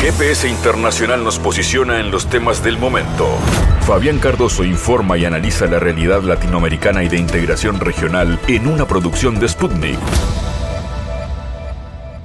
GPS 0.00 0.48
Internacional 0.48 1.22
nos 1.22 1.38
posiciona 1.38 2.00
en 2.00 2.10
los 2.10 2.26
temas 2.30 2.64
del 2.64 2.78
momento. 2.78 3.28
Fabián 3.82 4.18
Cardoso 4.18 4.64
informa 4.64 5.18
y 5.18 5.26
analiza 5.26 5.66
la 5.66 5.78
realidad 5.78 6.22
latinoamericana 6.22 7.04
y 7.04 7.10
de 7.10 7.18
integración 7.18 7.78
regional 7.78 8.40
en 8.48 8.66
una 8.66 8.88
producción 8.88 9.38
de 9.38 9.46
Sputnik. 9.46 9.98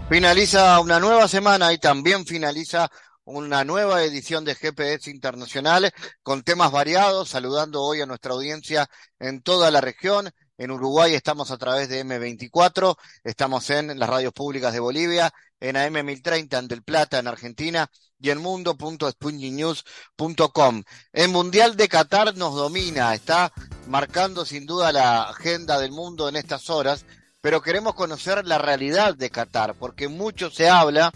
Finaliza 0.09 0.79
una 0.79 1.01
nueva 1.01 1.27
semana 1.27 1.73
y 1.73 1.77
también 1.77 2.25
finaliza 2.25 2.89
una 3.25 3.65
nueva 3.65 4.03
edición 4.03 4.45
de 4.45 4.55
GPS 4.55 5.11
Internacional 5.11 5.91
con 6.23 6.43
temas 6.43 6.71
variados, 6.71 7.27
saludando 7.27 7.83
hoy 7.83 7.99
a 7.99 8.05
nuestra 8.05 8.31
audiencia 8.31 8.87
en 9.19 9.41
toda 9.41 9.69
la 9.69 9.81
región. 9.81 10.31
En 10.57 10.71
Uruguay 10.71 11.13
estamos 11.13 11.51
a 11.51 11.57
través 11.57 11.89
de 11.89 12.05
M24, 12.05 12.95
estamos 13.25 13.69
en 13.69 13.99
las 13.99 14.07
radios 14.07 14.31
públicas 14.31 14.71
de 14.71 14.79
Bolivia, 14.79 15.33
en 15.69 15.77
AM 15.77 16.05
1030 16.05 16.59
en 16.59 16.67
Del 16.67 16.83
Plata, 16.83 17.17
en 17.19 17.27
Argentina, 17.27 17.89
y 18.19 18.29
en 18.29 18.41
mundo.spungynews.com. 18.41 20.83
El 21.13 21.29
Mundial 21.29 21.75
de 21.75 21.87
Qatar 21.87 22.35
nos 22.35 22.55
domina, 22.55 23.13
está 23.13 23.51
marcando 23.87 24.45
sin 24.45 24.65
duda 24.65 24.91
la 24.91 25.23
agenda 25.23 25.79
del 25.79 25.91
mundo 25.91 26.29
en 26.29 26.37
estas 26.37 26.69
horas 26.69 27.05
pero 27.45 27.61
queremos 27.61 27.93
conocer 27.93 28.43
la 28.47 28.57
realidad 28.57 29.13
de 29.13 29.29
Qatar, 29.29 29.75
porque 29.75 30.07
mucho 30.07 30.49
se 30.49 30.67
habla 30.67 31.13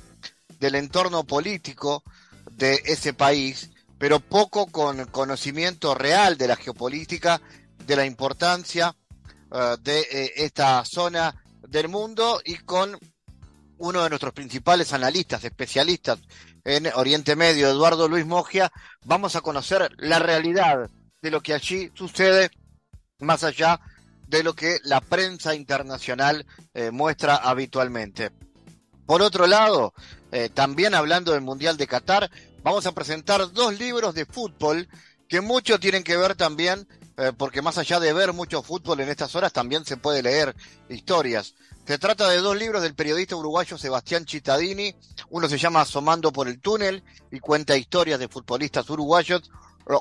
del 0.60 0.76
entorno 0.76 1.24
político 1.24 2.04
de 2.52 2.84
ese 2.86 3.16
país, 3.16 3.72
pero 3.98 4.20
poco 4.20 4.68
con 4.68 5.06
conocimiento 5.06 5.96
real 5.96 6.38
de 6.38 6.48
la 6.48 6.56
geopolítica, 6.56 7.42
de 7.84 7.96
la 7.96 8.06
importancia 8.06 8.96
uh, 9.50 9.82
de 9.82 10.02
eh, 10.02 10.34
esta 10.36 10.86
zona 10.86 11.34
del 11.68 11.90
mundo 11.90 12.40
y 12.46 12.58
con 12.58 12.96
uno 13.80 14.04
de 14.04 14.10
nuestros 14.10 14.34
principales 14.34 14.94
analistas, 14.94 15.44
especialistas 15.44 16.20
en 16.64 16.88
Oriente 16.96 17.36
Medio, 17.36 17.70
Eduardo 17.70 18.08
Luis 18.08 18.26
Mogia, 18.26 18.72
vamos 19.06 19.36
a 19.36 19.42
conocer 19.42 19.90
la 19.98 20.20
realidad 20.20 20.90
de 21.22 21.32
lo 21.32 21.42
que 21.42 21.54
allí 21.54 21.92
sucede 21.96 22.52
más 23.20 23.44
allá 23.44 23.80
de 24.28 24.44
lo 24.44 24.54
que 24.54 24.80
la 24.84 25.02
prensa 25.02 25.56
internacional 25.56 26.46
eh, 26.74 26.92
muestra 26.92 27.36
habitualmente. 27.36 28.32
Por 29.06 29.22
otro 29.22 29.48
lado, 29.48 29.94
eh, 30.32 30.50
también 30.54 30.94
hablando 30.94 31.32
del 31.32 31.42
Mundial 31.42 31.78
de 31.78 31.88
Qatar, 31.88 32.30
vamos 32.62 32.86
a 32.86 32.92
presentar 32.92 33.52
dos 33.52 33.80
libros 33.80 34.14
de 34.14 34.26
fútbol 34.26 34.88
que 35.28 35.42
mucho 35.42 35.80
tienen 35.80 36.04
que 36.04 36.18
ver 36.18 36.36
también, 36.36 36.88
eh, 37.18 37.32
porque 37.36 37.62
más 37.62 37.78
allá 37.78 38.00
de 38.00 38.14
ver 38.14 38.34
mucho 38.34 38.62
fútbol 38.62 39.00
en 39.00 39.10
estas 39.10 39.34
horas, 39.36 39.52
también 39.52 39.84
se 39.84 39.98
puede 39.98 40.22
leer 40.22 40.56
historias. 40.90 41.56
Se 41.90 41.98
trata 41.98 42.30
de 42.30 42.38
dos 42.38 42.56
libros 42.56 42.84
del 42.84 42.94
periodista 42.94 43.36
uruguayo 43.36 43.76
Sebastián 43.76 44.24
Cittadini. 44.28 44.94
Uno 45.32 45.50
se 45.50 45.58
llama 45.58 45.82
Asomando 45.82 46.32
por 46.32 46.48
el 46.48 46.60
túnel 46.60 47.04
y 47.32 47.40
cuenta 47.40 47.76
historias 47.76 48.20
de 48.20 48.28
futbolistas 48.28 48.88
uruguayos. 48.92 49.50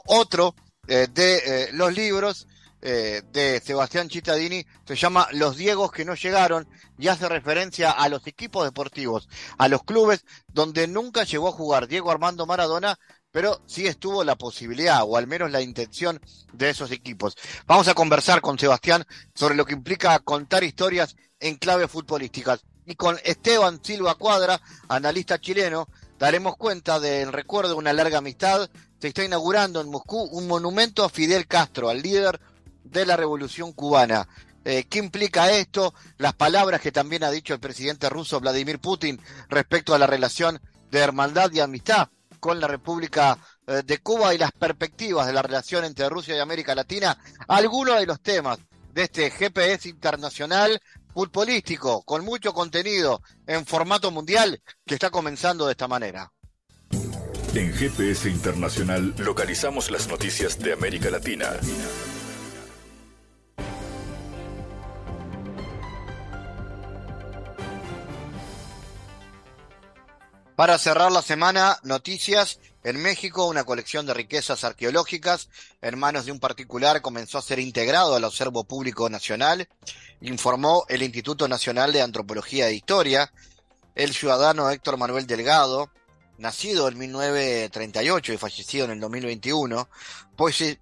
Otro 0.05 0.55
de 0.87 1.71
los 1.73 1.95
libros 1.95 2.47
eh, 2.83 3.23
de 3.33 3.61
Sebastián 3.61 4.11
Cittadini 4.11 4.67
se 4.87 4.97
llama 4.97 5.29
Los 5.33 5.57
Diegos 5.57 5.91
que 5.91 6.05
no 6.05 6.15
llegaron 6.15 6.69
y 6.99 7.09
hace 7.09 7.27
referencia 7.27 7.91
a 7.91 8.11
los 8.11 8.27
equipos 8.27 8.65
deportivos, 8.65 9.27
a 9.57 9.67
los 9.69 9.83
clubes 9.83 10.27
donde 10.47 10.87
nunca 10.89 11.25
llegó 11.25 11.49
a 11.49 11.53
jugar 11.53 11.89
Diego 11.89 12.11
Armando 12.11 12.45
Maradona, 12.45 12.99
pero 13.31 13.61
sí 13.67 13.87
estuvo 13.87 14.25
la 14.25 14.37
posibilidad 14.37 15.03
o 15.05 15.17
al 15.17 15.27
menos 15.27 15.51
la 15.51 15.61
intención 15.61 16.21
de 16.53 16.71
esos 16.71 16.91
equipos. 16.91 17.37
Vamos 17.67 17.89
a 17.89 17.95
conversar 17.95 18.41
con 18.41 18.59
Sebastián 18.59 19.05
sobre 19.35 19.55
lo 19.55 19.65
que 19.65 19.75
implica 19.75 20.19
contar 20.21 20.65
historias 20.65 21.17
en 21.41 21.57
clave 21.57 21.89
futbolísticas. 21.89 22.65
Y 22.87 22.95
con 22.95 23.19
Esteban 23.23 23.81
Silva 23.83 24.15
Cuadra, 24.15 24.61
analista 24.89 25.39
chileno, 25.39 25.89
daremos 26.19 26.57
cuenta 26.57 26.99
del 26.99 27.33
recuerdo 27.33 27.73
de 27.73 27.79
una 27.79 27.93
larga 27.93 28.19
amistad. 28.19 28.71
Se 28.99 29.09
está 29.09 29.25
inaugurando 29.25 29.81
en 29.81 29.91
Moscú 29.91 30.23
un 30.23 30.49
monumento 30.49 31.05
a 31.05 31.11
Fidel 31.11 31.47
Castro, 31.47 31.91
al 31.91 32.01
líder 32.01 32.41
de 32.85 33.05
la 33.05 33.17
Revolución 33.17 33.73
Cubana. 33.73 34.27
Eh, 34.65 34.85
¿Qué 34.89 34.99
implica 34.99 35.53
esto? 35.53 35.95
Las 36.17 36.35
palabras 36.35 36.81
que 36.81 36.91
también 36.91 37.25
ha 37.25 37.31
dicho 37.31 37.53
el 37.53 37.61
presidente 37.61 38.09
ruso 38.09 38.41
Vladimir 38.41 38.81
Putin 38.81 39.21
respecto 39.49 39.95
a 39.95 39.99
la 39.99 40.07
relación 40.07 40.61
de 40.91 40.99
hermandad 40.99 41.53
y 41.53 41.61
amistad 41.61 42.09
con 42.39 42.61
la 42.61 42.69
República 42.69 43.39
eh, 43.67 43.83
de 43.85 43.99
Cuba 43.99 44.35
y 44.35 44.39
las 44.39 44.53
perspectivas 44.53 45.27
de 45.27 45.33
la 45.33 45.43
relación 45.43 45.85
entre 45.85 46.09
Rusia 46.09 46.37
y 46.37 46.41
América 46.41 46.75
Latina. 46.75 47.17
Algunos 47.47 47.99
de 47.99 48.07
los 48.07 48.21
temas 48.21 48.59
de 48.93 49.05
este 49.05 49.31
GPS 49.31 49.89
internacional 49.89 50.81
futbolístico 51.13 52.03
con 52.03 52.25
mucho 52.25 52.53
contenido 52.53 53.23
en 53.47 53.67
formato 53.67 54.11
mundial 54.11 54.61
que 54.87 54.95
está 54.95 55.11
comenzando 55.11 55.67
de 55.67 55.73
esta 55.73 55.89
manera. 55.89 56.33
En 57.55 57.73
GPS 57.73 58.29
Internacional 58.29 59.15
localizamos 59.19 59.91
las 59.91 60.07
noticias 60.09 60.59
de 60.59 60.73
América 60.73 61.11
Latina. 61.11 61.57
Para 70.59 70.77
cerrar 70.77 71.13
la 71.13 71.23
semana, 71.23 71.79
noticias. 71.85 72.59
En 72.83 73.01
México, 73.01 73.47
una 73.47 73.63
colección 73.63 74.07
de 74.07 74.15
riquezas 74.15 74.65
arqueológicas 74.65 75.51
en 75.83 75.97
manos 75.97 76.27
de 76.27 76.33
un 76.33 76.41
particular 76.41 77.01
comenzó 77.01 77.39
a 77.39 77.43
ser 77.43 77.61
integrado 77.61 78.17
al 78.17 78.25
acervo 78.25 78.65
público 78.65 79.09
nacional, 79.09 79.69
informó 80.21 80.85
el 80.89 81.05
Instituto 81.05 81.47
Nacional 81.47 81.93
de 81.93 82.03
Antropología 82.03 82.67
e 82.67 82.75
Historia. 82.75 83.33
El 83.95 84.13
ciudadano 84.13 84.69
Héctor 84.69 84.97
Manuel 84.97 85.29
Delgado, 85.29 85.93
nacido 86.39 86.89
en 86.89 86.99
1938 86.99 88.33
y 88.33 88.37
fallecido 88.37 88.87
en 88.87 88.91
el 88.91 89.01
2021, 89.01 89.89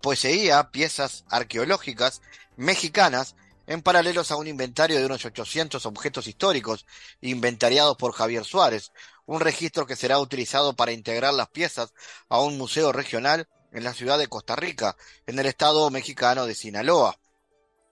poseía 0.00 0.70
piezas 0.70 1.26
arqueológicas 1.28 2.22
mexicanas 2.56 3.36
en 3.66 3.82
paralelos 3.82 4.30
a 4.30 4.36
un 4.36 4.46
inventario 4.46 4.98
de 4.98 5.06
unos 5.06 5.24
800 5.24 5.84
objetos 5.86 6.26
históricos 6.28 6.86
inventariados 7.20 7.96
por 7.96 8.12
Javier 8.12 8.44
Suárez, 8.44 8.92
un 9.26 9.40
registro 9.40 9.86
que 9.86 9.96
será 9.96 10.18
utilizado 10.18 10.74
para 10.74 10.92
integrar 10.92 11.34
las 11.34 11.48
piezas 11.48 11.92
a 12.28 12.40
un 12.40 12.56
museo 12.56 12.92
regional 12.92 13.48
en 13.72 13.84
la 13.84 13.92
ciudad 13.92 14.18
de 14.18 14.28
Costa 14.28 14.56
Rica, 14.56 14.96
en 15.26 15.38
el 15.38 15.46
estado 15.46 15.90
mexicano 15.90 16.46
de 16.46 16.54
Sinaloa. 16.54 17.18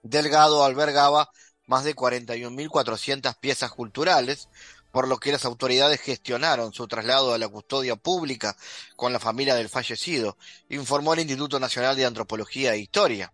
Delgado 0.01 0.63
albergaba 0.63 1.29
más 1.67 1.83
de 1.83 1.95
41.400 1.95 3.37
piezas 3.39 3.71
culturales, 3.71 4.49
por 4.91 5.07
lo 5.07 5.17
que 5.17 5.31
las 5.31 5.43
autoridades 5.43 5.99
gestionaron 5.99 6.71
su 6.71 6.87
traslado 6.87 7.33
a 7.33 7.37
la 7.37 7.49
custodia 7.49 7.97
pública 7.97 8.55
con 8.95 9.11
la 9.11 9.19
familia 9.19 9.55
del 9.55 9.67
fallecido, 9.67 10.37
informó 10.69 11.13
el 11.13 11.19
Instituto 11.19 11.59
Nacional 11.59 11.97
de 11.97 12.05
Antropología 12.05 12.73
e 12.73 12.79
Historia. 12.79 13.33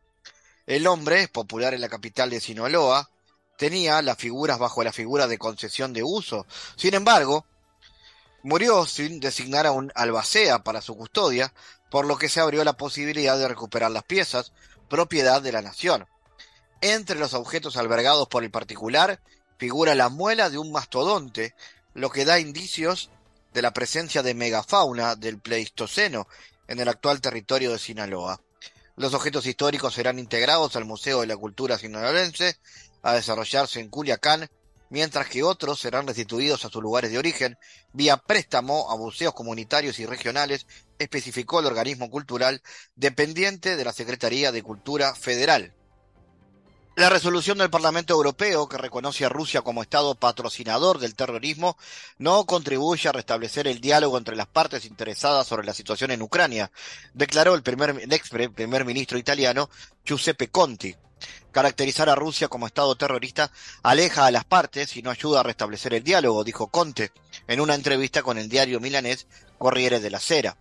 El 0.65 0.87
hombre, 0.87 1.27
popular 1.27 1.73
en 1.73 1.81
la 1.81 1.89
capital 1.89 2.31
de 2.31 2.41
Sinaloa, 2.41 3.09
tenía 3.57 4.01
las 4.01 4.17
figuras 4.17 4.57
bajo 4.57 4.83
la 4.83 4.91
figura 4.91 5.27
de 5.27 5.37
concesión 5.37 5.93
de 5.93 6.01
uso. 6.01 6.47
Sin 6.75 6.95
embargo, 6.95 7.45
Murió 8.43 8.85
sin 8.85 9.19
designar 9.19 9.67
a 9.67 9.71
un 9.71 9.91
albacea 9.95 10.63
para 10.63 10.81
su 10.81 10.97
custodia, 10.97 11.53
por 11.89 12.05
lo 12.05 12.17
que 12.17 12.29
se 12.29 12.39
abrió 12.39 12.63
la 12.63 12.73
posibilidad 12.73 13.37
de 13.37 13.47
recuperar 13.47 13.91
las 13.91 14.03
piezas, 14.03 14.53
propiedad 14.89 15.41
de 15.41 15.51
la 15.51 15.61
nación. 15.61 16.07
Entre 16.81 17.19
los 17.19 17.33
objetos 17.33 17.77
albergados 17.77 18.27
por 18.27 18.43
el 18.43 18.51
particular 18.51 19.21
figura 19.57 19.93
la 19.93 20.09
muela 20.09 20.49
de 20.49 20.57
un 20.57 20.71
mastodonte, 20.71 21.53
lo 21.93 22.09
que 22.09 22.25
da 22.25 22.39
indicios 22.39 23.11
de 23.53 23.61
la 23.61 23.73
presencia 23.73 24.23
de 24.23 24.33
megafauna 24.33 25.15
del 25.15 25.39
Pleistoceno 25.39 26.27
en 26.67 26.79
el 26.79 26.87
actual 26.87 27.21
territorio 27.21 27.71
de 27.71 27.77
Sinaloa. 27.77 28.41
Los 28.95 29.13
objetos 29.13 29.45
históricos 29.45 29.93
serán 29.93 30.17
integrados 30.17 30.75
al 30.75 30.85
Museo 30.85 31.21
de 31.21 31.27
la 31.27 31.37
Cultura 31.37 31.77
Sinaloense 31.77 32.57
a 33.03 33.13
desarrollarse 33.13 33.79
en 33.79 33.89
Culiacán 33.89 34.49
mientras 34.91 35.27
que 35.27 35.41
otros 35.41 35.79
serán 35.79 36.05
restituidos 36.05 36.63
a 36.63 36.69
sus 36.69 36.83
lugares 36.83 37.11
de 37.11 37.17
origen 37.17 37.57
vía 37.93 38.17
préstamo 38.17 38.91
a 38.91 38.97
museos 38.97 39.33
comunitarios 39.33 39.97
y 39.99 40.05
regionales, 40.05 40.67
especificó 40.99 41.61
el 41.61 41.65
organismo 41.65 42.11
cultural 42.11 42.61
dependiente 42.95 43.77
de 43.77 43.85
la 43.85 43.93
Secretaría 43.93 44.51
de 44.51 44.61
Cultura 44.61 45.15
Federal. 45.15 45.73
La 46.97 47.09
resolución 47.09 47.57
del 47.57 47.69
Parlamento 47.69 48.13
Europeo, 48.13 48.67
que 48.67 48.77
reconoce 48.77 49.23
a 49.23 49.29
Rusia 49.29 49.61
como 49.61 49.81
Estado 49.81 50.13
patrocinador 50.13 50.99
del 50.99 51.15
terrorismo, 51.15 51.77
no 52.17 52.45
contribuye 52.45 53.07
a 53.07 53.13
restablecer 53.13 53.65
el 53.67 53.79
diálogo 53.79 54.17
entre 54.17 54.35
las 54.35 54.47
partes 54.47 54.83
interesadas 54.83 55.47
sobre 55.47 55.65
la 55.65 55.73
situación 55.73 56.11
en 56.11 56.21
Ucrania, 56.21 56.69
declaró 57.13 57.55
el, 57.55 57.63
primer, 57.63 57.91
el 57.91 58.11
ex 58.11 58.29
primer 58.29 58.83
ministro 58.83 59.17
italiano 59.17 59.69
Giuseppe 60.03 60.49
Conti. 60.49 60.93
Caracterizar 61.51 62.09
a 62.09 62.15
Rusia 62.15 62.47
como 62.47 62.67
Estado 62.67 62.95
terrorista 62.95 63.51
aleja 63.83 64.25
a 64.25 64.31
las 64.31 64.45
partes 64.45 64.95
y 64.95 65.01
no 65.01 65.11
ayuda 65.11 65.41
a 65.41 65.43
restablecer 65.43 65.93
el 65.93 66.03
diálogo, 66.03 66.43
dijo 66.43 66.67
Conte 66.67 67.11
en 67.47 67.59
una 67.59 67.75
entrevista 67.75 68.23
con 68.23 68.37
el 68.37 68.49
diario 68.49 68.79
milanés 68.79 69.27
Corriere 69.57 69.99
della 69.99 70.19
Sera. 70.19 70.57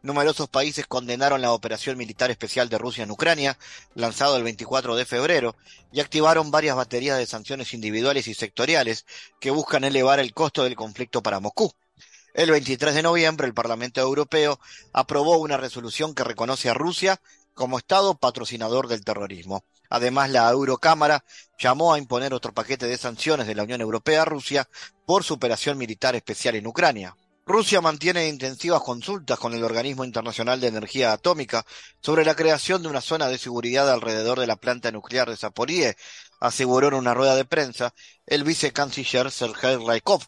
Numerosos 0.00 0.48
países 0.48 0.86
condenaron 0.86 1.42
la 1.42 1.52
operación 1.52 1.98
militar 1.98 2.30
especial 2.30 2.68
de 2.68 2.78
Rusia 2.78 3.02
en 3.02 3.10
Ucrania, 3.10 3.58
lanzado 3.94 4.36
el 4.36 4.44
24 4.44 4.94
de 4.94 5.04
febrero, 5.04 5.56
y 5.92 5.98
activaron 5.98 6.52
varias 6.52 6.76
baterías 6.76 7.18
de 7.18 7.26
sanciones 7.26 7.74
individuales 7.74 8.28
y 8.28 8.34
sectoriales 8.34 9.06
que 9.40 9.50
buscan 9.50 9.82
elevar 9.82 10.20
el 10.20 10.32
costo 10.32 10.62
del 10.62 10.76
conflicto 10.76 11.20
para 11.20 11.40
Moscú. 11.40 11.72
El 12.32 12.52
23 12.52 12.94
de 12.94 13.02
noviembre, 13.02 13.48
el 13.48 13.54
Parlamento 13.54 14.00
Europeo 14.00 14.60
aprobó 14.92 15.38
una 15.38 15.56
resolución 15.56 16.14
que 16.14 16.22
reconoce 16.22 16.70
a 16.70 16.74
Rusia 16.74 17.20
como 17.58 17.76
Estado 17.76 18.14
patrocinador 18.14 18.86
del 18.86 19.04
terrorismo. 19.04 19.64
Además, 19.90 20.30
la 20.30 20.48
Eurocámara 20.48 21.24
llamó 21.58 21.92
a 21.92 21.98
imponer 21.98 22.32
otro 22.32 22.54
paquete 22.54 22.86
de 22.86 22.96
sanciones 22.96 23.48
de 23.48 23.56
la 23.56 23.64
Unión 23.64 23.80
Europea 23.80 24.22
a 24.22 24.24
Rusia 24.24 24.68
por 25.04 25.24
su 25.24 25.34
operación 25.34 25.76
militar 25.76 26.14
especial 26.14 26.54
en 26.54 26.68
Ucrania. 26.68 27.16
Rusia 27.44 27.80
mantiene 27.80 28.28
intensivas 28.28 28.80
consultas 28.82 29.40
con 29.40 29.54
el 29.54 29.64
Organismo 29.64 30.04
Internacional 30.04 30.60
de 30.60 30.68
Energía 30.68 31.12
Atómica 31.12 31.66
sobre 32.00 32.24
la 32.24 32.36
creación 32.36 32.80
de 32.82 32.88
una 32.88 33.00
zona 33.00 33.26
de 33.26 33.38
seguridad 33.38 33.90
alrededor 33.90 34.38
de 34.38 34.46
la 34.46 34.56
planta 34.56 34.92
nuclear 34.92 35.28
de 35.28 35.36
Zaporie, 35.36 35.96
aseguró 36.38 36.88
en 36.88 36.94
una 36.94 37.14
rueda 37.14 37.34
de 37.34 37.44
prensa 37.44 37.92
el 38.24 38.44
vicecanciller 38.44 39.32
Sergei 39.32 39.84
Raikov. 39.84 40.22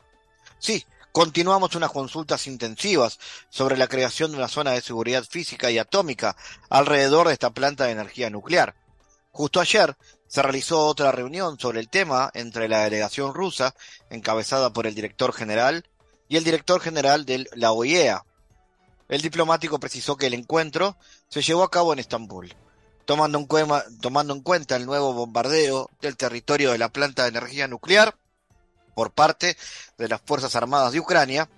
Sí, 0.58 0.84
continuamos 1.12 1.74
unas 1.74 1.90
consultas 1.90 2.46
intensivas 2.46 3.18
sobre 3.48 3.76
la 3.76 3.88
creación 3.88 4.30
de 4.30 4.38
una 4.38 4.48
zona 4.48 4.72
de 4.72 4.80
seguridad 4.80 5.24
física 5.24 5.70
y 5.70 5.78
atómica 5.78 6.36
alrededor 6.68 7.28
de 7.28 7.34
esta 7.34 7.50
planta 7.50 7.84
de 7.84 7.92
energía 7.92 8.30
nuclear. 8.30 8.74
Justo 9.32 9.60
ayer 9.60 9.96
se 10.26 10.42
realizó 10.42 10.86
otra 10.86 11.12
reunión 11.12 11.58
sobre 11.58 11.80
el 11.80 11.88
tema 11.88 12.30
entre 12.34 12.68
la 12.68 12.84
delegación 12.84 13.34
rusa, 13.34 13.74
encabezada 14.10 14.72
por 14.72 14.86
el 14.86 14.94
director 14.94 15.32
general, 15.32 15.84
y 16.28 16.36
el 16.36 16.44
director 16.44 16.80
general 16.80 17.24
de 17.26 17.48
la 17.54 17.72
OIEA. 17.72 18.24
El 19.08 19.20
diplomático 19.20 19.80
precisó 19.80 20.16
que 20.16 20.28
el 20.28 20.34
encuentro 20.34 20.96
se 21.28 21.42
llevó 21.42 21.64
a 21.64 21.70
cabo 21.70 21.92
en 21.92 21.98
Estambul, 21.98 22.54
tomando 23.04 23.38
en, 23.38 24.00
tomando 24.00 24.34
en 24.34 24.40
cuenta 24.40 24.76
el 24.76 24.86
nuevo 24.86 25.12
bombardeo 25.12 25.90
del 26.00 26.16
territorio 26.16 26.70
de 26.70 26.78
la 26.78 26.88
planta 26.88 27.24
de 27.24 27.30
energía 27.30 27.66
nuclear 27.66 28.16
por 29.00 29.12
parte 29.12 29.56
de 29.96 30.08
las 30.08 30.20
Fuerzas 30.20 30.54
Armadas 30.56 30.92
de 30.92 31.00
Ucrania, 31.00 31.48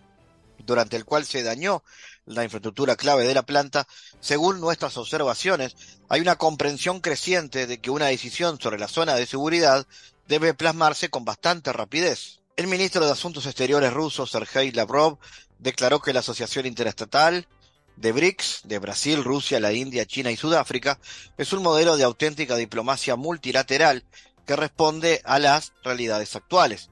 durante 0.65 0.97
el 0.97 1.05
cual 1.05 1.27
se 1.27 1.43
dañó 1.43 1.83
la 2.25 2.45
infraestructura 2.45 2.95
clave 2.95 3.27
de 3.27 3.35
la 3.35 3.43
planta, 3.43 3.89
según 4.21 4.61
nuestras 4.61 4.97
observaciones, 4.97 5.75
hay 6.09 6.21
una 6.21 6.37
comprensión 6.37 7.01
creciente 7.01 7.67
de 7.67 7.81
que 7.81 7.91
una 7.91 8.07
decisión 8.07 8.61
sobre 8.61 8.79
la 8.79 8.87
zona 8.87 9.17
de 9.17 9.27
seguridad 9.27 9.89
debe 10.29 10.55
plasmarse 10.55 11.09
con 11.09 11.25
bastante 11.25 11.73
rapidez. 11.73 12.39
El 12.55 12.69
ministro 12.69 13.05
de 13.05 13.11
Asuntos 13.11 13.47
Exteriores 13.47 13.93
ruso, 13.93 14.25
Sergei 14.25 14.71
Lavrov, 14.71 15.19
declaró 15.59 16.01
que 16.01 16.13
la 16.13 16.21
Asociación 16.21 16.67
Interestatal 16.67 17.49
de 17.97 18.13
BRICS, 18.13 18.61
de 18.67 18.79
Brasil, 18.79 19.25
Rusia, 19.25 19.59
la 19.59 19.73
India, 19.73 20.07
China 20.07 20.31
y 20.31 20.37
Sudáfrica, 20.37 21.01
es 21.37 21.53
un 21.53 21.65
modelo 21.65 21.97
de 21.97 22.05
auténtica 22.05 22.55
diplomacia 22.55 23.17
multilateral 23.17 24.05
que 24.47 24.55
responde 24.55 25.21
a 25.25 25.41
las 25.41 25.73
realidades 25.83 26.37
actuales. 26.37 26.92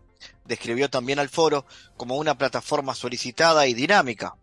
Describió 0.50 0.90
también 0.90 1.20
al 1.20 1.28
foro 1.28 1.64
como 1.96 2.16
una 2.16 2.36
plataforma 2.36 2.92
solicitada 2.96 3.68
y 3.68 3.74
dinámica, 3.74 4.34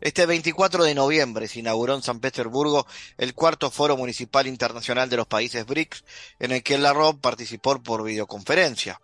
este 0.00 0.24
24 0.24 0.82
de 0.82 0.94
noviembre 0.94 1.46
se 1.46 1.58
inauguró 1.58 1.94
en 1.94 2.02
San 2.02 2.20
Petersburgo 2.20 2.86
el 3.18 3.34
cuarto 3.34 3.70
Foro 3.70 3.98
Municipal 3.98 4.46
Internacional 4.46 5.10
de 5.10 5.18
los 5.18 5.26
Países 5.26 5.66
BRICS, 5.66 6.04
en 6.38 6.52
el 6.52 6.62
que 6.62 6.78
la 6.78 6.94
ROB 6.94 7.20
participó 7.20 7.82
por 7.82 8.02
videoconferencia. 8.02 8.98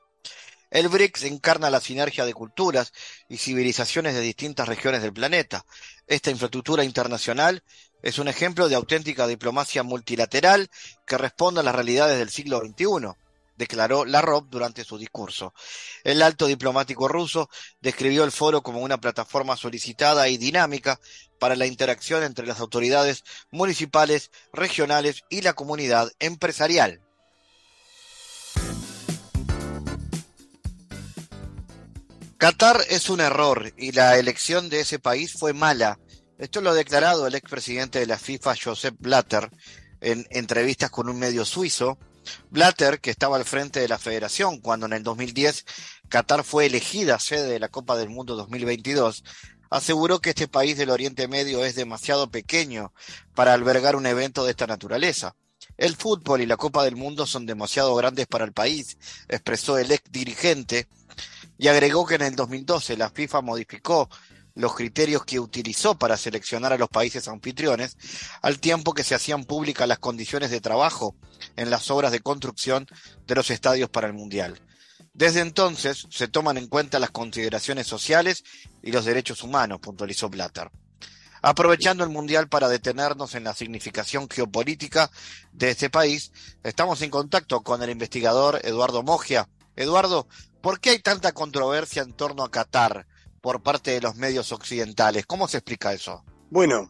El 0.70 0.88
BRICS 0.88 1.24
encarna 1.24 1.68
la 1.68 1.82
sinergia 1.82 2.24
de 2.24 2.32
culturas 2.32 2.94
y 3.28 3.36
civilizaciones 3.36 4.14
de 4.14 4.22
distintas 4.22 4.66
regiones 4.68 5.02
del 5.02 5.12
planeta. 5.12 5.66
Esta 6.06 6.30
infraestructura 6.30 6.82
internacional 6.82 7.62
es 8.02 8.18
un 8.18 8.28
ejemplo 8.28 8.70
de 8.70 8.76
auténtica 8.76 9.26
diplomacia 9.26 9.82
multilateral 9.82 10.70
que 11.06 11.18
responde 11.18 11.60
a 11.60 11.64
las 11.64 11.74
realidades 11.74 12.18
del 12.18 12.30
siglo 12.30 12.60
XXI 12.60 13.14
declaró 13.58 14.04
Lavrov 14.04 14.48
durante 14.48 14.84
su 14.84 14.96
discurso. 14.96 15.52
El 16.04 16.22
alto 16.22 16.46
diplomático 16.46 17.08
ruso 17.08 17.50
describió 17.80 18.24
el 18.24 18.32
foro 18.32 18.62
como 18.62 18.80
una 18.80 18.98
plataforma 18.98 19.56
solicitada 19.56 20.28
y 20.28 20.38
dinámica 20.38 20.98
para 21.38 21.56
la 21.56 21.66
interacción 21.66 22.22
entre 22.22 22.46
las 22.46 22.60
autoridades 22.60 23.24
municipales, 23.50 24.30
regionales 24.52 25.24
y 25.28 25.42
la 25.42 25.52
comunidad 25.52 26.10
empresarial. 26.20 27.02
Qatar 32.38 32.80
es 32.88 33.10
un 33.10 33.20
error 33.20 33.74
y 33.76 33.90
la 33.90 34.16
elección 34.16 34.68
de 34.68 34.80
ese 34.80 35.00
país 35.00 35.32
fue 35.32 35.52
mala. 35.52 35.98
Esto 36.38 36.60
lo 36.60 36.70
ha 36.70 36.74
declarado 36.74 37.26
el 37.26 37.34
expresidente 37.34 37.98
de 37.98 38.06
la 38.06 38.16
FIFA, 38.16 38.54
Josep 38.62 38.94
Blatter, 39.00 39.50
en 40.00 40.24
entrevistas 40.30 40.90
con 40.90 41.08
un 41.08 41.18
medio 41.18 41.44
suizo, 41.44 41.98
Blatter, 42.50 43.00
que 43.00 43.10
estaba 43.10 43.36
al 43.36 43.44
frente 43.44 43.80
de 43.80 43.88
la 43.88 43.98
federación 43.98 44.60
cuando 44.60 44.86
en 44.86 44.92
el 44.92 45.02
2010 45.02 45.64
Qatar 46.08 46.44
fue 46.44 46.66
elegida 46.66 47.18
sede 47.18 47.48
de 47.48 47.60
la 47.60 47.68
Copa 47.68 47.96
del 47.96 48.08
Mundo 48.08 48.36
2022, 48.36 49.24
aseguró 49.70 50.20
que 50.20 50.30
este 50.30 50.48
país 50.48 50.76
del 50.78 50.90
Oriente 50.90 51.28
Medio 51.28 51.64
es 51.64 51.74
demasiado 51.74 52.30
pequeño 52.30 52.92
para 53.34 53.52
albergar 53.52 53.96
un 53.96 54.06
evento 54.06 54.44
de 54.44 54.52
esta 54.52 54.66
naturaleza. 54.66 55.36
El 55.76 55.96
fútbol 55.96 56.40
y 56.40 56.46
la 56.46 56.56
Copa 56.56 56.84
del 56.84 56.96
Mundo 56.96 57.26
son 57.26 57.46
demasiado 57.46 57.94
grandes 57.94 58.26
para 58.26 58.44
el 58.44 58.52
país, 58.52 58.96
expresó 59.28 59.78
el 59.78 59.92
ex 59.92 60.10
dirigente, 60.10 60.88
y 61.58 61.68
agregó 61.68 62.06
que 62.06 62.14
en 62.14 62.22
el 62.22 62.36
2012 62.36 62.96
la 62.96 63.10
FIFA 63.10 63.42
modificó 63.42 64.08
los 64.58 64.74
criterios 64.74 65.24
que 65.24 65.38
utilizó 65.38 65.96
para 65.96 66.16
seleccionar 66.16 66.72
a 66.72 66.78
los 66.78 66.88
países 66.88 67.28
anfitriones, 67.28 67.96
al 68.42 68.58
tiempo 68.58 68.92
que 68.92 69.04
se 69.04 69.14
hacían 69.14 69.44
públicas 69.44 69.86
las 69.86 70.00
condiciones 70.00 70.50
de 70.50 70.60
trabajo 70.60 71.14
en 71.54 71.70
las 71.70 71.92
obras 71.92 72.10
de 72.10 72.18
construcción 72.18 72.88
de 73.24 73.36
los 73.36 73.52
estadios 73.52 73.88
para 73.88 74.08
el 74.08 74.14
Mundial. 74.14 74.60
Desde 75.14 75.42
entonces 75.42 76.08
se 76.10 76.26
toman 76.26 76.58
en 76.58 76.66
cuenta 76.66 76.98
las 76.98 77.12
consideraciones 77.12 77.86
sociales 77.86 78.42
y 78.82 78.90
los 78.90 79.04
derechos 79.04 79.44
humanos, 79.44 79.78
puntualizó 79.78 80.28
Blatter. 80.28 80.72
Aprovechando 81.40 82.02
el 82.02 82.10
Mundial 82.10 82.48
para 82.48 82.68
detenernos 82.68 83.36
en 83.36 83.44
la 83.44 83.54
significación 83.54 84.28
geopolítica 84.28 85.08
de 85.52 85.70
este 85.70 85.88
país, 85.88 86.32
estamos 86.64 87.00
en 87.02 87.10
contacto 87.10 87.60
con 87.60 87.80
el 87.84 87.90
investigador 87.90 88.60
Eduardo 88.64 89.04
Mogia. 89.04 89.48
Eduardo, 89.76 90.26
¿por 90.60 90.80
qué 90.80 90.90
hay 90.90 90.98
tanta 90.98 91.30
controversia 91.30 92.02
en 92.02 92.12
torno 92.12 92.42
a 92.42 92.50
Qatar? 92.50 93.06
Por 93.40 93.62
parte 93.62 93.92
de 93.92 94.00
los 94.00 94.16
medios 94.16 94.52
occidentales. 94.52 95.26
¿Cómo 95.26 95.48
se 95.48 95.58
explica 95.58 95.92
eso? 95.92 96.24
Bueno, 96.50 96.88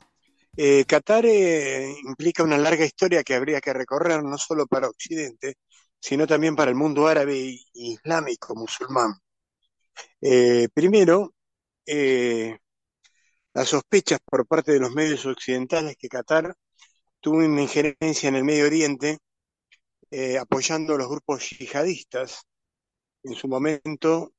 eh, 0.56 0.84
Qatar 0.86 1.24
eh, 1.26 1.94
implica 2.04 2.42
una 2.42 2.58
larga 2.58 2.84
historia 2.84 3.22
que 3.22 3.34
habría 3.34 3.60
que 3.60 3.72
recorrer 3.72 4.24
no 4.24 4.36
solo 4.38 4.66
para 4.66 4.88
Occidente, 4.88 5.54
sino 6.00 6.26
también 6.26 6.56
para 6.56 6.70
el 6.70 6.76
mundo 6.76 7.06
árabe 7.06 7.34
e 7.34 7.60
islámico, 7.74 8.56
musulmán. 8.56 9.12
Eh, 10.20 10.68
primero, 10.74 11.34
las 13.54 13.68
sospechas 13.68 14.18
por 14.24 14.46
parte 14.46 14.72
de 14.72 14.80
los 14.80 14.92
medios 14.92 15.24
occidentales 15.26 15.96
que 15.96 16.08
Qatar 16.08 16.54
tuvo 17.20 17.38
una 17.38 17.62
injerencia 17.62 18.28
en 18.28 18.36
el 18.36 18.44
Medio 18.44 18.66
Oriente 18.66 19.18
apoyando 20.40 20.94
a 20.94 20.98
los 20.98 21.08
grupos 21.08 21.50
yihadistas. 21.50 22.42
En 23.22 23.34
su 23.34 23.48
momento 23.48 24.32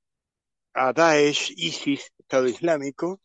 a 0.80 0.94
Daesh, 0.94 1.52
ISIS, 1.58 2.12
Estado 2.18 2.48
Islámico, 2.48 3.22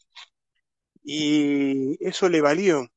y 1.05 1.97
eso 2.05 2.29
le 2.29 2.41
valió 2.41 2.89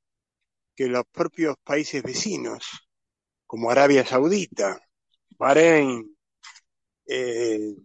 que 0.76 0.88
los 0.88 1.04
propios 1.12 1.56
países 1.64 2.02
vecinos, 2.02 2.66
como 3.46 3.70
Arabia 3.70 4.06
Saudita, 4.06 4.80
Bahrein 5.38 6.18
eh, 7.08 7.76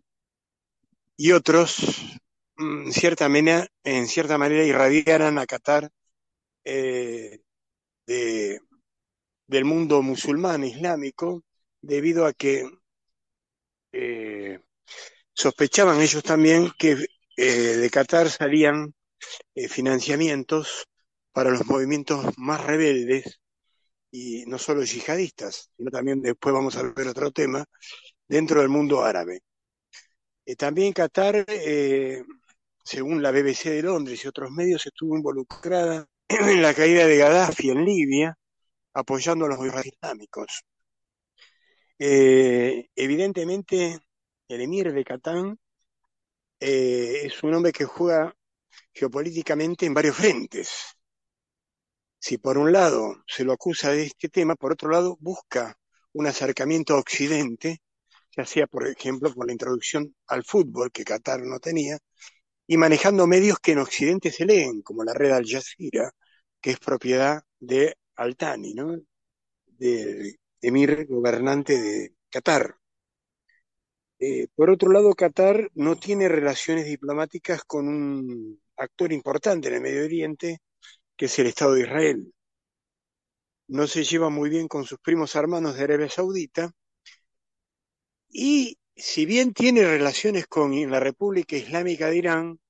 y 1.16 1.32
otros, 1.32 1.78
mm, 2.56 2.86
en 2.86 2.92
cierta 2.92 3.28
manera, 3.28 3.66
en 3.84 4.06
cierta 4.08 4.38
manera 4.38 4.64
irradiaran 4.64 5.38
a 5.38 5.46
Qatar 5.46 5.90
eh, 6.64 7.40
del 8.06 9.64
mundo 9.64 10.02
musulmán 10.02 10.64
islámico, 10.64 11.44
debido 11.82 12.26
a 12.26 12.32
que 12.32 12.64
eh, 13.92 14.60
sospechaban 15.42 16.00
ellos 16.00 16.22
también 16.22 16.70
que 16.78 16.96
eh, 17.36 17.76
de 17.82 17.90
Qatar 17.90 18.30
salían 18.30 18.94
eh, 19.56 19.68
financiamientos 19.68 20.86
para 21.32 21.50
los 21.50 21.66
movimientos 21.66 22.38
más 22.38 22.64
rebeldes 22.64 23.40
y 24.12 24.44
no 24.46 24.58
solo 24.58 24.84
yihadistas, 24.84 25.70
sino 25.76 25.90
también 25.90 26.22
después 26.22 26.54
vamos 26.54 26.76
a 26.76 26.84
ver 26.84 27.08
otro 27.08 27.32
tema, 27.32 27.64
dentro 28.28 28.60
del 28.60 28.68
mundo 28.68 29.02
árabe. 29.02 29.40
Eh, 30.46 30.54
también 30.54 30.92
Qatar, 30.92 31.44
según 32.84 33.20
la 33.20 33.32
BBC 33.32 33.70
de 33.70 33.82
Londres 33.82 34.24
y 34.24 34.28
otros 34.28 34.50
medios, 34.52 34.86
estuvo 34.86 35.16
involucrada 35.16 36.06
en 36.28 36.62
la 36.62 36.72
caída 36.72 37.04
de 37.06 37.16
Gaddafi 37.16 37.70
en 37.70 37.84
Libia, 37.84 38.38
apoyando 38.94 39.46
a 39.46 39.48
los 39.48 39.58
islámicos. 39.84 40.62
evidentemente, 41.98 43.98
el 44.48 44.60
emir 44.60 44.92
de 44.92 45.04
Catán 45.04 45.58
eh, 46.60 47.22
es 47.24 47.42
un 47.42 47.54
hombre 47.54 47.72
que 47.72 47.84
juega 47.84 48.34
geopolíticamente 48.92 49.86
en 49.86 49.94
varios 49.94 50.16
frentes. 50.16 50.70
Si 52.18 52.38
por 52.38 52.56
un 52.58 52.72
lado 52.72 53.22
se 53.26 53.44
lo 53.44 53.52
acusa 53.52 53.90
de 53.90 54.04
este 54.04 54.28
tema, 54.28 54.54
por 54.54 54.72
otro 54.72 54.90
lado 54.90 55.16
busca 55.20 55.76
un 56.12 56.26
acercamiento 56.26 56.94
a 56.94 57.00
Occidente, 57.00 57.82
ya 58.36 58.46
sea 58.46 58.66
por 58.66 58.86
ejemplo 58.86 59.32
por 59.34 59.46
la 59.46 59.52
introducción 59.52 60.14
al 60.28 60.44
fútbol 60.44 60.92
que 60.92 61.04
Qatar 61.04 61.42
no 61.42 61.58
tenía, 61.58 61.98
y 62.66 62.76
manejando 62.76 63.26
medios 63.26 63.58
que 63.60 63.72
en 63.72 63.78
Occidente 63.80 64.30
se 64.30 64.46
leen, 64.46 64.82
como 64.82 65.04
la 65.04 65.14
red 65.14 65.32
Al 65.32 65.46
Jazeera, 65.46 66.12
que 66.60 66.70
es 66.72 66.78
propiedad 66.78 67.42
de 67.60 67.96
Altani, 68.16 68.74
¿no? 68.74 68.96
del 69.66 70.38
emir 70.60 71.06
gobernante 71.08 71.78
de 71.80 72.14
Qatar. 72.30 72.76
Eh, 74.24 74.46
por 74.54 74.70
otro 74.70 74.92
lado, 74.92 75.14
Qatar 75.14 75.68
no 75.74 75.96
tiene 75.96 76.28
relaciones 76.28 76.86
diplomáticas 76.86 77.64
con 77.64 77.88
un 77.88 78.60
actor 78.76 79.12
importante 79.12 79.66
en 79.68 79.74
el 79.74 79.80
Medio 79.80 80.04
Oriente, 80.04 80.60
que 81.16 81.26
es 81.26 81.38
el 81.40 81.48
Estado 81.48 81.74
de 81.74 81.82
Israel. 81.82 82.32
No 83.66 83.88
se 83.88 84.04
lleva 84.04 84.30
muy 84.30 84.48
bien 84.48 84.68
con 84.68 84.84
sus 84.84 85.00
primos 85.00 85.34
hermanos 85.34 85.74
de 85.76 85.82
Arabia 85.82 86.08
Saudita 86.08 86.70
y 88.28 88.78
si 88.96 89.26
bien 89.26 89.52
tiene 89.54 89.84
relaciones 89.84 90.46
con 90.46 90.72
la 90.90 91.00
República 91.00 91.56
Islámica 91.56 92.08
de 92.08 92.16
Irán, 92.18 92.60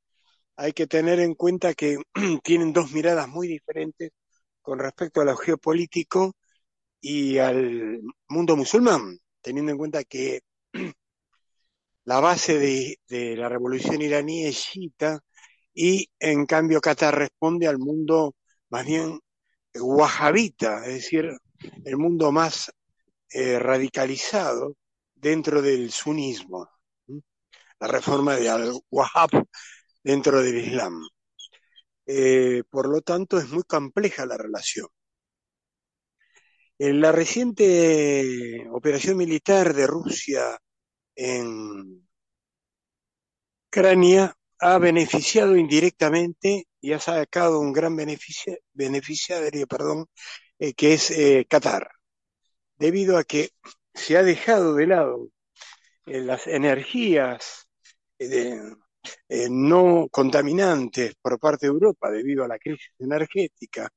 hay 0.56 0.72
que 0.72 0.86
tener 0.86 1.20
en 1.20 1.34
cuenta 1.34 1.74
que 1.74 1.98
tienen 2.44 2.72
dos 2.72 2.92
miradas 2.92 3.28
muy 3.28 3.48
diferentes 3.48 4.12
con 4.62 4.78
respecto 4.78 5.20
a 5.20 5.24
lo 5.26 5.36
geopolítico 5.36 6.34
y 7.00 7.38
al 7.38 8.00
mundo 8.28 8.56
musulmán, 8.56 9.18
teniendo 9.42 9.72
en 9.72 9.78
cuenta 9.78 10.04
que 10.04 10.42
la 12.04 12.20
base 12.20 12.58
de, 12.58 13.36
la 13.36 13.48
revolución 13.48 14.02
iraní 14.02 14.46
es 14.46 14.56
chiita 14.56 15.20
y 15.74 16.08
en 16.18 16.46
cambio 16.46 16.80
Qatar 16.80 17.16
responde 17.16 17.66
al 17.66 17.78
mundo 17.78 18.34
más 18.70 18.86
bien 18.86 19.20
wahabita, 19.74 20.86
es 20.86 20.94
decir, 20.94 21.30
el 21.84 21.96
mundo 21.96 22.32
más 22.32 22.70
eh, 23.30 23.58
radicalizado 23.58 24.76
dentro 25.14 25.62
del 25.62 25.90
sunismo, 25.90 26.68
la 27.80 27.88
reforma 27.88 28.36
de 28.36 28.48
al-Wahhab 28.50 29.46
dentro 30.02 30.42
del 30.42 30.58
Islam. 30.58 31.02
Eh, 32.06 32.62
por 32.68 32.88
lo 32.88 33.00
tanto, 33.02 33.38
es 33.38 33.48
muy 33.48 33.62
compleja 33.62 34.26
la 34.26 34.36
relación. 34.36 34.88
En 36.78 37.00
la 37.00 37.12
reciente 37.12 38.66
operación 38.72 39.16
militar 39.16 39.72
de 39.74 39.86
Rusia 39.86 40.58
en 41.16 42.06
Ucrania 43.68 44.34
ha 44.60 44.78
beneficiado 44.78 45.56
indirectamente 45.56 46.66
y 46.80 46.92
ha 46.92 47.00
sacado 47.00 47.60
un 47.60 47.72
gran 47.72 47.96
beneficiario, 47.96 49.66
perdón, 49.68 50.06
eh, 50.58 50.74
que 50.74 50.94
es 50.94 51.10
eh, 51.10 51.46
Qatar, 51.48 51.90
debido 52.76 53.18
a 53.18 53.24
que 53.24 53.50
se 53.94 54.16
ha 54.16 54.22
dejado 54.22 54.74
de 54.74 54.86
lado 54.86 55.28
las 56.06 56.46
energías 56.46 57.68
no 59.50 60.08
contaminantes 60.10 61.14
por 61.20 61.38
parte 61.38 61.66
de 61.66 61.72
Europa 61.72 62.10
debido 62.10 62.44
a 62.44 62.48
la 62.48 62.58
crisis 62.58 62.92
energética 62.98 63.88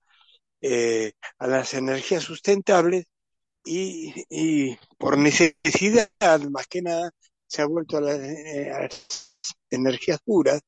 eh, 0.61 1.13
a 1.39 1.47
las 1.47 1.73
energías 1.75 2.23
sustentables 2.23 3.05
y, 3.65 4.77
por 4.97 5.17
necesidad, 5.17 6.09
más 6.49 6.67
que 6.67 6.81
nada, 6.81 7.11
se 7.47 7.61
ha 7.61 7.65
vuelto 7.65 7.97
eh, 8.07 8.71
a, 8.71 8.81
las 8.81 9.37
energías 9.69 10.19
puras, 10.23 10.61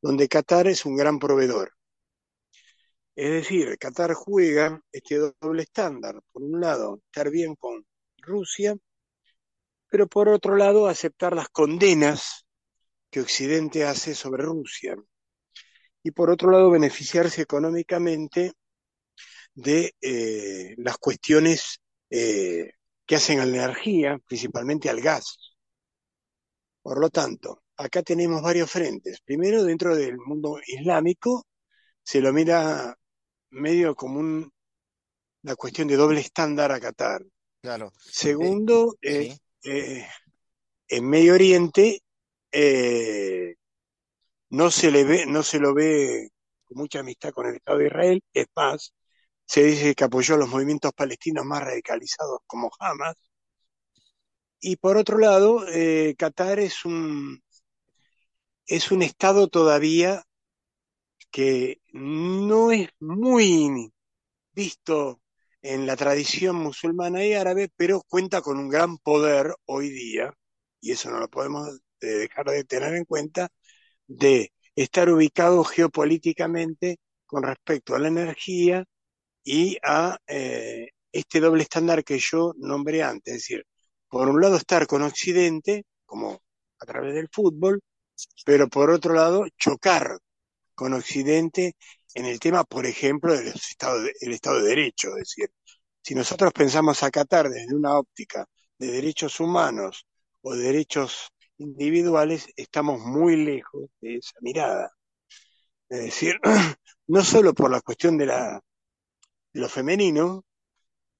donde 0.00 0.28
Qatar 0.28 0.68
es 0.68 0.84
un 0.86 0.96
gran 0.96 1.18
proveedor. 1.18 1.72
Es 3.16 3.30
decir, 3.30 3.76
Qatar 3.78 4.14
juega 4.14 4.80
este 4.92 5.16
doble 5.40 5.62
estándar. 5.62 6.20
Por 6.32 6.42
un 6.42 6.60
lado, 6.60 7.00
estar 7.06 7.30
bien 7.30 7.54
con 7.56 7.84
Rusia, 8.18 8.76
pero 9.90 10.08
por 10.08 10.28
otro 10.28 10.56
lado, 10.56 10.88
aceptar 10.88 11.34
las 11.34 11.48
condenas 11.48 12.46
que 13.10 13.20
Occidente 13.20 13.84
hace 13.84 14.14
sobre 14.14 14.44
Rusia. 14.44 14.96
Y 16.02 16.10
por 16.10 16.30
otro 16.30 16.50
lado, 16.50 16.70
beneficiarse 16.70 17.42
económicamente 17.42 18.52
de 19.54 19.94
eh, 20.00 20.74
las 20.78 20.98
cuestiones 20.98 21.80
eh, 22.16 22.70
que 23.04 23.16
hacen 23.16 23.40
a 23.40 23.44
la 23.44 23.56
energía, 23.56 24.16
principalmente 24.24 24.88
al 24.88 25.00
gas. 25.00 25.36
Por 26.80 27.00
lo 27.00 27.10
tanto, 27.10 27.64
acá 27.76 28.04
tenemos 28.04 28.40
varios 28.40 28.70
frentes. 28.70 29.20
Primero, 29.20 29.64
dentro 29.64 29.96
del 29.96 30.16
mundo 30.18 30.60
islámico, 30.64 31.44
se 32.04 32.20
lo 32.20 32.32
mira 32.32 32.96
medio 33.50 33.96
como 33.96 34.20
una 34.20 35.56
cuestión 35.56 35.88
de 35.88 35.96
doble 35.96 36.20
estándar 36.20 36.70
a 36.70 36.78
Qatar. 36.78 37.24
Claro. 37.60 37.92
Segundo, 37.98 38.94
eh, 39.02 39.36
en 40.86 41.08
Medio 41.08 41.34
Oriente 41.34 42.00
no 44.50 44.70
se 44.70 44.92
le 44.92 45.02
ve, 45.02 45.26
no 45.26 45.42
se 45.42 45.58
lo 45.58 45.74
ve 45.74 46.30
con 46.64 46.78
mucha 46.78 47.00
amistad 47.00 47.32
con 47.32 47.46
el 47.46 47.56
Estado 47.56 47.78
de 47.78 47.86
Israel, 47.86 48.22
es 48.32 48.46
más, 48.54 48.94
se 49.46 49.64
dice 49.64 49.94
que 49.94 50.04
apoyó 50.04 50.34
a 50.34 50.38
los 50.38 50.48
movimientos 50.48 50.92
palestinos 50.92 51.44
más 51.44 51.62
radicalizados 51.62 52.40
como 52.46 52.70
Hamas. 52.78 53.16
Y 54.60 54.76
por 54.76 54.96
otro 54.96 55.18
lado, 55.18 55.66
eh, 55.68 56.14
Qatar 56.18 56.58
es 56.58 56.84
un, 56.84 57.42
es 58.66 58.90
un 58.90 59.02
estado 59.02 59.48
todavía 59.48 60.24
que 61.30 61.80
no 61.92 62.70
es 62.72 62.88
muy 63.00 63.92
visto 64.52 65.20
en 65.62 65.86
la 65.86 65.96
tradición 65.96 66.56
musulmana 66.56 67.24
y 67.24 67.34
árabe, 67.34 67.70
pero 67.76 68.02
cuenta 68.06 68.42
con 68.42 68.58
un 68.58 68.68
gran 68.68 68.98
poder 68.98 69.54
hoy 69.66 69.90
día, 69.90 70.32
y 70.80 70.92
eso 70.92 71.10
no 71.10 71.18
lo 71.18 71.28
podemos 71.28 71.80
dejar 72.00 72.46
de 72.46 72.64
tener 72.64 72.94
en 72.94 73.04
cuenta, 73.04 73.48
de 74.06 74.52
estar 74.76 75.08
ubicado 75.10 75.64
geopolíticamente 75.64 76.98
con 77.26 77.42
respecto 77.42 77.94
a 77.94 77.98
la 77.98 78.08
energía, 78.08 78.84
y 79.44 79.78
a 79.82 80.18
eh, 80.26 80.88
este 81.12 81.40
doble 81.40 81.62
estándar 81.62 82.02
que 82.04 82.18
yo 82.18 82.54
nombré 82.58 83.02
antes, 83.02 83.34
es 83.34 83.40
decir, 83.42 83.66
por 84.08 84.28
un 84.28 84.40
lado 84.40 84.56
estar 84.56 84.86
con 84.86 85.02
Occidente, 85.02 85.84
como 86.06 86.40
a 86.80 86.86
través 86.86 87.14
del 87.14 87.28
fútbol, 87.30 87.80
pero 88.44 88.68
por 88.68 88.90
otro 88.90 89.14
lado 89.14 89.44
chocar 89.58 90.18
con 90.74 90.92
Occidente 90.94 91.76
en 92.14 92.26
el 92.26 92.40
tema, 92.40 92.64
por 92.64 92.86
ejemplo, 92.86 93.34
del 93.36 93.48
Estado 93.48 94.02
de, 94.02 94.12
Estado 94.20 94.62
de 94.62 94.68
Derecho. 94.68 95.08
Es 95.16 95.34
decir, 95.36 95.50
si 96.02 96.14
nosotros 96.14 96.52
pensamos 96.52 97.02
a 97.02 97.10
Qatar 97.10 97.48
desde 97.48 97.74
una 97.74 97.98
óptica 97.98 98.46
de 98.78 98.88
derechos 98.92 99.40
humanos 99.40 100.06
o 100.42 100.54
de 100.54 100.62
derechos 100.64 101.28
individuales, 101.58 102.46
estamos 102.56 103.00
muy 103.00 103.36
lejos 103.36 103.88
de 104.00 104.16
esa 104.16 104.36
mirada. 104.40 104.90
Es 105.88 106.04
decir, 106.04 106.36
no 107.08 107.24
solo 107.24 107.54
por 107.54 107.70
la 107.70 107.80
cuestión 107.80 108.16
de 108.18 108.26
la 108.26 108.60
lo 109.54 109.68
femenino, 109.68 110.44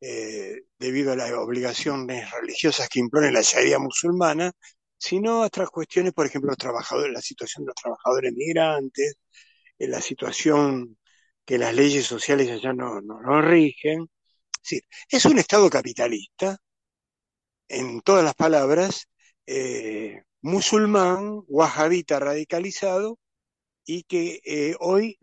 eh, 0.01 0.63
debido 0.79 1.13
a 1.13 1.17
las 1.17 1.33
obligaciones 1.33 2.31
religiosas 2.33 2.89
que 2.89 3.01
impone 3.01 3.33
la 3.33 3.43
Sharia 3.43 3.79
musulmana, 3.79 4.53
sino 4.99 5.43
a 5.43 5.47
otras 5.47 5.71
cuestiones, 5.71 6.13
por 6.13 6.27
ejemplo, 6.27 6.53
la 7.11 7.23
situación 7.23 7.65
de 7.65 7.69
los 7.69 7.77
trabajadores 7.77 8.33
migrantes, 8.35 9.17
eh, 9.79 9.89
la 9.89 10.01
situación 10.01 10.99
que 11.45 11.59
las 11.59 11.75
leyes 11.75 12.07
sociales 12.07 12.51
allá 12.51 12.73
no, 12.73 13.01
no, 13.01 13.43
rigen. 13.43 14.09
Es, 15.09 15.25
un 15.27 15.39
Estado 15.39 15.71
capitalista, 15.71 16.59
en 17.69 18.01
todas 18.03 18.25
las 18.25 18.35
palabras, 18.35 19.09
eh, 19.47 20.23
musulmán, 20.43 21.43
wahabita 21.49 22.19
radicalizado, 22.21 23.19
y 23.87 24.05
que 24.05 24.77
hoy 24.81 25.19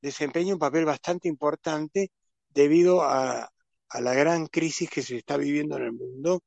desempeña 0.00 0.54
un 0.54 0.60
papel 0.60 0.84
bastante 0.84 1.28
importante 1.28 2.10
debido 2.54 3.02
a, 3.02 3.50
la 4.00 4.14
gran 4.14 4.46
crisis 4.46 4.88
que 4.88 5.02
se 5.02 5.16
está 5.16 5.36
viviendo 5.36 5.76
en 5.76 5.82
el 5.82 5.92
mundo 5.92 6.42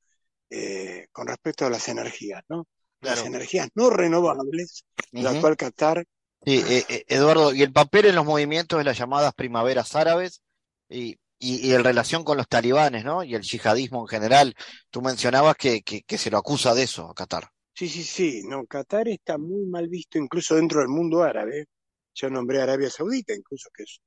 eh, 0.49 1.07
con 1.11 1.27
respecto 1.27 1.65
a 1.65 1.69
las 1.69 1.87
energías, 1.89 2.43
¿no? 2.49 2.67
Las 3.01 3.23
energías 3.23 3.69
no 3.75 3.91
renovables, 3.91 4.83
la 5.11 5.39
cual 5.39 5.55
Qatar... 5.55 6.05
Sí, 6.43 6.63
eh, 6.67 6.85
eh, 6.89 7.05
Eduardo, 7.07 7.53
y 7.53 7.61
el 7.61 7.71
papel 7.71 8.05
en 8.05 8.15
los 8.15 8.25
movimientos 8.25 8.79
de 8.79 8.83
las 8.83 8.97
llamadas 8.97 9.33
primaveras 9.35 9.95
árabes 9.95 10.41
y, 10.89 11.17
y, 11.39 11.73
en 11.73 11.83
relación 11.83 12.23
con 12.23 12.37
los 12.37 12.47
talibanes, 12.47 13.03
¿no? 13.03 13.23
Y 13.23 13.35
el 13.35 13.41
yihadismo 13.41 14.01
en 14.01 14.07
general, 14.07 14.55
tú 14.89 15.01
mencionabas 15.01 15.55
que, 15.55 15.81
que, 15.81 16.17
se 16.17 16.31
lo 16.31 16.37
acusa 16.37 16.73
de 16.73 16.83
eso 16.83 17.09
a 17.09 17.13
Qatar. 17.13 17.49
Sí, 17.73 17.89
sí, 17.89 18.03
sí, 18.03 18.41
no, 18.47 18.65
Qatar 18.65 19.07
está 19.09 19.37
muy 19.37 19.65
mal 19.65 19.87
visto 19.87 20.17
incluso 20.17 20.55
dentro 20.55 20.79
del 20.79 20.89
mundo 20.89 21.23
árabe. 21.23 21.65
Yo 22.13 22.29
nombré 22.29 22.61
Arabia 22.61 22.89
Saudita, 22.89 23.33
incluso 23.33 23.69
que 23.75 23.83
es 23.83 23.99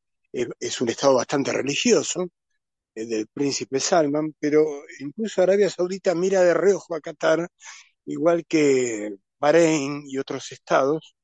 es, 0.60 0.80
un 0.80 0.88
estado 0.88 1.14
bastante 1.14 1.52
religioso, 1.52 2.28
el 2.94 3.08
del 3.08 3.26
príncipe 3.28 3.80
Salman, 3.80 4.34
pero 4.40 4.64
incluso 5.00 5.42
Arabia 5.42 5.70
Saudita 5.70 6.14
mira 6.14 6.42
de 6.42 6.54
reojo 6.54 6.94
a 6.94 7.00
Qatar, 7.00 7.48
igual 8.06 8.46
que 8.46 9.16
Bahrein 9.40 10.04
y 10.06 10.18
otros 10.18 10.52
estados, 10.52 11.16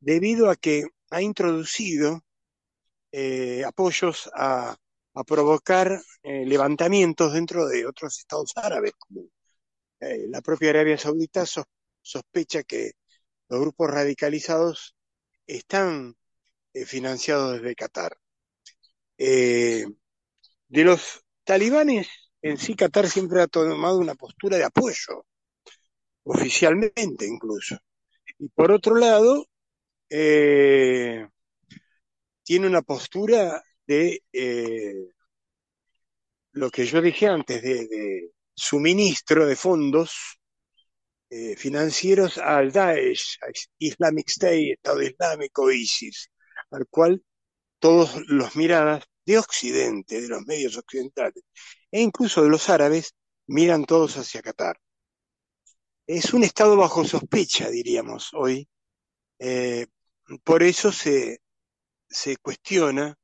debido 0.00 0.50
a 0.50 0.56
que 0.56 0.84
ha 1.10 1.22
introducido 1.22 2.22
eh, 3.12 3.64
apoyos 3.64 4.30
a, 4.34 4.76
provocar 5.26 6.02
eh, 6.22 6.44
levantamientos 6.46 7.32
dentro 7.32 7.66
de 7.66 7.86
otros 7.86 8.18
estados 8.18 8.52
árabes, 8.56 8.92
como 8.98 9.22
eh, 10.00 10.26
la 10.28 10.42
propia 10.42 10.70
Arabia 10.70 10.98
Saudita 10.98 11.44
sospecha 12.02 12.62
que 12.64 12.92
los 13.48 13.60
grupos 13.60 13.90
radicalizados 13.90 14.94
están 15.46 16.16
eh, 16.74 16.84
financiados 16.86 17.54
desde 17.54 17.74
Qatar. 17.74 18.18
Eh, 19.18 19.84
de 20.68 20.84
los 20.84 21.24
talibanes, 21.44 22.08
en 22.42 22.58
sí 22.58 22.74
Qatar 22.74 23.08
siempre 23.08 23.42
ha 23.42 23.46
tomado 23.46 23.98
una 23.98 24.14
postura 24.14 24.56
de 24.56 24.64
apoyo, 24.64 25.26
oficialmente 26.24 27.26
incluso. 27.26 27.78
Y 28.38 28.48
por 28.48 28.72
otro 28.72 28.96
lado, 28.96 29.46
eh, 30.10 31.26
tiene 32.44 32.66
una 32.66 32.82
postura 32.82 33.62
de 33.86 34.22
lo 36.52 36.70
que 36.70 36.86
yo 36.86 37.00
dije 37.02 37.26
antes, 37.26 37.62
de 37.62 38.30
suministro 38.54 39.46
de 39.46 39.56
fondos 39.56 40.38
eh, 41.28 41.56
financieros 41.56 42.38
al 42.38 42.72
Daesh, 42.72 43.38
Islamic 43.78 44.28
State, 44.28 44.72
Estado 44.72 45.02
Islámico, 45.02 45.70
ISIS, 45.70 46.30
al 46.70 46.86
cual 46.88 47.22
todos 47.78 48.16
los 48.28 48.56
miradas 48.56 49.04
de 49.24 49.38
Occidente, 49.38 50.20
de 50.20 50.28
los 50.28 50.42
medios 50.46 50.76
occidentales, 50.76 51.44
e 51.90 52.00
incluso 52.00 52.42
de 52.42 52.50
los 52.50 52.68
árabes, 52.70 53.14
miran 53.46 53.84
todos 53.84 54.16
hacia 54.16 54.42
Qatar. 54.42 54.76
Es 56.06 56.32
un 56.34 56.44
estado 56.44 56.76
bajo 56.76 57.04
sospecha, 57.04 57.68
diríamos 57.70 58.30
hoy. 58.34 58.68
Eh, 59.38 59.86
por 60.44 60.62
eso 60.62 60.92
se, 60.92 61.40
se 62.08 62.36
cuestiona 62.38 63.16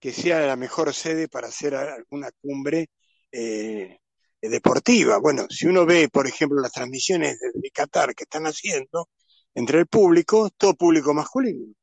que 0.00 0.12
sea 0.12 0.40
la 0.46 0.56
mejor 0.56 0.92
sede 0.94 1.28
para 1.28 1.48
hacer 1.48 1.74
alguna 1.74 2.30
cumbre 2.40 2.90
eh, 3.32 3.98
deportiva. 4.40 5.18
Bueno, 5.18 5.46
si 5.50 5.66
uno 5.66 5.86
ve, 5.86 6.08
por 6.08 6.26
ejemplo, 6.26 6.60
las 6.60 6.72
transmisiones 6.72 7.38
de, 7.40 7.70
Qatar 7.70 8.14
que 8.14 8.24
están 8.24 8.46
haciendo 8.46 9.08
entre 9.54 9.80
el 9.80 9.86
público, 9.86 10.50
todo 10.56 10.74
público 10.74 11.14
masculino. 11.14 11.74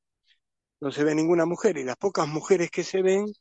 No 0.83 0.91
se 0.91 1.05
ve 1.05 1.15
ninguna 1.15 1.45
mujer 1.45 1.77
y 1.77 1.85
las 1.85 1.95
pocas 1.95 2.27
mujeres 2.27 2.69
que 2.69 2.83
se 2.83 3.01
ven 3.01 3.33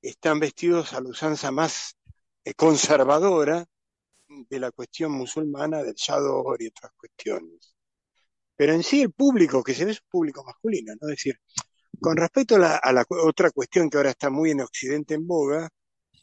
están 0.00 0.40
vestidos 0.40 0.94
a 0.94 1.02
la 1.02 1.10
usanza 1.10 1.50
más 1.50 1.94
eh, 2.42 2.54
conservadora 2.54 3.66
de 4.26 4.58
la 4.58 4.70
cuestión 4.70 5.12
musulmana, 5.12 5.82
del 5.82 5.92
Shador 5.92 6.62
y 6.62 6.68
otras 6.68 6.92
cuestiones. 6.96 7.76
Pero 8.56 8.72
en 8.72 8.82
sí 8.82 9.02
el 9.02 9.12
público 9.12 9.62
que 9.62 9.74
se 9.74 9.84
ve 9.84 9.90
es 9.90 10.00
un 10.00 10.08
público 10.08 10.42
masculino, 10.42 10.94
¿no? 10.98 11.08
Es 11.08 11.16
decir, 11.18 11.38
con 12.00 12.16
respecto 12.16 12.56
a 12.56 12.60
la, 12.60 12.76
a 12.76 12.92
la 12.94 13.04
otra 13.10 13.50
cuestión 13.50 13.90
que 13.90 13.98
ahora 13.98 14.12
está 14.12 14.30
muy 14.30 14.52
en 14.52 14.62
Occidente 14.62 15.12
en 15.12 15.26
boga, 15.26 15.68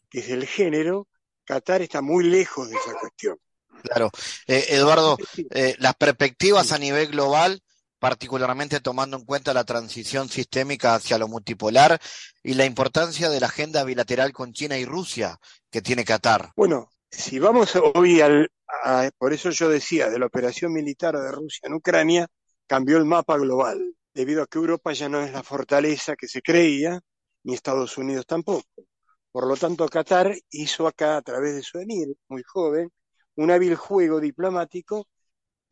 que 0.09 0.21
es 0.21 0.29
el 0.29 0.47
género, 0.47 1.07
Qatar 1.45 1.83
está 1.83 2.01
muy 2.01 2.23
lejos 2.23 2.67
de 2.67 2.77
esa 2.77 2.95
cuestión. 2.99 3.37
Claro. 3.83 4.09
Eh, 4.47 4.65
Eduardo, 4.69 5.19
eh, 5.51 5.75
las 5.77 5.93
perspectivas 5.93 6.71
a 6.71 6.79
nivel 6.79 7.09
global, 7.09 7.61
particularmente 8.03 8.81
tomando 8.81 9.15
en 9.15 9.23
cuenta 9.23 9.53
la 9.53 9.63
transición 9.63 10.27
sistémica 10.27 10.93
hacia 10.93 11.17
lo 11.17 11.29
multipolar 11.29 12.01
y 12.43 12.53
la 12.53 12.65
importancia 12.65 13.29
de 13.29 13.39
la 13.39 13.47
agenda 13.47 13.85
bilateral 13.85 14.33
con 14.33 14.51
China 14.51 14.77
y 14.77 14.83
Rusia 14.83 15.39
que 15.71 15.81
tiene 15.81 16.03
Qatar. 16.03 16.51
Bueno, 16.57 16.89
si 17.09 17.39
vamos 17.39 17.77
hoy 17.95 18.19
al, 18.19 18.51
por 19.17 19.31
eso 19.31 19.51
yo 19.51 19.69
decía, 19.69 20.09
de 20.09 20.19
la 20.19 20.25
operación 20.25 20.73
militar 20.73 21.17
de 21.17 21.31
Rusia 21.31 21.61
en 21.63 21.75
Ucrania, 21.75 22.27
cambió 22.67 22.97
el 22.97 23.05
mapa 23.05 23.37
global, 23.37 23.95
debido 24.13 24.43
a 24.43 24.47
que 24.47 24.57
Europa 24.57 24.91
ya 24.91 25.07
no 25.07 25.21
es 25.21 25.31
la 25.31 25.41
fortaleza 25.41 26.17
que 26.17 26.27
se 26.27 26.41
creía, 26.41 26.99
ni 27.43 27.53
Estados 27.53 27.97
Unidos 27.97 28.25
tampoco. 28.27 28.67
Por 29.31 29.47
lo 29.47 29.55
tanto, 29.55 29.87
Qatar 29.87 30.35
hizo 30.49 30.87
acá, 30.87 31.15
a 31.15 31.21
través 31.21 31.55
de 31.55 31.61
su 31.61 31.79
emir, 31.79 32.09
muy 32.27 32.43
joven, 32.43 32.91
un 33.35 33.49
hábil 33.49 33.75
juego 33.75 34.19
diplomático, 34.19 35.07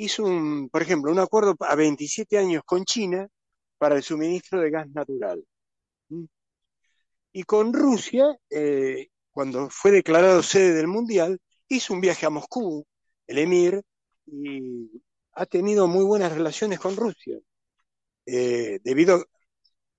hizo, 0.03 0.23
un, 0.23 0.69
por 0.69 0.81
ejemplo, 0.81 1.11
un 1.11 1.19
acuerdo 1.19 1.55
a 1.59 1.75
27 1.75 2.37
años 2.37 2.63
con 2.65 2.85
China 2.85 3.27
para 3.77 3.95
el 3.95 4.03
suministro 4.03 4.59
de 4.59 4.71
gas 4.71 4.89
natural. 4.89 5.43
¿Mm? 6.09 6.25
Y 7.33 7.43
con 7.43 7.73
Rusia, 7.73 8.25
eh, 8.49 9.09
cuando 9.31 9.69
fue 9.69 9.91
declarado 9.91 10.43
sede 10.43 10.73
del 10.73 10.87
Mundial, 10.87 11.39
hizo 11.67 11.93
un 11.93 12.01
viaje 12.01 12.25
a 12.25 12.29
Moscú, 12.31 12.85
el 13.27 13.37
emir, 13.37 13.81
y 14.25 14.89
ha 15.33 15.45
tenido 15.45 15.87
muy 15.87 16.03
buenas 16.03 16.31
relaciones 16.33 16.79
con 16.79 16.95
Rusia. 16.95 17.39
Eh, 18.25 18.79
debido 18.83 19.25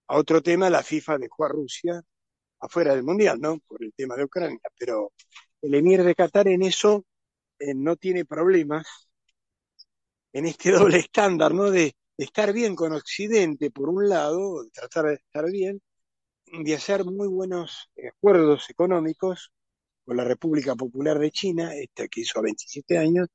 a 0.08 0.18
otro 0.18 0.42
tema, 0.42 0.68
la 0.68 0.82
FIFA 0.82 1.18
dejó 1.18 1.44
a 1.44 1.48
Rusia 1.48 2.02
afuera 2.60 2.94
del 2.94 3.04
Mundial, 3.04 3.40
¿no? 3.40 3.58
Por 3.60 3.82
el 3.84 3.92
tema 3.94 4.16
de 4.16 4.24
Ucrania, 4.24 4.60
pero 4.78 5.12
el 5.62 5.74
emir 5.74 6.02
de 6.04 6.14
Qatar 6.14 6.48
en 6.48 6.62
eso 6.62 7.04
eh, 7.58 7.74
no 7.74 7.96
tiene 7.96 8.24
problemas, 8.24 8.86
en 10.32 10.46
este 10.46 10.70
doble 10.72 10.98
estándar, 10.98 11.54
¿no? 11.54 11.70
De, 11.70 11.94
estar 12.18 12.52
bien 12.52 12.76
con 12.76 12.92
Occidente, 12.92 13.70
por 13.70 13.88
un 13.88 14.08
lado, 14.08 14.62
de 14.62 14.70
tratar 14.70 15.06
de 15.06 15.14
estar 15.14 15.50
bien, 15.50 15.82
de 16.46 16.74
hacer 16.74 17.04
muy 17.04 17.26
buenos 17.26 17.90
acuerdos 18.16 18.70
económicos 18.70 19.50
con 20.04 20.16
la 20.18 20.24
República 20.24 20.76
Popular 20.76 21.18
de 21.18 21.30
China, 21.32 21.74
esta 21.74 22.06
que 22.08 22.20
hizo 22.20 22.38
a 22.38 22.42
27 22.42 22.98
años, 22.98 23.28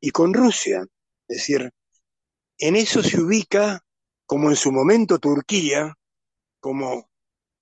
y 0.00 0.10
con 0.10 0.34
Rusia. 0.34 0.84
Es 1.28 1.38
decir, 1.38 1.70
en 2.58 2.76
eso 2.76 3.02
se 3.02 3.20
ubica, 3.20 3.80
como 4.26 4.50
en 4.50 4.56
su 4.56 4.72
momento 4.72 5.18
Turquía, 5.18 5.94
como, 6.60 7.08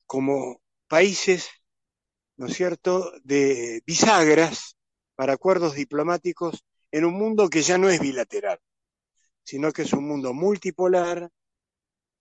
como 0.07 0.63
países, 0.89 1.49
¿no 2.37 2.47
es 2.47 2.55
cierto?, 2.55 3.13
de 3.23 3.83
bisagras 3.87 4.77
para 5.15 5.35
acuerdos 5.35 5.75
diplomáticos 5.75 6.65
en 6.91 7.05
un 7.05 7.15
mundo 7.15 7.49
que 7.49 7.63
ya 7.63 7.79
no 7.79 7.89
es 7.89 8.01
bilateral, 8.01 8.59
sino 9.45 9.73
que 9.73 9.83
es 9.83 9.93
un 9.93 10.09
mundo 10.09 10.33
multipolar 10.35 11.31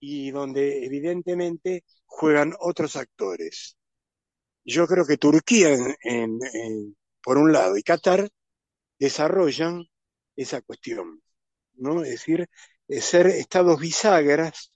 y 0.00 0.30
donde 0.30 0.84
evidentemente 0.84 1.84
juegan 2.06 2.54
otros 2.60 2.96
actores. 2.96 3.76
Yo 4.64 4.86
creo 4.86 5.06
que 5.06 5.16
Turquía, 5.16 5.76
por 7.22 7.38
un 7.38 7.52
lado, 7.52 7.76
y 7.76 7.82
Qatar 7.82 8.28
desarrollan 8.98 9.86
esa 10.36 10.62
cuestión, 10.62 11.22
¿no? 11.74 12.02
Es 12.02 12.10
decir, 12.10 12.48
ser 12.88 13.26
estados 13.28 13.80
bisagras 13.80 14.72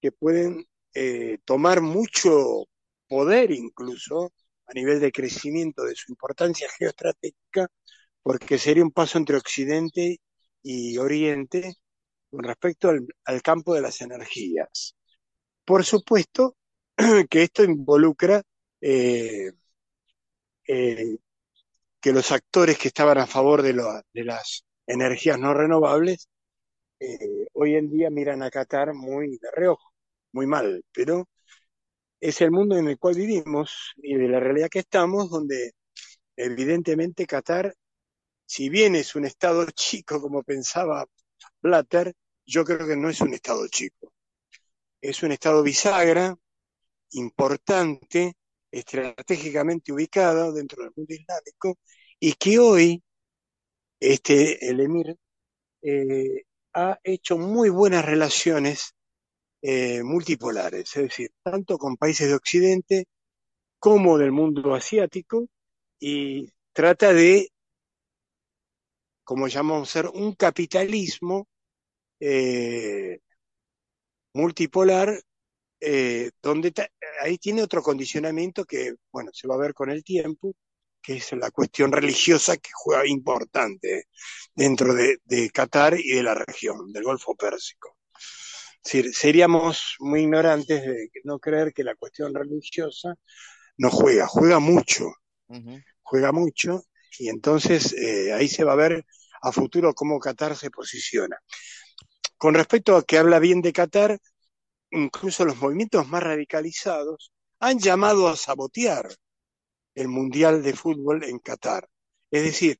que 0.00 0.12
pueden 0.12 0.66
eh, 0.94 1.38
tomar 1.44 1.80
mucho 1.80 2.66
poder 3.08 3.50
incluso 3.52 4.32
a 4.66 4.72
nivel 4.74 5.00
de 5.00 5.12
crecimiento 5.12 5.84
de 5.84 5.94
su 5.94 6.12
importancia 6.12 6.68
geoestratégica, 6.78 7.68
porque 8.22 8.58
sería 8.58 8.84
un 8.84 8.92
paso 8.92 9.18
entre 9.18 9.36
Occidente 9.36 10.20
y 10.62 10.98
Oriente 10.98 11.74
con 12.30 12.44
respecto 12.44 12.90
al, 12.90 13.42
campo 13.42 13.74
de 13.74 13.82
las 13.82 14.00
energías. 14.00 14.96
Por 15.64 15.84
supuesto 15.84 16.56
que 17.30 17.42
esto 17.42 17.64
involucra 17.64 18.42
eh, 18.80 19.52
eh, 20.66 21.16
que 22.00 22.12
los 22.12 22.32
actores 22.32 22.78
que 22.78 22.88
estaban 22.88 23.18
a 23.18 23.26
favor 23.26 23.62
de, 23.62 23.74
las 23.74 24.64
energías 24.86 25.38
no 25.38 25.54
renovables 25.54 26.28
eh, 27.00 27.46
hoy 27.54 27.76
en 27.76 27.90
día 27.90 28.10
miran 28.10 28.42
a 28.42 28.50
Qatar 28.50 28.94
muy 28.94 29.38
de 29.38 29.50
reojo, 29.52 29.92
muy 30.32 30.46
mal, 30.46 30.84
pero 30.92 31.28
es 32.20 32.40
el 32.40 32.52
mundo 32.52 32.76
en 32.76 32.88
el 32.88 32.98
cual 32.98 33.16
vivimos 33.16 33.92
y 33.96 34.14
de 34.14 34.28
la 34.28 34.40
realidad 34.40 34.68
que 34.70 34.80
estamos, 34.80 35.30
donde 35.30 35.72
evidentemente 36.36 37.26
Qatar, 37.26 37.74
si 38.52 38.68
bien 38.68 38.94
es 38.96 39.14
un 39.14 39.24
estado 39.24 39.64
chico 39.74 40.20
como 40.20 40.42
pensaba 40.42 41.06
Blatter, 41.62 42.14
yo 42.44 42.64
creo 42.64 42.86
que 42.86 42.96
no 42.96 43.08
es 43.08 43.20
un 43.22 43.32
estado 43.32 43.66
chico. 43.68 44.12
Es 45.00 45.22
un 45.22 45.32
estado 45.32 45.62
bisagra, 45.62 46.36
importante, 47.12 48.34
estratégicamente 48.70 49.90
ubicado 49.90 50.52
dentro 50.52 50.82
del 50.82 50.92
mundo 50.94 51.14
islámico 51.14 51.78
y 52.20 52.34
que 52.34 52.58
hoy 52.58 53.02
este, 53.98 54.68
el 54.68 54.80
emir 54.80 55.16
eh, 55.80 56.44
ha 56.74 56.98
hecho 57.04 57.38
muy 57.38 57.70
buenas 57.70 58.04
relaciones 58.04 58.94
eh, 59.62 60.02
multipolares, 60.02 60.94
es 60.96 61.02
decir, 61.04 61.30
tanto 61.42 61.78
con 61.78 61.96
países 61.96 62.28
de 62.28 62.34
Occidente 62.34 63.06
como 63.78 64.18
del 64.18 64.32
mundo 64.32 64.74
asiático, 64.74 65.48
y 65.98 66.50
trata 66.72 67.12
de, 67.12 67.51
como 69.24 69.48
llamamos 69.48 69.90
ser, 69.90 70.06
un 70.06 70.34
capitalismo 70.34 71.48
eh, 72.20 73.20
multipolar, 74.34 75.20
eh, 75.80 76.30
donde 76.40 76.72
ahí 77.20 77.38
tiene 77.38 77.62
otro 77.62 77.82
condicionamiento 77.82 78.64
que, 78.64 78.94
bueno, 79.10 79.30
se 79.32 79.48
va 79.48 79.56
a 79.56 79.58
ver 79.58 79.74
con 79.74 79.90
el 79.90 80.04
tiempo, 80.04 80.54
que 81.02 81.16
es 81.16 81.32
la 81.32 81.50
cuestión 81.50 81.90
religiosa 81.90 82.56
que 82.56 82.70
juega 82.72 83.06
importante 83.06 84.04
dentro 84.54 84.94
de, 84.94 85.18
de 85.24 85.50
Qatar 85.50 85.98
y 85.98 86.14
de 86.14 86.22
la 86.22 86.34
región, 86.34 86.92
del 86.92 87.02
Golfo 87.02 87.34
Pérsico. 87.34 87.96
Seríamos 88.84 89.96
muy 90.00 90.22
ignorantes 90.22 90.82
de 90.82 91.10
no 91.24 91.38
creer 91.38 91.72
que 91.72 91.84
la 91.84 91.94
cuestión 91.94 92.34
religiosa 92.34 93.14
no 93.76 93.90
juega, 93.90 94.26
juega 94.26 94.58
mucho, 94.58 95.12
juega 96.02 96.32
mucho, 96.32 96.84
y 97.18 97.28
entonces 97.28 97.92
eh, 97.92 98.32
ahí 98.32 98.48
se 98.48 98.64
va 98.64 98.72
a 98.72 98.76
ver 98.76 99.04
a 99.42 99.52
futuro 99.52 99.94
cómo 99.94 100.18
Qatar 100.18 100.56
se 100.56 100.70
posiciona. 100.70 101.38
Con 102.36 102.54
respecto 102.54 102.96
a 102.96 103.04
que 103.04 103.18
habla 103.18 103.38
bien 103.38 103.60
de 103.62 103.72
Qatar, 103.72 104.18
incluso 104.90 105.44
los 105.44 105.56
movimientos 105.56 106.06
más 106.08 106.22
radicalizados 106.22 107.32
han 107.60 107.78
llamado 107.78 108.28
a 108.28 108.36
sabotear 108.36 109.08
el 109.94 110.08
Mundial 110.08 110.62
de 110.62 110.74
Fútbol 110.74 111.24
en 111.24 111.38
Qatar. 111.38 111.88
Es 112.30 112.42
decir, 112.44 112.78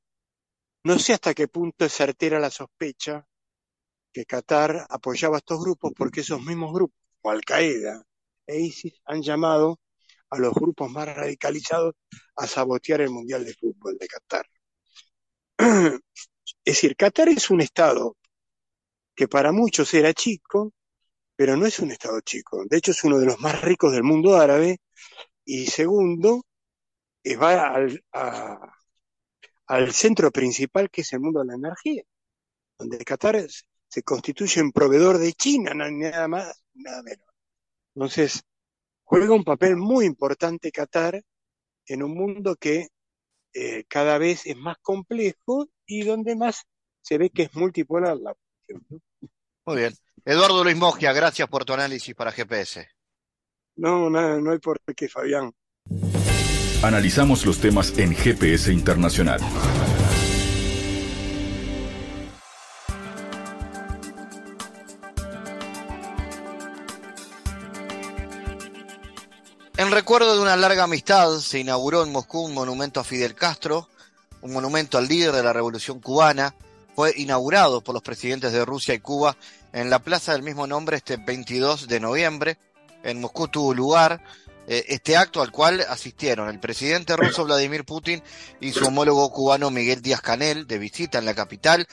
no 0.83 0.99
sé 0.99 1.13
hasta 1.13 1.33
qué 1.33 1.47
punto 1.47 1.85
es 1.85 1.93
certera 1.93 2.39
la 2.39 2.49
sospecha 2.49 3.25
que 4.11 4.25
Qatar 4.25 4.85
apoyaba 4.89 5.37
a 5.37 5.39
estos 5.39 5.59
grupos 5.59 5.93
porque 5.95 6.21
esos 6.21 6.41
mismos 6.43 6.73
grupos, 6.73 6.97
como 7.21 7.31
Al-Qaeda 7.33 8.03
e 8.47 8.59
ISIS, 8.59 9.01
han 9.05 9.21
llamado 9.21 9.79
a 10.33 10.39
los 10.39 10.53
grupos 10.53 10.89
más 10.91 11.15
radicalizados 11.15 11.95
a 12.35 12.47
sabotear 12.47 13.01
el 13.01 13.11
Mundial 13.11 13.45
de 13.45 13.53
Fútbol 13.53 13.97
de 13.97 14.07
Qatar. 14.07 14.45
Es 16.65 16.75
decir, 16.75 16.95
Qatar 16.95 17.29
es 17.29 17.49
un 17.49 17.61
Estado 17.61 18.17
que 19.15 19.27
para 19.27 19.51
muchos 19.51 19.93
era 19.93 20.13
chico, 20.13 20.73
pero 21.35 21.57
no 21.57 21.65
es 21.65 21.79
un 21.79 21.91
Estado 21.91 22.19
chico. 22.21 22.63
De 22.69 22.77
hecho, 22.77 22.91
es 22.91 23.03
uno 23.03 23.19
de 23.19 23.25
los 23.25 23.39
más 23.39 23.61
ricos 23.61 23.91
del 23.91 24.03
mundo 24.03 24.35
árabe. 24.35 24.79
Y 25.45 25.67
segundo, 25.67 26.45
eh, 27.23 27.35
va 27.35 27.67
al, 27.75 28.03
al 29.67 29.93
centro 29.93 30.31
principal 30.31 30.89
que 30.89 31.01
es 31.01 31.13
el 31.13 31.19
mundo 31.19 31.41
de 31.41 31.47
la 31.47 31.55
energía, 31.55 32.03
donde 32.77 33.03
Qatar 33.05 33.45
se 33.87 34.03
constituye 34.03 34.61
en 34.61 34.71
proveedor 34.71 35.17
de 35.17 35.33
China, 35.33 35.73
nada 35.73 36.27
más, 36.27 36.63
nada 36.73 37.03
menos. 37.03 37.27
Entonces, 37.95 38.43
juega 39.13 39.35
un 39.35 39.43
papel 39.43 39.77
muy 39.77 40.05
importante 40.05 40.71
Qatar 40.71 41.21
en 41.85 42.01
un 42.01 42.15
mundo 42.15 42.55
que 42.55 42.87
eh, 43.53 43.83
cada 43.87 44.17
vez 44.17 44.47
es 44.47 44.57
más 44.57 44.77
complejo 44.81 45.67
y 45.85 46.03
donde 46.03 46.35
más 46.35 46.63
se 47.03 47.19
ve 47.19 47.29
que 47.29 47.43
es 47.43 47.55
multipolar 47.55 48.17
la 48.17 48.35
Muy 49.67 49.77
bien. 49.77 49.93
Eduardo 50.25 50.63
Luis 50.63 50.77
Mogia, 50.77 51.13
gracias 51.13 51.47
por 51.47 51.63
tu 51.63 51.73
análisis 51.73 52.15
para 52.15 52.31
GPS. 52.31 52.87
No, 53.75 54.09
no, 54.09 54.41
no 54.41 54.51
hay 54.51 54.57
por 54.57 54.79
qué, 54.95 55.07
Fabián. 55.07 55.51
Analizamos 56.81 57.45
los 57.45 57.59
temas 57.59 57.95
en 57.99 58.15
GPS 58.15 58.73
Internacional. 58.73 59.39
En 69.83 69.91
recuerdo 69.91 70.33
de 70.33 70.41
una 70.41 70.55
larga 70.55 70.85
amistad, 70.85 71.39
se 71.39 71.59
inauguró 71.59 72.03
en 72.03 72.11
Moscú 72.13 72.45
un 72.45 72.53
monumento 72.53 73.01
a 73.01 73.03
Fidel 73.03 73.35
Castro, 73.35 73.89
un 74.41 74.53
monumento 74.53 74.97
al 74.97 75.09
líder 75.09 75.33
de 75.33 75.43
la 75.43 75.51
revolución 75.51 75.99
cubana. 75.99 76.55
Fue 76.95 77.11
inaugurado 77.17 77.81
por 77.81 77.93
los 77.93 78.01
presidentes 78.01 78.53
de 78.53 78.63
Rusia 78.63 78.93
y 78.93 78.99
Cuba 78.99 79.35
en 79.73 79.89
la 79.89 79.99
plaza 79.99 80.31
del 80.31 80.41
mismo 80.41 80.67
nombre 80.67 80.95
este 80.95 81.17
22 81.17 81.89
de 81.89 81.99
noviembre. 81.99 82.57
En 83.03 83.19
Moscú 83.19 83.49
tuvo 83.49 83.73
lugar 83.73 84.23
eh, 84.67 84.85
este 84.87 85.17
acto 85.17 85.41
al 85.41 85.51
cual 85.51 85.85
asistieron 85.89 86.47
el 86.47 86.61
presidente 86.61 87.17
ruso 87.17 87.43
Vladimir 87.43 87.83
Putin 87.83 88.23
y 88.61 88.71
su 88.71 88.85
homólogo 88.85 89.33
cubano 89.33 89.69
Miguel 89.69 90.01
Díaz 90.01 90.21
Canel 90.21 90.65
de 90.65 90.77
visita 90.77 91.17
en 91.17 91.25
la 91.25 91.35
capital. 91.35 91.85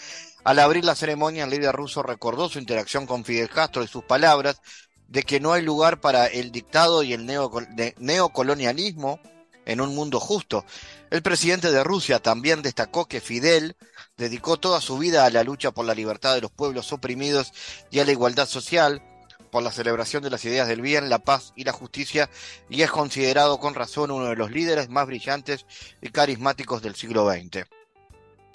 Al 0.45 0.61
abrir 0.61 0.85
la 0.85 0.95
ceremonia, 0.95 1.43
el 1.43 1.51
líder 1.51 1.75
ruso 1.75 2.05
recordó 2.05 2.49
su 2.49 2.61
interacción 2.61 3.09
con 3.09 3.25
Fidel 3.25 3.51
Castro 3.51 3.83
y 3.83 3.89
sus 3.89 4.05
palabras 4.05 4.63
de 5.11 5.25
que 5.25 5.41
no 5.41 5.53
hay 5.53 5.63
lugar 5.63 6.01
para 6.01 6.27
el 6.27 6.53
dictado 6.53 7.03
y 7.03 7.13
el 7.13 7.27
neocolonialismo 7.27 9.21
en 9.67 9.81
un 9.81 9.95
mundo 9.95 10.21
justo. 10.21 10.65
El 11.11 11.21
presidente 11.23 11.71
de 11.73 11.85
Rusia 11.85 12.21
también 12.21 12.63
destacó 12.63 13.07
que 13.07 13.21
Fidel 13.21 13.77
dedicó 14.17 14.57
toda 14.57 14.81
su 14.81 14.99
vida 14.99 15.25
a 15.25 15.31
la 15.31 15.43
lucha 15.43 15.73
por 15.73 15.85
la 15.85 15.95
libertad 15.95 16.35
de 16.35 16.41
los 16.41 16.53
pueblos 16.53 16.93
oprimidos 16.93 17.53
y 17.91 17.99
a 17.99 18.05
la 18.05 18.13
igualdad 18.13 18.47
social, 18.47 19.03
por 19.51 19.65
la 19.65 19.73
celebración 19.73 20.23
de 20.23 20.31
las 20.31 20.45
ideas 20.45 20.69
del 20.69 20.81
bien, 20.81 21.11
la 21.11 21.19
paz 21.19 21.53
y 21.57 21.65
la 21.65 21.73
justicia, 21.73 22.31
y 22.69 22.83
es 22.83 22.91
considerado 22.93 23.59
con 23.59 23.75
razón 23.75 24.13
uno 24.13 24.27
de 24.27 24.37
los 24.37 24.53
líderes 24.53 24.89
más 24.89 25.07
brillantes 25.07 25.67
y 26.01 26.11
carismáticos 26.11 26.83
del 26.83 26.95
siglo 26.95 27.29
XX. 27.29 27.67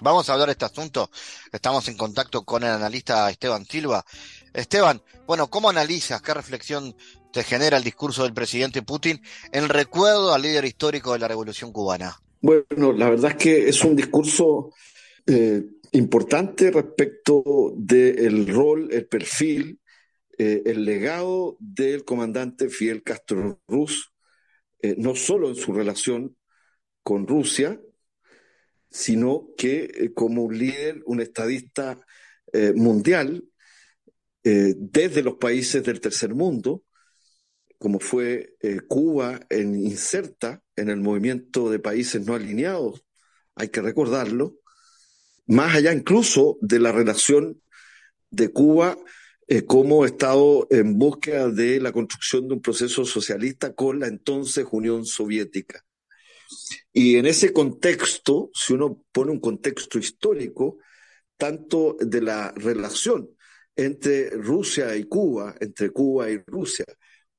Vamos 0.00 0.28
a 0.28 0.34
hablar 0.34 0.48
de 0.48 0.52
este 0.52 0.66
asunto. 0.66 1.10
Estamos 1.50 1.88
en 1.88 1.96
contacto 1.96 2.44
con 2.44 2.62
el 2.62 2.70
analista 2.70 3.30
Esteban 3.30 3.64
Silva. 3.64 4.04
Esteban, 4.56 5.02
bueno, 5.26 5.48
¿cómo 5.48 5.68
analizas, 5.68 6.22
qué 6.22 6.32
reflexión 6.32 6.96
te 7.30 7.44
genera 7.44 7.76
el 7.76 7.84
discurso 7.84 8.22
del 8.22 8.32
presidente 8.32 8.80
Putin 8.80 9.20
en 9.52 9.68
recuerdo 9.68 10.32
al 10.32 10.40
líder 10.40 10.64
histórico 10.64 11.12
de 11.12 11.18
la 11.18 11.28
Revolución 11.28 11.72
cubana? 11.72 12.16
Bueno, 12.40 12.92
la 12.94 13.10
verdad 13.10 13.32
es 13.32 13.36
que 13.36 13.68
es 13.68 13.84
un 13.84 13.94
discurso 13.94 14.72
eh, 15.26 15.62
importante 15.92 16.70
respecto 16.70 17.74
del 17.76 18.48
rol, 18.48 18.88
el 18.90 19.06
perfil, 19.06 19.78
eh, 20.38 20.62
el 20.64 20.86
legado 20.86 21.58
del 21.60 22.06
comandante 22.06 22.70
Fidel 22.70 23.02
Castro 23.02 23.60
Ruz, 23.68 24.10
eh, 24.80 24.94
no 24.96 25.14
solo 25.14 25.50
en 25.50 25.56
su 25.56 25.74
relación 25.74 26.34
con 27.02 27.26
Rusia, 27.26 27.78
sino 28.90 29.48
que 29.58 30.12
como 30.14 30.44
un 30.44 30.58
líder, 30.58 31.02
un 31.04 31.20
estadista 31.20 31.98
mundial, 32.74 33.44
desde 34.48 35.22
los 35.22 35.36
países 35.36 35.82
del 35.82 36.00
tercer 36.00 36.34
mundo, 36.34 36.84
como 37.78 37.98
fue 37.98 38.54
Cuba 38.86 39.40
en 39.50 39.74
inserta 39.74 40.62
en 40.76 40.88
el 40.88 41.00
movimiento 41.00 41.68
de 41.68 41.80
países 41.80 42.24
no 42.24 42.34
alineados, 42.34 43.04
hay 43.56 43.68
que 43.68 43.82
recordarlo, 43.82 44.58
más 45.46 45.74
allá 45.74 45.92
incluso 45.92 46.58
de 46.60 46.78
la 46.78 46.92
relación 46.92 47.60
de 48.30 48.50
Cuba 48.50 48.98
eh, 49.48 49.64
como 49.64 50.04
Estado 50.04 50.66
en 50.70 50.98
búsqueda 50.98 51.48
de 51.48 51.80
la 51.80 51.92
construcción 51.92 52.48
de 52.48 52.54
un 52.54 52.60
proceso 52.60 53.04
socialista 53.04 53.74
con 53.74 54.00
la 54.00 54.08
entonces 54.08 54.66
Unión 54.72 55.04
Soviética. 55.04 55.84
Y 56.92 57.16
en 57.16 57.26
ese 57.26 57.52
contexto, 57.52 58.50
si 58.52 58.72
uno 58.72 59.04
pone 59.12 59.30
un 59.30 59.40
contexto 59.40 59.98
histórico, 59.98 60.78
tanto 61.36 61.96
de 62.00 62.22
la 62.22 62.52
relación 62.56 63.35
entre 63.76 64.30
Rusia 64.30 64.96
y 64.96 65.04
Cuba, 65.04 65.54
entre 65.60 65.90
Cuba 65.90 66.30
y 66.30 66.38
Rusia, 66.46 66.86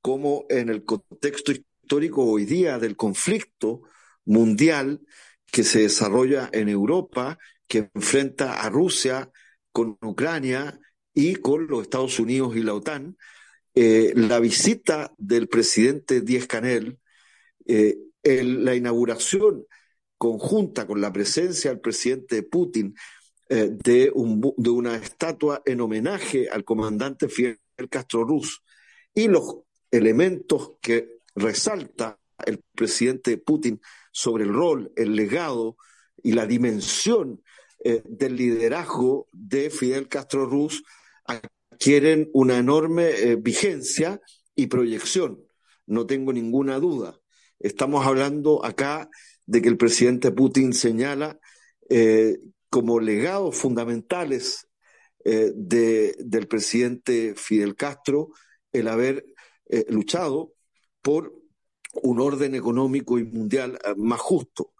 como 0.01 0.45
en 0.49 0.69
el 0.69 0.85
contexto 0.85 1.51
histórico 1.51 2.23
hoy 2.23 2.45
día 2.45 2.77
del 2.77 2.95
conflicto 2.95 3.81
mundial 4.25 5.01
que 5.51 5.63
se 5.63 5.81
desarrolla 5.81 6.49
en 6.53 6.69
Europa 6.69 7.37
que 7.67 7.89
enfrenta 7.93 8.61
a 8.61 8.69
Rusia 8.69 9.31
con 9.71 9.97
Ucrania 10.01 10.79
y 11.13 11.35
con 11.35 11.67
los 11.67 11.83
Estados 11.83 12.19
Unidos 12.19 12.55
y 12.55 12.63
la 12.63 12.73
OTAN, 12.73 13.17
eh, 13.73 14.13
la 14.15 14.39
visita 14.39 15.13
del 15.17 15.47
presidente 15.47 16.21
Díaz 16.21 16.47
Canel, 16.47 16.99
eh, 17.65 17.97
la 18.23 18.75
inauguración 18.75 19.65
conjunta 20.17 20.87
con 20.87 20.99
la 20.99 21.13
presencia 21.13 21.71
del 21.71 21.79
presidente 21.79 22.43
Putin 22.43 22.95
eh, 23.49 23.69
de, 23.71 24.11
de, 24.57 24.69
una 24.69 24.97
estatua 24.97 25.61
en 25.65 25.79
homenaje 25.79 26.49
al 26.49 26.65
comandante 26.65 27.29
Fidel 27.29 27.59
Castro 27.89 28.25
Ruz 28.25 28.61
y 29.13 29.29
los 29.29 29.59
elementos 29.89 30.73
que 30.81 31.21
resalta 31.33 32.19
el 32.45 32.61
presidente 32.75 33.37
Putin 33.37 33.79
sobre 34.11 34.43
el 34.43 34.53
rol, 34.53 34.91
el 34.97 35.15
legado 35.15 35.77
y 36.21 36.33
la 36.33 36.45
dimensión 36.45 37.41
eh, 37.85 38.01
del 38.03 38.35
liderazgo 38.35 39.29
de 39.31 39.69
Fidel 39.69 40.09
Castro 40.09 40.45
Ruz 40.45 40.83
adquieren 41.25 42.29
una 42.33 42.57
enorme 42.57 43.11
eh, 43.11 43.37
vigencia 43.37 44.19
y 44.55 44.67
proyección. 44.67 45.41
No 45.85 46.05
tengo 46.05 46.33
ninguna 46.33 46.79
duda. 46.79 47.17
Estamos 47.59 48.05
hablando 48.05 48.65
acá 48.65 49.09
de 49.45 49.61
que 49.61 49.69
el 49.69 49.77
presidente 49.77 50.31
Putin 50.31 50.73
señala 50.73 51.39
como 52.69 52.99
legados 52.99 53.55
fundamentales 53.55 54.67
del 55.23 56.47
presidente 56.47 57.33
Fidel 57.35 57.75
Castro 57.75 58.29
el 58.71 58.87
haber 58.87 59.25
luchado 59.89 60.53
por 61.01 61.33
un 62.03 62.19
orden 62.19 62.55
económico 62.55 63.19
y 63.19 63.25
mundial 63.25 63.79
más 63.97 64.19
justo, 64.19 64.73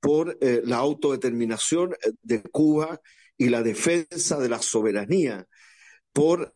por 0.00 0.36
eh, 0.40 0.62
la 0.64 0.76
autodeterminación 0.78 1.92
eh, 1.92 2.12
de 2.22 2.42
Cuba 2.42 3.00
y 3.36 3.48
la 3.48 3.62
defensa 3.62 4.38
de 4.38 4.48
la 4.48 4.60
soberanía, 4.60 5.46
por 6.12 6.54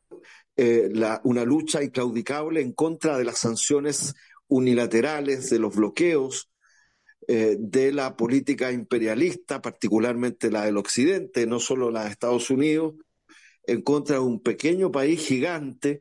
eh, 0.57 0.90
una 1.25 1.45
lucha 1.45 1.83
inclaudicable 1.83 2.61
en 2.61 2.73
contra 2.73 3.16
de 3.16 3.25
las 3.25 3.38
sanciones 3.38 4.14
unilaterales, 4.49 5.51
de 5.51 5.59
los 5.59 5.75
bloqueos, 5.75 6.51
de 7.27 7.93
la 7.93 8.17
política 8.17 8.73
imperialista, 8.73 9.63
particularmente 9.63 10.51
la 10.51 10.65
del 10.65 10.77
Occidente, 10.77 11.47
no 11.47 11.61
solo 11.61 11.91
la 11.91 12.05
de 12.05 12.11
Estados 12.11 12.51
Unidos, 12.51 12.95
en 13.65 13.83
contra 13.83 14.17
de 14.17 14.23
un 14.23 14.43
pequeño 14.43 14.91
país 14.91 15.21
gigante 15.21 16.01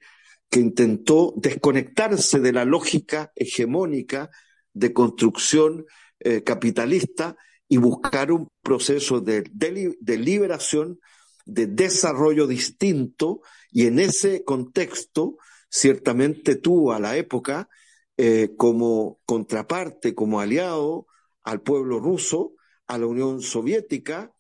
que 0.50 0.60
intentó 0.60 1.34
desconectarse 1.38 2.40
de 2.40 2.52
la 2.52 2.66
lógica 2.66 3.32
hegemónica 3.36 4.30
de 4.74 4.94
construcción 4.94 5.86
eh, 6.20 6.44
capitalista 6.44 7.36
y 7.68 7.78
buscar 7.78 8.32
un 8.32 8.50
proceso 8.62 9.22
de, 9.22 9.44
de, 9.52 10.18
liberación, 10.18 11.00
de 11.46 11.68
desarrollo 11.68 12.48
distinto, 12.48 13.42
y 13.72 13.86
en 13.86 14.00
ese 14.00 14.44
contexto 14.44 15.38
ciertamente 15.70 16.58
tuvo 16.58 16.92
a 16.92 17.00
la 17.00 17.16
época 17.16 17.70
eh, 18.18 18.50
como 18.58 19.22
contraparte, 19.26 20.14
como 20.14 20.42
aliado 20.42 21.08
al 21.44 21.62
pueblo 21.62 22.00
ruso, 22.00 22.54
a 22.88 22.98
la 22.98 23.08
Unión 23.08 23.42
Soviética, 23.42 24.34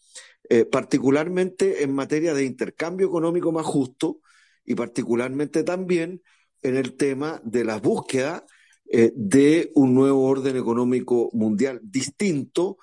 eh, 0.49 0.65
particularmente 0.65 1.83
en 1.83 1.93
materia 1.93 2.33
de 2.33 2.45
intercambio 2.45 3.07
económico 3.07 3.51
más 3.51 3.65
justo 3.65 4.19
y 4.65 4.75
particularmente 4.75 5.63
también 5.63 6.21
en 6.61 6.75
el 6.75 6.95
tema 6.95 7.41
de 7.43 7.63
la 7.63 7.77
búsqueda 7.79 8.45
eh, 8.91 9.13
de 9.15 9.71
un 9.75 9.93
nuevo 9.93 10.25
orden 10.25 10.57
económico 10.57 11.29
mundial 11.33 11.79
distinto 11.83 12.77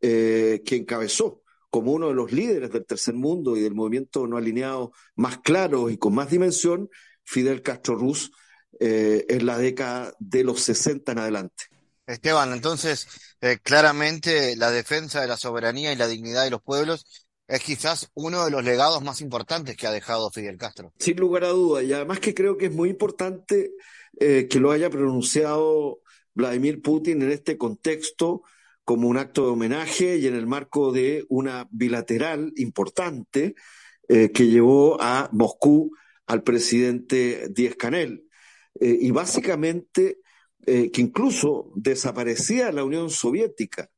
que 0.00 0.76
encabezó 0.76 1.44
como 1.74 1.90
uno 1.90 2.06
de 2.06 2.14
los 2.14 2.30
líderes 2.30 2.70
del 2.70 2.86
tercer 2.86 3.14
mundo 3.14 3.56
y 3.56 3.60
del 3.60 3.74
movimiento 3.74 4.28
no 4.28 4.36
alineado 4.36 4.92
más 5.16 5.38
claro 5.38 5.90
y 5.90 5.96
con 5.96 6.14
más 6.14 6.30
dimensión, 6.30 6.88
Fidel 7.24 7.62
Castro 7.62 7.96
Ruz 7.96 8.30
eh, 8.78 9.26
en 9.28 9.44
la 9.44 9.58
década 9.58 10.14
de 10.20 10.44
los 10.44 10.60
60 10.60 11.10
en 11.10 11.18
adelante. 11.18 11.64
Esteban, 12.06 12.52
entonces, 12.52 13.08
eh, 13.40 13.58
claramente 13.62 14.56
la 14.56 14.70
defensa 14.70 15.20
de 15.20 15.26
la 15.26 15.36
soberanía 15.36 15.92
y 15.92 15.96
la 15.96 16.06
dignidad 16.06 16.44
de 16.44 16.50
los 16.50 16.62
pueblos 16.62 17.06
es 17.48 17.62
quizás 17.62 18.10
uno 18.14 18.44
de 18.44 18.50
los 18.50 18.64
legados 18.64 19.02
más 19.02 19.20
importantes 19.20 19.76
que 19.76 19.86
ha 19.86 19.92
dejado 19.92 20.30
Fidel 20.30 20.58
Castro. 20.58 20.92
Sin 20.98 21.16
lugar 21.16 21.44
a 21.44 21.48
duda, 21.48 21.82
y 21.82 21.92
además 21.92 22.20
que 22.20 22.34
creo 22.34 22.58
que 22.58 22.66
es 22.66 22.72
muy 22.72 22.90
importante 22.90 23.72
eh, 24.18 24.46
que 24.50 24.60
lo 24.60 24.70
haya 24.70 24.90
pronunciado 24.90 26.00
Vladimir 26.34 26.82
Putin 26.82 27.22
en 27.22 27.32
este 27.32 27.56
contexto 27.56 28.42
como 28.84 29.08
un 29.08 29.16
acto 29.16 29.46
de 29.46 29.52
homenaje 29.52 30.16
y 30.18 30.26
en 30.26 30.34
el 30.34 30.46
marco 30.46 30.92
de 30.92 31.24
una 31.28 31.66
bilateral 31.70 32.52
importante 32.56 33.54
eh, 34.08 34.30
que 34.30 34.46
llevó 34.48 35.00
a 35.00 35.30
Moscú 35.32 35.96
al 36.26 36.42
presidente 36.42 37.48
Díaz 37.50 37.76
Canel. 37.76 38.28
Y 38.80 39.12
básicamente 39.12 40.18
eh, 40.66 40.90
que 40.90 41.00
incluso 41.00 41.72
desaparecía 41.74 42.72
la 42.72 42.84
Unión 42.84 43.10
Soviética, 43.10 43.90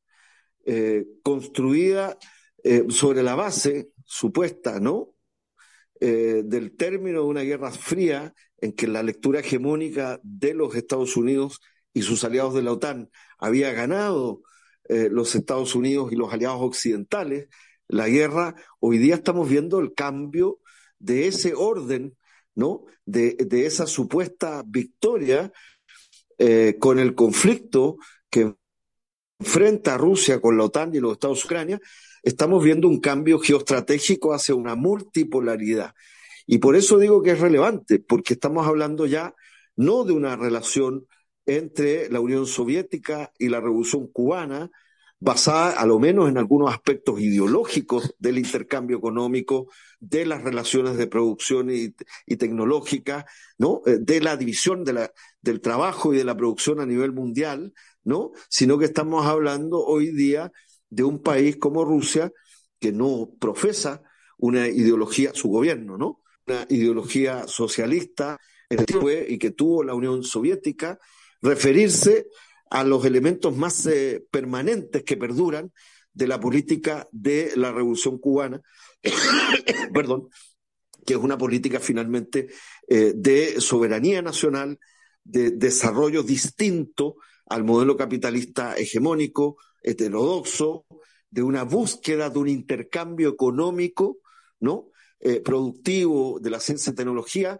construida 1.23 2.17
sobre 2.89 3.23
la 3.23 3.35
base 3.35 3.91
supuesta, 4.03 4.81
¿no? 4.81 5.15
del 5.97 6.75
término 6.75 7.21
de 7.21 7.25
una 7.25 7.43
guerra 7.43 7.71
fría 7.71 8.33
en 8.59 8.73
que 8.73 8.85
la 8.85 9.01
lectura 9.01 9.39
hegemónica 9.39 10.19
de 10.23 10.53
los 10.53 10.75
Estados 10.75 11.15
Unidos 11.15 11.61
y 11.93 12.01
sus 12.01 12.25
aliados 12.25 12.53
de 12.53 12.63
la 12.63 12.73
OTAN 12.73 13.09
había 13.39 13.71
ganado 13.71 14.41
eh, 14.89 15.09
los 15.11 15.35
Estados 15.35 15.75
Unidos 15.75 16.13
y 16.13 16.15
los 16.15 16.31
aliados 16.31 16.61
occidentales, 16.61 17.49
la 17.89 18.07
guerra, 18.07 18.55
hoy 18.79 18.97
día 18.97 19.15
estamos 19.15 19.49
viendo 19.49 19.79
el 19.79 19.93
cambio 19.93 20.59
de 20.97 21.27
ese 21.27 21.53
orden, 21.55 22.17
¿no? 22.55 22.85
De, 23.05 23.35
esa 23.65 23.85
supuesta 23.85 24.63
victoria 24.65 25.51
eh, 26.37 26.77
con 26.79 26.99
el 26.99 27.15
conflicto 27.15 27.97
que 28.29 28.55
enfrenta 29.39 29.97
Rusia 29.97 30.39
con 30.39 30.57
la 30.57 30.65
OTAN 30.65 30.93
y 30.95 30.99
los 30.99 31.13
Estados 31.13 31.45
Ucrania, 31.45 31.79
estamos 32.23 32.63
viendo 32.63 32.87
un 32.87 32.99
cambio 32.99 33.39
geoestratégico 33.39 34.33
hacia 34.33 34.55
una 34.55 34.75
multipolaridad. 34.75 35.93
Y 36.45 36.59
por 36.59 36.75
eso 36.75 36.97
digo 36.97 37.21
que 37.21 37.31
es 37.31 37.39
relevante, 37.39 37.99
porque 37.99 38.33
estamos 38.33 38.67
hablando 38.67 39.05
ya 39.05 39.35
no 39.75 40.03
de 40.03 40.13
una 40.13 40.35
relación 40.35 41.05
entre 41.45 42.09
la 42.09 42.19
Unión 42.19 42.45
Soviética 42.45 43.31
y 43.37 43.49
la 43.49 43.61
Revolución 43.61 44.07
Cubana, 44.07 44.69
basada 45.19 45.71
a 45.71 45.85
lo 45.85 45.99
menos 45.99 46.29
en 46.29 46.37
algunos 46.37 46.71
aspectos 46.71 47.19
ideológicos 47.19 48.15
del 48.19 48.37
intercambio 48.37 48.97
económico, 48.97 49.67
de 49.99 50.25
las 50.25 50.43
relaciones 50.43 50.97
de 50.97 51.07
producción 51.07 51.69
y, 51.71 51.89
tecnológica, 52.35 53.25
¿no? 53.57 53.81
Eh, 53.85 53.97
de 53.99 54.21
la 54.21 54.37
división 54.37 54.83
de 54.83 54.93
la, 54.93 55.11
del 55.47 55.61
trabajo 55.61 56.13
y 56.13 56.17
de 56.17 56.23
la 56.23 56.35
producción 56.35 56.79
a 56.79 56.85
nivel 56.85 57.13
mundial, 57.13 57.73
¿no? 58.03 58.31
Sino 58.49 58.77
que 58.77 58.85
estamos 58.85 59.25
hablando 59.25 59.83
hoy 59.83 60.11
día 60.11 60.51
de 60.89 61.03
un 61.03 61.21
país 61.23 61.57
como 61.57 61.85
Rusia 61.85 62.31
que 62.79 62.91
no 62.91 63.31
profesa 63.39 64.03
una 64.37 64.67
ideología, 64.67 65.31
su 65.33 65.49
gobierno, 65.49 65.97
¿no? 65.97 66.21
Una 66.45 66.65
ideología 66.69 67.47
socialista 67.47 68.39
y 68.69 69.37
que 69.37 69.51
tuvo 69.51 69.83
la 69.83 69.95
Unión 69.95 70.23
Soviética 70.23 70.99
referirse 71.41 72.27
a 72.69 72.83
los 72.83 73.05
elementos 73.05 73.55
más 73.55 73.85
eh, 73.85 74.25
permanentes 74.29 75.03
que 75.03 75.15
perduran 75.15 75.71
de 76.13 76.27
la 76.27 76.39
política 76.39 77.07
de 77.11 77.53
la 77.55 77.71
Revolución 77.71 78.17
Cubana, 78.17 78.61
perdón, 79.93 80.27
que 81.05 81.13
es 81.13 81.19
una 81.19 81.37
política 81.37 81.79
finalmente 81.79 82.47
eh, 82.89 83.13
de 83.15 83.61
soberanía 83.61 84.21
nacional, 84.21 84.77
de 85.27 85.51
desarrollo 85.51 86.23
distinto 86.23 87.17
al 87.47 87.63
modelo 87.63 87.95
capitalista 87.95 88.75
hegemónico, 88.75 89.57
heterodoxo, 89.81 90.85
de 91.29 91.43
una 91.43 91.63
búsqueda 91.63 92.29
de 92.29 92.39
un 92.39 92.47
intercambio 92.47 93.29
económico, 93.29 94.17
¿no? 94.59 94.91
Eh, 95.19 95.41
productivo 95.41 96.39
de 96.39 96.49
la 96.49 96.59
ciencia 96.59 96.91
y 96.91 96.95
tecnología, 96.95 97.59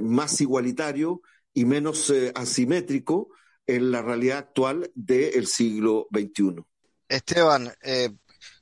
más 0.00 0.40
igualitario, 0.40 1.22
y 1.58 1.64
menos 1.64 2.08
eh, 2.10 2.30
asimétrico 2.36 3.30
en 3.66 3.90
la 3.90 4.00
realidad 4.00 4.38
actual 4.38 4.90
del 4.94 5.46
siglo 5.48 6.06
XXI. 6.12 6.62
Esteban, 7.08 7.72
eh, 7.82 8.10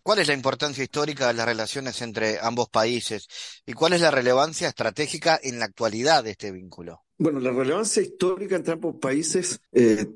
¿cuál 0.03 0.21
es 0.21 0.29
la 0.29 0.33
importancia 0.33 0.83
histórica 0.83 1.27
de 1.27 1.35
las 1.35 1.45
relaciones 1.45 2.01
entre 2.01 2.39
ambos 2.41 2.71
países 2.71 3.29
y 3.67 3.75
cuál 3.75 3.93
es 3.93 4.01
la 4.01 4.11
relevancia 4.11 4.69
estratégica 4.69 5.39
en 5.43 5.59
la 5.59 5.67
actualidad 5.67 6.25
de 6.25 6.31
este 6.31 6.53
vínculo? 6.53 7.05
Bueno, 7.19 7.41
la 7.41 7.53
relevancia 7.53 8.03
histórica 8.03 8.57
entre 8.57 8.75
ambos 8.75 8.97
países 8.97 9.61
eh, 9.73 10.07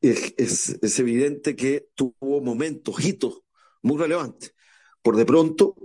es, 0.00 0.98
evidente 0.98 1.54
que 1.54 1.88
tuvo 1.94 2.40
momentos, 2.40 3.04
hitos 3.04 3.42
muy 3.82 3.98
relevantes. 3.98 4.54
Por 5.02 5.16
de 5.16 5.26
pronto, 5.26 5.76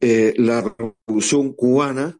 la 0.00 0.74
revolución 0.76 1.52
cubana 1.54 2.18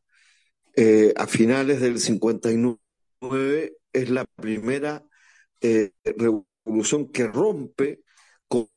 a 1.17 1.27
finales 1.27 1.81
del 1.81 1.99
59 1.99 3.77
es 3.93 4.11
la 4.11 4.25
primera 4.25 5.05
eh, 5.61 5.93
revolución 6.05 7.11
que 7.13 7.27
rompe 7.27 8.03
con 8.49 8.69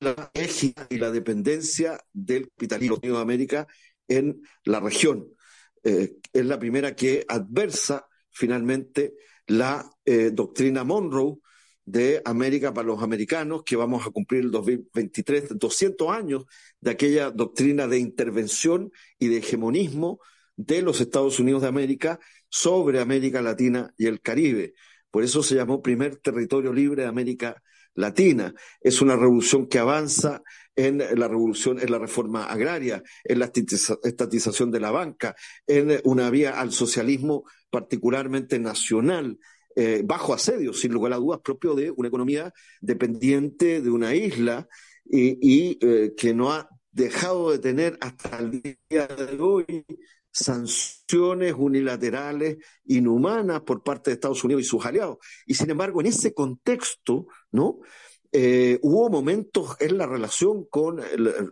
la 0.00 0.30
égida 0.34 0.86
y 0.90 0.98
la 0.98 1.10
dependencia 1.10 2.00
del 2.12 2.48
capitalismo 2.50 2.96
de 2.96 3.16
América 3.18 3.66
en 4.08 4.42
la 4.64 4.80
región. 4.80 5.28
Eh, 5.82 6.16
es 6.32 6.46
la 6.46 6.58
primera 6.58 6.94
que 6.94 7.24
adversa 7.28 8.06
finalmente 8.30 9.14
la 9.46 9.90
eh, 10.04 10.30
doctrina 10.32 10.84
Monroe 10.84 11.38
de 11.84 12.22
América 12.24 12.72
para 12.72 12.86
los 12.86 13.02
americanos, 13.02 13.62
que 13.64 13.76
vamos 13.76 14.06
a 14.06 14.10
cumplir 14.10 14.42
el 14.42 14.50
2023, 14.50 15.58
200 15.58 16.08
años 16.10 16.44
de 16.80 16.92
aquella 16.92 17.30
doctrina 17.30 17.88
de 17.88 17.98
intervención 17.98 18.92
y 19.18 19.28
de 19.28 19.38
hegemonismo 19.38 20.20
de 20.56 20.82
los 20.82 21.00
Estados 21.00 21.40
Unidos 21.40 21.62
de 21.62 21.68
América 21.68 22.20
sobre 22.48 23.00
América 23.00 23.42
Latina 23.42 23.92
y 23.96 24.06
el 24.06 24.20
Caribe. 24.20 24.74
Por 25.10 25.24
eso 25.24 25.42
se 25.42 25.56
llamó 25.56 25.82
primer 25.82 26.16
territorio 26.16 26.72
libre 26.72 27.02
de 27.02 27.08
América 27.08 27.60
Latina. 27.94 28.54
Es 28.80 29.02
una 29.02 29.16
revolución 29.16 29.66
que 29.66 29.78
avanza 29.78 30.42
en 30.76 30.98
la 30.98 31.28
revolución, 31.28 31.80
en 31.80 31.90
la 31.90 31.98
reforma 31.98 32.44
agraria, 32.44 33.02
en 33.24 33.38
la 33.38 33.50
estatización 34.02 34.70
de 34.70 34.80
la 34.80 34.90
banca, 34.90 35.34
en 35.66 36.00
una 36.04 36.30
vía 36.30 36.60
al 36.60 36.72
socialismo 36.72 37.44
particularmente 37.70 38.58
nacional, 38.58 39.38
eh, 39.76 40.02
bajo 40.04 40.34
asedio, 40.34 40.72
sin 40.72 40.92
lugar 40.92 41.12
a 41.12 41.16
dudas, 41.16 41.40
propio 41.42 41.74
de 41.74 41.90
una 41.90 42.08
economía 42.08 42.52
dependiente 42.80 43.80
de 43.80 43.90
una 43.90 44.14
isla 44.14 44.68
y, 45.04 45.78
eh, 45.80 46.12
que 46.16 46.34
no 46.34 46.52
ha 46.52 46.68
dejado 46.92 47.50
de 47.52 47.58
tener 47.58 47.96
hasta 48.00 48.38
el 48.38 48.62
día 48.62 49.06
de 49.06 49.40
hoy 49.40 49.84
sanciones 50.32 51.54
unilaterales 51.56 52.58
inhumanas 52.84 53.62
por 53.62 53.82
parte 53.82 54.10
de 54.10 54.14
Estados 54.14 54.44
Unidos 54.44 54.62
y 54.62 54.66
sus 54.66 54.84
aliados. 54.84 55.18
Y 55.46 55.54
sin 55.54 55.70
embargo, 55.70 56.00
en 56.00 56.08
ese 56.08 56.34
contexto, 56.34 57.26
¿no? 57.52 57.80
Eh, 58.32 58.78
hubo 58.82 59.10
momentos 59.10 59.76
en 59.80 59.98
la 59.98 60.06
relación 60.06 60.64
con 60.66 61.00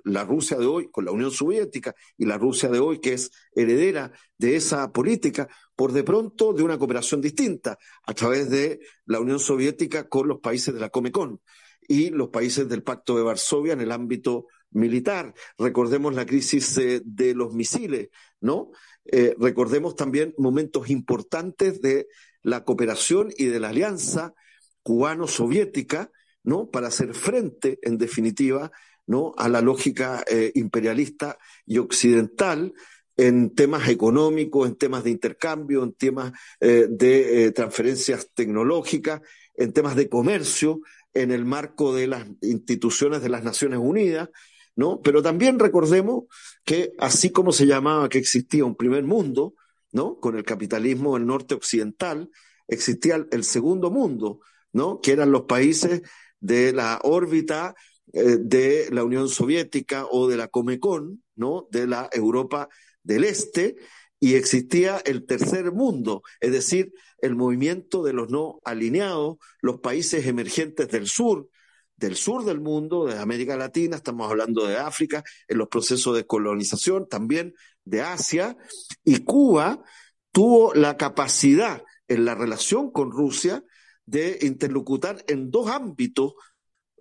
la, 0.05 0.25
Rusia 0.25 0.57
de 0.57 0.67
hoy, 0.67 0.89
con 0.91 1.05
la 1.05 1.11
Unión 1.11 1.33
Soviética 1.33 1.93
y 2.17 2.25
la 2.25 2.39
Rusia 2.39 2.69
de 2.69 2.79
hoy, 2.79 3.01
que 3.01 3.15
es 3.15 3.33
heredera 3.53 4.13
de 4.37 4.55
esa 4.55 4.93
política, 4.93 5.49
por 5.79 5.93
de 5.93 6.03
pronto 6.03 6.53
de 6.53 6.65
una 6.65 6.77
cooperación 6.77 7.21
distinta 7.21 7.79
a 8.05 8.13
través 8.13 8.51
de 8.51 8.81
la 9.07 9.21
Unión 9.21 9.39
Soviética 9.39 10.09
con 10.09 10.27
los 10.27 10.41
países 10.41 10.75
de 10.75 10.81
la 10.81 10.89
Comecon 10.89 11.41
y 11.87 12.11
los 12.11 12.31
países 12.31 12.69
del 12.69 12.83
Pacto 12.83 13.17
de 13.17 13.23
Varsovia 13.23 13.75
en 13.75 13.81
el 13.81 13.93
ámbito 13.93 14.47
militar. 14.73 15.33
Recordemos 15.57 16.17
la 16.17 16.27
crisis 16.27 16.81
de 17.05 17.33
los 17.33 17.55
misiles, 17.55 18.09
¿no? 18.41 18.73
Eh, 19.05 19.37
recordemos 19.39 19.95
también 19.95 20.35
momentos 20.37 20.91
importantes 20.91 21.81
de 21.81 22.09
la 22.43 22.65
cooperación 22.65 23.29
y 23.37 23.45
de 23.45 23.61
la 23.61 23.69
alianza 23.69 24.35
cubano-soviética, 24.83 26.11
¿no? 26.43 26.73
Para 26.73 26.89
hacer 26.89 27.15
frente, 27.15 27.79
en 27.83 27.99
definitiva, 27.99 28.73
¿no? 29.07 29.33
A 29.37 29.49
la 29.49 29.61
lógica 29.61 30.25
eh, 30.29 30.51
imperialista 30.57 31.39
y 31.67 31.79
occidental 31.79 32.75
en 33.19 33.51
temas 33.55 33.89
económicos, 33.89 34.69
en 34.69 34.77
temas 34.77 35.03
de 35.03 35.11
intercambio, 35.11 35.83
en 35.83 35.93
temas 35.93 36.33
eh, 36.61 36.87
de 36.89 37.45
eh, 37.45 37.51
transferencias 37.51 38.31
tecnológicas, 38.33 39.21
en 39.57 39.73
temas 39.73 39.97
de 39.97 40.09
comercio, 40.09 40.81
en 41.13 41.33
el 41.33 41.45
marco 41.45 41.93
de 41.93 42.07
las 42.07 42.27
instituciones 42.43 43.21
de 43.21 43.29
las 43.29 43.43
Naciones 43.43 43.81
Unidas, 43.83 44.31
¿no? 44.77 45.01
Pero 45.03 45.21
también 45.21 45.59
recordemos 45.59 46.27
que 46.65 46.93
así 46.99 47.31
como 47.31 47.51
se 47.51 47.67
llamaba 47.67 48.09
que 48.09 48.19
existía 48.19 48.65
un 48.65 48.77
primer 48.77 49.03
mundo, 49.03 49.55
¿no? 49.91 50.21
Con 50.21 50.37
el 50.37 50.45
capitalismo 50.45 51.15
del 51.15 51.27
norte 51.27 51.57
occidental, 51.57 52.31
existía 52.69 53.27
el 53.33 53.43
segundo 53.43 53.91
mundo, 53.91 54.41
¿no? 54.73 55.01
Que 55.01 55.11
eran 55.11 55.33
los 55.33 55.43
países 55.43 56.03
de 56.39 56.73
la 56.73 57.01
órbita 57.03 57.75
eh, 58.13 58.37
de 58.41 58.89
la 58.93 59.03
Unión 59.03 59.29
Soviética 59.29 60.07
o 60.09 60.29
de 60.29 60.37
la 60.37 60.47
Comecon, 60.47 61.21
¿no? 61.35 61.67
De 61.73 61.89
la 61.89 62.09
Europa 62.13 62.69
del 63.09 63.25
Este, 63.25 63.77
y 64.21 64.35
existía 64.35 64.99
el 64.99 65.25
tercer 65.25 65.73
mundo, 65.73 66.23
es 66.41 66.53
decir, 66.53 66.93
el 67.23 67.37
movimiento 67.37 68.03
de 68.03 68.13
los 68.13 68.29
no 68.29 68.61
alineados, 68.65 69.39
los 69.63 69.81
países 69.81 70.27
emergentes 70.27 70.89
del 70.89 71.09
sur, 71.09 71.49
del 71.97 72.17
sur 72.17 72.45
del 72.45 72.61
mundo, 72.61 73.07
de 73.07 73.19
América 73.19 73.57
Latina, 73.57 73.97
estamos 73.97 74.31
hablando 74.31 74.67
de 74.67 74.77
África, 74.77 75.25
en 75.49 75.59
los 75.59 75.69
procesos 75.69 76.15
de 76.15 76.27
colonización, 76.27 77.09
también 77.09 77.55
de 77.85 78.03
Asia, 78.03 78.57
y 79.05 79.25
Cuba 79.25 79.83
tuvo 80.31 80.75
la 80.75 80.97
capacidad 80.99 81.83
en 82.09 82.27
la 82.27 82.35
relación 82.35 82.91
con 82.93 83.11
Rusia 83.11 83.65
de 84.05 84.39
interlocutar 84.43 85.25
en 85.29 85.51
dos 85.51 85.71
ámbitos 85.71 86.35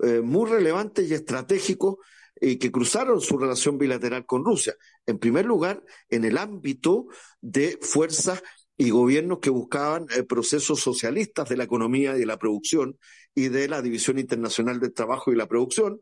eh, 0.04 0.22
muy 0.22 0.50
relevantes 0.50 1.10
y 1.10 1.14
estratégicos 1.14 1.96
y 2.42 2.58
que 2.58 2.72
cruzaron 2.72 3.22
su 3.22 3.38
relación 3.38 3.78
bilateral 3.78 4.26
con 4.26 4.46
Rusia. 4.46 4.76
En 5.06 5.20
primer 5.20 5.46
lugar, 5.46 5.84
en 6.10 6.26
el 6.26 6.38
ámbito 6.38 7.08
de 7.42 7.78
fuerzas 7.82 8.42
y 8.78 8.92
gobiernos 8.92 9.40
que 9.40 9.50
buscaban 9.50 10.06
eh, 10.16 10.24
procesos 10.24 10.80
socialistas 10.80 11.50
de 11.50 11.58
la 11.58 11.64
economía 11.64 12.16
y 12.16 12.20
de 12.20 12.26
la 12.26 12.38
producción 12.38 12.98
y 13.34 13.50
de 13.50 13.68
la 13.68 13.82
División 13.82 14.20
Internacional 14.20 14.80
del 14.80 14.94
Trabajo 14.94 15.32
y 15.32 15.36
la 15.36 15.48
Producción. 15.48 16.02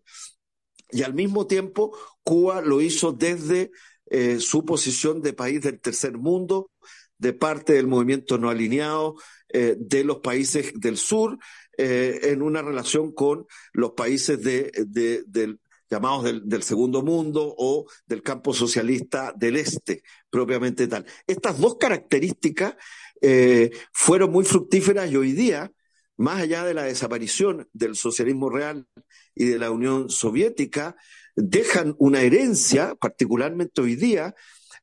Y 0.91 1.03
al 1.03 1.13
mismo 1.13 1.47
tiempo, 1.47 1.97
Cuba 2.23 2.61
lo 2.61 2.81
hizo 2.81 3.13
desde 3.13 3.71
eh, 4.07 4.39
su 4.39 4.65
posición 4.65 5.21
de 5.21 5.33
país 5.33 5.61
del 5.61 5.79
tercer 5.79 6.17
mundo, 6.17 6.71
de 7.17 7.33
parte 7.33 7.73
del 7.73 7.87
movimiento 7.87 8.37
no 8.37 8.49
alineado 8.49 9.15
eh, 9.49 9.75
de 9.79 10.03
los 10.03 10.17
países 10.19 10.73
del 10.75 10.97
sur, 10.97 11.37
en 11.77 12.41
una 12.41 12.61
relación 12.61 13.11
con 13.11 13.47
los 13.73 13.91
países 13.91 14.41
de, 14.41 14.71
del, 14.87 15.59
llamados 15.89 16.23
del, 16.43 16.63
segundo 16.63 17.01
mundo 17.01 17.53
o 17.57 17.85
del 18.05 18.21
campo 18.21 18.53
socialista 18.53 19.33
del 19.35 19.57
este, 19.57 20.03
propiamente 20.29 20.87
tal. 20.87 21.05
Estas 21.27 21.59
dos 21.59 21.77
características 21.77 22.75
eh, 23.21 23.71
fueron 23.91 24.31
muy 24.31 24.45
fructíferas 24.45 25.11
y 25.11 25.15
hoy 25.15 25.33
día, 25.33 25.71
más 26.17 26.41
allá 26.41 26.63
de 26.63 26.73
la 26.73 26.83
desaparición 26.83 27.67
del 27.73 27.95
socialismo 27.95 28.49
real 28.49 28.87
y 29.33 29.45
de 29.45 29.59
la 29.59 29.71
Unión 29.71 30.09
Soviética, 30.09 30.95
dejan 31.35 31.95
una 31.97 32.21
herencia, 32.21 32.95
particularmente 32.95 33.81
hoy 33.81 33.95
día, 33.95 34.35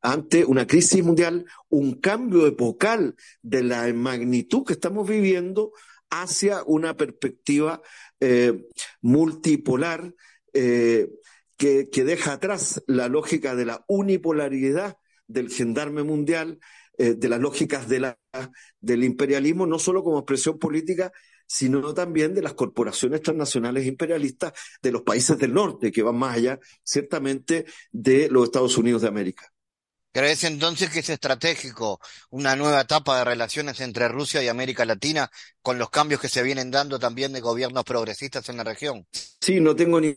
ante 0.02 0.44
una 0.44 0.66
crisis 0.66 1.02
mundial, 1.02 1.46
un 1.68 1.94
cambio 1.94 2.46
epocal 2.46 3.14
de 3.40 3.62
la 3.62 3.92
magnitud 3.92 4.64
que 4.64 4.72
estamos 4.74 5.08
viviendo 5.08 5.72
hacia 6.10 6.62
una 6.64 6.96
perspectiva 6.96 7.80
eh, 8.20 8.68
multipolar 9.00 10.14
eh, 10.52 11.08
que, 11.56 12.04
deja 12.04 12.32
atrás 12.32 12.82
la 12.86 13.08
lógica 13.08 13.54
de 13.54 13.64
la 13.64 13.84
unipolaridad 13.86 14.96
del 15.26 15.48
gendarme 15.48 16.02
mundial, 16.02 16.58
eh, 16.98 17.14
de 17.14 17.28
las 17.28 17.40
lógicas 17.40 17.88
de 17.88 18.00
la, 18.00 18.18
del 18.80 19.04
imperialismo, 19.04 19.66
no 19.66 19.78
solo 19.78 20.02
como 20.02 20.18
expresión 20.18 20.58
política, 20.58 21.12
sino 21.46 21.94
también 21.94 22.34
de 22.34 22.42
las 22.42 22.54
corporaciones 22.54 23.22
transnacionales 23.22 23.86
imperialistas 23.86 24.52
de 24.80 24.90
los 24.90 25.02
países 25.02 25.38
del 25.38 25.54
norte, 25.54 25.92
que 25.92 26.02
van 26.02 26.16
más 26.16 26.36
allá, 26.36 26.58
ciertamente, 26.82 27.66
de 27.92 28.28
los 28.30 28.44
Estados 28.44 28.76
Unidos 28.78 29.02
de 29.02 29.08
América. 29.08 29.52
¿Crees 30.14 30.44
entonces 30.44 30.90
que 30.90 30.98
es 30.98 31.08
estratégico 31.08 31.98
una 32.30 32.54
nueva 32.54 32.82
etapa 32.82 33.18
de 33.18 33.24
relaciones 33.24 33.80
entre 33.80 34.08
Rusia 34.08 34.42
y 34.42 34.48
América 34.48 34.84
Latina 34.84 35.30
con 35.62 35.78
los 35.78 35.88
cambios 35.88 36.20
que 36.20 36.28
se 36.28 36.42
vienen 36.42 36.70
dando 36.70 36.98
también 36.98 37.32
de 37.32 37.40
gobiernos 37.40 37.84
progresistas 37.84 38.48
en 38.50 38.58
la 38.58 38.64
región? 38.64 39.06
Sí, 39.40 39.58
no 39.58 39.74
tengo 39.74 40.00
ni 40.00 40.14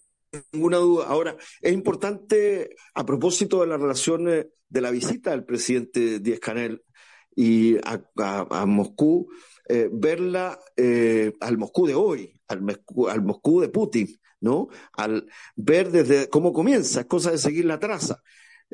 ninguna 0.51 0.77
duda. 0.77 1.05
Ahora, 1.07 1.37
es 1.61 1.73
importante, 1.73 2.75
a 2.93 3.05
propósito 3.05 3.61
de 3.61 3.67
la 3.67 3.77
relación 3.77 4.25
de 4.25 4.81
la 4.81 4.91
visita 4.91 5.31
del 5.31 5.45
presidente 5.45 6.19
Díaz 6.19 6.39
Canel 6.39 6.83
y 7.35 7.77
a, 7.83 8.65
Moscú, 8.65 9.29
eh, 9.67 9.89
verla 9.91 10.59
eh, 10.77 11.33
al 11.41 11.57
Moscú 11.57 11.85
de 11.87 11.95
hoy, 11.95 12.39
al, 12.47 12.63
al, 13.09 13.21
Moscú 13.21 13.61
de 13.61 13.69
Putin, 13.69 14.07
¿no? 14.39 14.69
Al 14.93 15.27
ver 15.55 15.91
desde 15.91 16.29
cómo 16.29 16.53
comienza, 16.53 17.01
es 17.01 17.05
cosa 17.07 17.31
de 17.31 17.37
seguir 17.37 17.65
la 17.65 17.79
traza. 17.79 18.21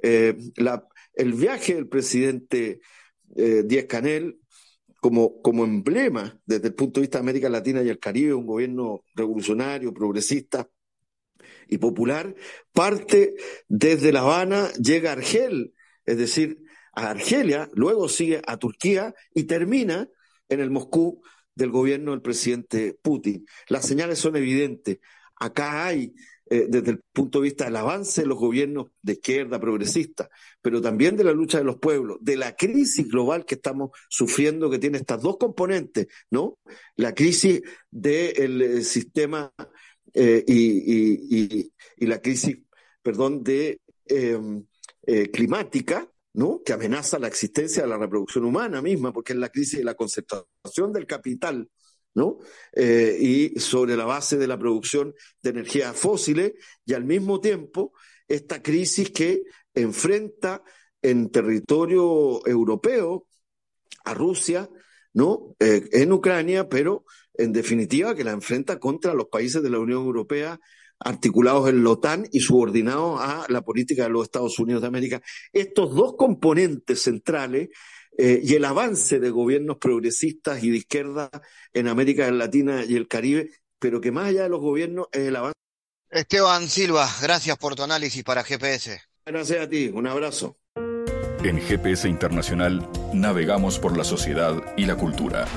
Eh, 0.01 0.37
el 1.15 1.33
viaje 1.33 1.75
del 1.75 1.87
presidente 1.87 2.79
Díaz 3.33 3.85
Canel 3.85 4.39
como, 5.01 5.41
como 5.41 5.63
emblema 5.63 6.39
desde 6.45 6.67
el 6.67 6.75
punto 6.75 6.99
de 6.99 7.05
vista 7.05 7.17
de 7.17 7.23
América 7.23 7.49
Latina 7.49 7.81
y 7.81 7.89
el 7.89 7.99
Caribe, 7.99 8.33
un 8.33 8.45
gobierno 8.45 9.03
revolucionario, 9.15 9.93
progresista, 9.93 10.69
y 11.67 11.77
popular, 11.77 12.35
parte 12.73 13.35
desde 13.67 14.11
La 14.11 14.21
Habana, 14.21 14.71
llega 14.73 15.11
a 15.11 15.13
Argel, 15.13 15.73
es 16.05 16.17
decir, 16.17 16.63
a 16.93 17.09
Argelia, 17.09 17.69
luego 17.73 18.09
sigue 18.09 18.41
a 18.45 18.57
Turquía 18.57 19.13
y 19.33 19.43
termina 19.43 20.09
en 20.49 20.59
el 20.59 20.71
Moscú 20.71 21.21
del 21.55 21.71
gobierno 21.71 22.11
del 22.11 22.21
presidente 22.21 22.97
Putin. 23.01 23.45
Las 23.67 23.85
señales 23.85 24.19
son 24.19 24.35
evidentes. 24.35 24.99
Acá 25.35 25.85
hay, 25.85 26.13
eh, 26.49 26.67
desde 26.69 26.91
el 26.91 27.01
punto 27.13 27.39
de 27.39 27.45
vista 27.45 27.65
del 27.65 27.75
avance 27.77 28.21
de 28.21 28.27
los 28.27 28.37
gobiernos 28.37 28.87
de 29.01 29.13
izquierda 29.13 29.59
progresista, 29.59 30.29
pero 30.61 30.81
también 30.81 31.15
de 31.15 31.23
la 31.23 31.31
lucha 31.31 31.57
de 31.57 31.63
los 31.63 31.77
pueblos, 31.77 32.17
de 32.21 32.37
la 32.37 32.55
crisis 32.55 33.07
global 33.07 33.45
que 33.45 33.55
estamos 33.55 33.91
sufriendo, 34.09 34.69
que 34.69 34.79
tiene 34.79 34.97
estas 34.97 35.21
dos 35.21 35.37
componentes, 35.37 36.07
¿no? 36.29 36.59
La 36.95 37.13
crisis 37.13 37.61
del 37.89 38.61
eh, 38.61 38.81
sistema 38.83 39.53
eh, 40.13 40.43
y, 40.47 41.71
la 42.05 42.21
crisis, 42.21 42.57
perdón, 43.01 43.43
de 43.43 43.79
em, 44.05 44.65
eh, 45.03 45.29
climática, 45.31 46.09
¿no? 46.33 46.61
que 46.63 46.73
amenaza 46.73 47.19
la 47.19 47.27
existencia 47.27 47.83
de 47.83 47.89
la 47.89 47.97
reproducción 47.97 48.45
humana 48.45 48.81
misma, 48.81 49.13
porque 49.13 49.33
es 49.33 49.39
la 49.39 49.49
crisis 49.49 49.79
de 49.79 49.85
la 49.85 49.95
concentración 49.95 50.91
del 50.93 51.05
capital, 51.05 51.69
¿no? 52.13 52.39
Eh, 52.73 53.17
y 53.19 53.59
sobre 53.59 53.95
la 53.95 54.05
base 54.05 54.37
de 54.37 54.47
la 54.47 54.57
producción 54.59 55.13
de 55.41 55.49
energías 55.49 55.95
fósiles, 55.95 56.53
y 56.85 56.93
al 56.93 57.05
mismo 57.05 57.39
tiempo 57.39 57.93
esta 58.27 58.61
crisis 58.61 59.11
que 59.11 59.43
enfrenta 59.73 60.63
en 61.01 61.29
territorio 61.31 62.45
europeo 62.45 63.27
a 64.05 64.13
Rusia, 64.13 64.69
¿no? 65.13 65.55
en 65.59 66.11
Ucrania, 66.11 66.69
pero 66.69 67.05
en 67.41 67.53
definitiva, 67.53 68.15
que 68.15 68.23
la 68.23 68.31
enfrenta 68.31 68.79
contra 68.79 69.13
los 69.13 69.27
países 69.27 69.61
de 69.63 69.69
la 69.69 69.79
Unión 69.79 70.03
Europea 70.03 70.59
articulados 71.03 71.69
en 71.69 71.83
la 71.83 71.89
OTAN 71.89 72.27
y 72.31 72.39
subordinados 72.39 73.19
a 73.19 73.45
la 73.49 73.61
política 73.61 74.03
de 74.03 74.09
los 74.09 74.23
Estados 74.23 74.59
Unidos 74.59 74.81
de 74.81 74.87
América. 74.87 75.21
Estos 75.51 75.95
dos 75.95 76.15
componentes 76.17 77.01
centrales 77.01 77.69
eh, 78.17 78.41
y 78.43 78.55
el 78.55 78.65
avance 78.65 79.19
de 79.19 79.29
gobiernos 79.29 79.77
progresistas 79.77 80.63
y 80.63 80.69
de 80.69 80.77
izquierda 80.77 81.29
en 81.73 81.87
América 81.87 82.29
Latina 82.31 82.83
y 82.85 82.95
el 82.95 83.07
Caribe, 83.07 83.49
pero 83.79 83.99
que 84.01 84.11
más 84.11 84.27
allá 84.27 84.43
de 84.43 84.49
los 84.49 84.61
gobiernos 84.61 85.07
es 85.11 85.27
el 85.27 85.35
avance. 85.35 85.55
Esteban 86.09 86.67
Silva, 86.67 87.09
gracias 87.21 87.57
por 87.57 87.75
tu 87.75 87.83
análisis 87.83 88.23
para 88.23 88.43
GPS. 88.43 89.01
Gracias 89.25 89.61
a 89.61 89.69
ti, 89.69 89.89
un 89.93 90.07
abrazo. 90.07 90.57
En 91.43 91.59
GPS 91.59 92.07
Internacional 92.07 92.87
navegamos 93.13 93.79
por 93.79 93.97
la 93.97 94.03
sociedad 94.03 94.61
y 94.77 94.85
la 94.85 94.95
cultura. 94.95 95.47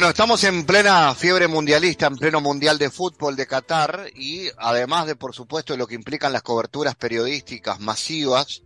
Bueno, 0.00 0.12
estamos 0.12 0.42
en 0.44 0.64
plena 0.64 1.14
fiebre 1.14 1.46
mundialista, 1.46 2.06
en 2.06 2.16
pleno 2.16 2.40
mundial 2.40 2.78
de 2.78 2.88
fútbol 2.88 3.36
de 3.36 3.46
Qatar 3.46 4.06
y 4.14 4.48
además 4.56 5.06
de, 5.06 5.14
por 5.14 5.34
supuesto, 5.34 5.76
lo 5.76 5.86
que 5.86 5.94
implican 5.94 6.32
las 6.32 6.40
coberturas 6.40 6.94
periodísticas 6.94 7.80
masivas 7.80 8.62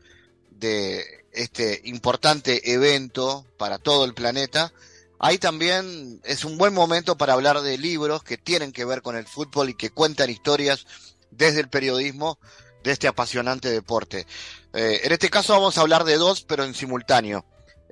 de 0.49 1.27
este 1.33 1.81
importante 1.87 2.73
evento 2.73 3.45
para 3.59 3.79
todo 3.79 4.05
el 4.05 4.15
planeta, 4.15 4.73
ahí 5.19 5.39
también 5.39 6.21
es 6.23 6.45
un 6.45 6.57
buen 6.57 6.73
momento 6.73 7.19
para 7.19 7.33
hablar 7.33 7.63
de 7.63 7.79
libros 7.79 8.23
que 8.23 8.39
tienen 8.39 8.71
que 8.71 8.85
ver 8.85 9.03
con 9.03 9.17
el 9.17 9.27
fútbol 9.27 9.71
y 9.71 9.75
que 9.75 9.91
cuentan 9.91 10.31
historias 10.31 10.87
desde 11.33 11.59
el 11.59 11.69
periodismo 11.69 12.39
de 12.85 12.93
este 12.93 13.09
apasionante 13.09 13.73
deporte. 13.73 14.29
Eh, 14.73 15.01
en 15.03 15.11
este 15.11 15.31
caso 15.31 15.55
vamos 15.55 15.79
a 15.79 15.81
hablar 15.81 16.05
de 16.05 16.17
dos, 16.17 16.45
pero 16.45 16.63
en 16.63 16.75
simultáneo. 16.75 17.45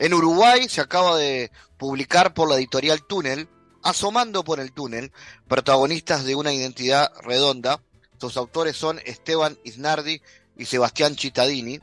En 0.03 0.15
Uruguay 0.15 0.69
se 0.69 0.81
acaba 0.81 1.17
de 1.17 1.53
publicar 1.79 2.35
por 2.35 2.49
la 2.49 2.57
editorial 2.57 3.07
Túnel, 3.07 3.49
Asomando 3.85 4.43
por 4.43 4.59
el 4.59 4.73
Túnel, 4.73 5.13
protagonistas 5.47 6.25
de 6.25 6.35
una 6.35 6.53
identidad 6.53 7.13
redonda. 7.23 7.81
Sus 8.21 8.37
autores 8.37 8.77
son 8.77 9.01
Esteban 9.05 9.57
Isnardi 9.63 10.21
y 10.57 10.65
Sebastián 10.65 11.17
Cittadini. 11.17 11.75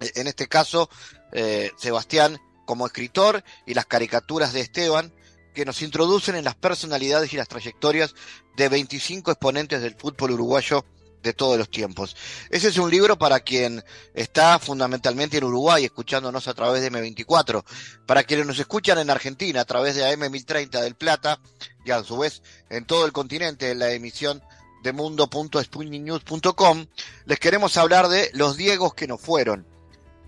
E, 0.00 0.12
en 0.16 0.26
este 0.26 0.48
caso, 0.48 0.90
eh, 1.32 1.70
Sebastián 1.78 2.38
como 2.66 2.84
escritor 2.84 3.42
y 3.64 3.72
las 3.72 3.86
caricaturas 3.86 4.52
de 4.52 4.60
Esteban, 4.60 5.10
que 5.54 5.64
nos 5.64 5.80
introducen 5.80 6.34
en 6.34 6.44
las 6.44 6.56
personalidades 6.56 7.32
y 7.32 7.38
las 7.38 7.48
trayectorias 7.48 8.14
de 8.58 8.68
25 8.68 9.30
exponentes 9.30 9.80
del 9.80 9.94
fútbol 9.94 10.32
uruguayo 10.32 10.84
de 11.22 11.32
todos 11.32 11.58
los 11.58 11.70
tiempos. 11.70 12.16
Ese 12.50 12.68
es 12.68 12.78
un 12.78 12.90
libro 12.90 13.18
para 13.18 13.40
quien 13.40 13.84
está 14.14 14.58
fundamentalmente 14.58 15.38
en 15.38 15.44
Uruguay, 15.44 15.84
escuchándonos 15.84 16.48
a 16.48 16.54
través 16.54 16.82
de 16.82 16.90
M24, 16.90 17.64
para 18.06 18.24
quienes 18.24 18.46
nos 18.46 18.58
escuchan 18.58 18.98
en 18.98 19.10
Argentina 19.10 19.60
a 19.60 19.64
través 19.64 19.96
de 19.96 20.04
AM1030 20.04 20.80
del 20.80 20.94
Plata 20.94 21.40
y 21.84 21.90
a 21.90 22.02
su 22.02 22.18
vez 22.18 22.42
en 22.68 22.84
todo 22.84 23.06
el 23.06 23.12
continente 23.12 23.70
en 23.70 23.78
la 23.78 23.92
emisión 23.92 24.42
de 24.82 24.92
mundo.sputniknews.com, 24.92 26.86
les 27.26 27.38
queremos 27.38 27.76
hablar 27.76 28.08
de 28.08 28.30
los 28.32 28.56
Diegos 28.56 28.94
que 28.94 29.06
no 29.06 29.18
fueron, 29.18 29.66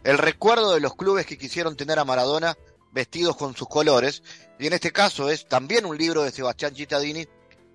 el 0.04 0.18
recuerdo 0.18 0.74
de 0.74 0.80
los 0.80 0.94
clubes 0.94 1.26
que 1.26 1.38
quisieron 1.38 1.76
tener 1.76 1.98
a 1.98 2.04
Maradona 2.04 2.56
vestidos 2.92 3.36
con 3.36 3.56
sus 3.56 3.68
colores, 3.68 4.22
y 4.58 4.66
en 4.66 4.74
este 4.74 4.92
caso 4.92 5.30
es 5.30 5.48
también 5.48 5.86
un 5.86 5.96
libro 5.96 6.22
de 6.22 6.30
Sebastián 6.30 6.74
Cittadini 6.74 7.26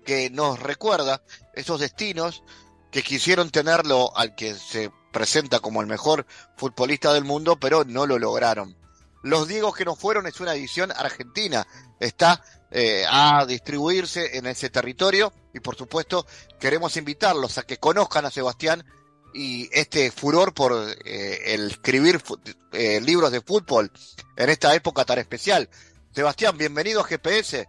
que 0.04 0.30
nos 0.30 0.60
recuerda 0.60 1.22
esos 1.54 1.80
destinos 1.80 2.42
que 2.90 3.02
quisieron 3.02 3.50
tenerlo 3.50 4.16
al 4.16 4.34
que 4.34 4.54
se 4.54 4.90
presenta 5.12 5.60
como 5.60 5.80
el 5.80 5.86
mejor 5.86 6.26
futbolista 6.56 7.12
del 7.12 7.24
mundo, 7.24 7.58
pero 7.58 7.84
no 7.84 8.06
lo 8.06 8.18
lograron. 8.18 8.76
Los 9.22 9.48
Diegos 9.48 9.74
que 9.74 9.84
no 9.84 9.96
fueron 9.96 10.26
es 10.26 10.40
una 10.40 10.54
edición 10.54 10.92
argentina, 10.92 11.66
está 11.98 12.42
eh, 12.70 13.04
a 13.08 13.44
distribuirse 13.46 14.36
en 14.36 14.46
ese 14.46 14.70
territorio 14.70 15.32
y 15.52 15.60
por 15.60 15.74
supuesto 15.74 16.26
queremos 16.60 16.96
invitarlos 16.96 17.58
a 17.58 17.64
que 17.64 17.78
conozcan 17.78 18.26
a 18.26 18.30
Sebastián 18.30 18.84
y 19.34 19.68
este 19.72 20.10
furor 20.10 20.54
por 20.54 20.72
eh, 21.04 21.54
el 21.54 21.70
escribir 21.70 22.22
eh, 22.72 23.00
libros 23.00 23.32
de 23.32 23.40
fútbol 23.40 23.90
en 24.36 24.50
esta 24.50 24.74
época 24.74 25.04
tan 25.04 25.18
especial. 25.18 25.68
Sebastián, 26.14 26.56
bienvenido 26.56 27.00
a 27.00 27.04
GPS. 27.04 27.68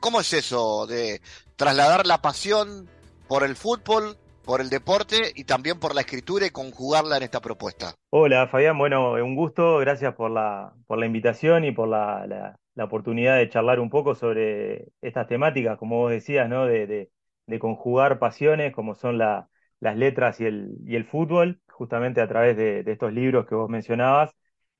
¿Cómo 0.00 0.20
es 0.20 0.32
eso 0.32 0.86
de 0.86 1.22
trasladar 1.56 2.06
la 2.06 2.20
pasión 2.20 2.90
por 3.28 3.44
el 3.44 3.56
fútbol 3.56 4.18
por 4.48 4.62
el 4.62 4.70
deporte 4.70 5.16
y 5.34 5.44
también 5.44 5.78
por 5.78 5.94
la 5.94 6.00
escritura 6.00 6.46
y 6.46 6.50
conjugarla 6.50 7.18
en 7.18 7.22
esta 7.22 7.38
propuesta. 7.38 7.92
Hola 8.08 8.48
Fabián, 8.48 8.78
bueno, 8.78 9.12
un 9.12 9.36
gusto, 9.36 9.76
gracias 9.76 10.14
por 10.14 10.30
la, 10.30 10.72
por 10.86 10.98
la 10.98 11.04
invitación 11.04 11.66
y 11.66 11.72
por 11.72 11.86
la, 11.86 12.26
la, 12.26 12.84
oportunidad 12.84 13.36
de 13.36 13.50
charlar 13.50 13.78
un 13.78 13.90
poco 13.90 14.14
sobre 14.14 14.86
estas 15.02 15.26
temáticas, 15.26 15.76
como 15.76 15.98
vos 15.98 16.10
decías, 16.10 16.48
¿no? 16.48 16.64
de, 16.64 17.10
de, 17.46 17.58
conjugar 17.58 18.18
pasiones 18.18 18.72
como 18.72 18.94
son 18.94 19.18
la, 19.18 19.50
las 19.80 19.98
letras 19.98 20.40
y 20.40 20.46
el, 20.46 20.78
y 20.86 20.96
el 20.96 21.04
fútbol, 21.04 21.60
justamente 21.68 22.22
a 22.22 22.28
través 22.28 22.56
de, 22.56 22.84
estos 22.86 23.12
libros 23.12 23.44
que 23.46 23.54
vos 23.54 23.68
mencionabas, 23.68 24.34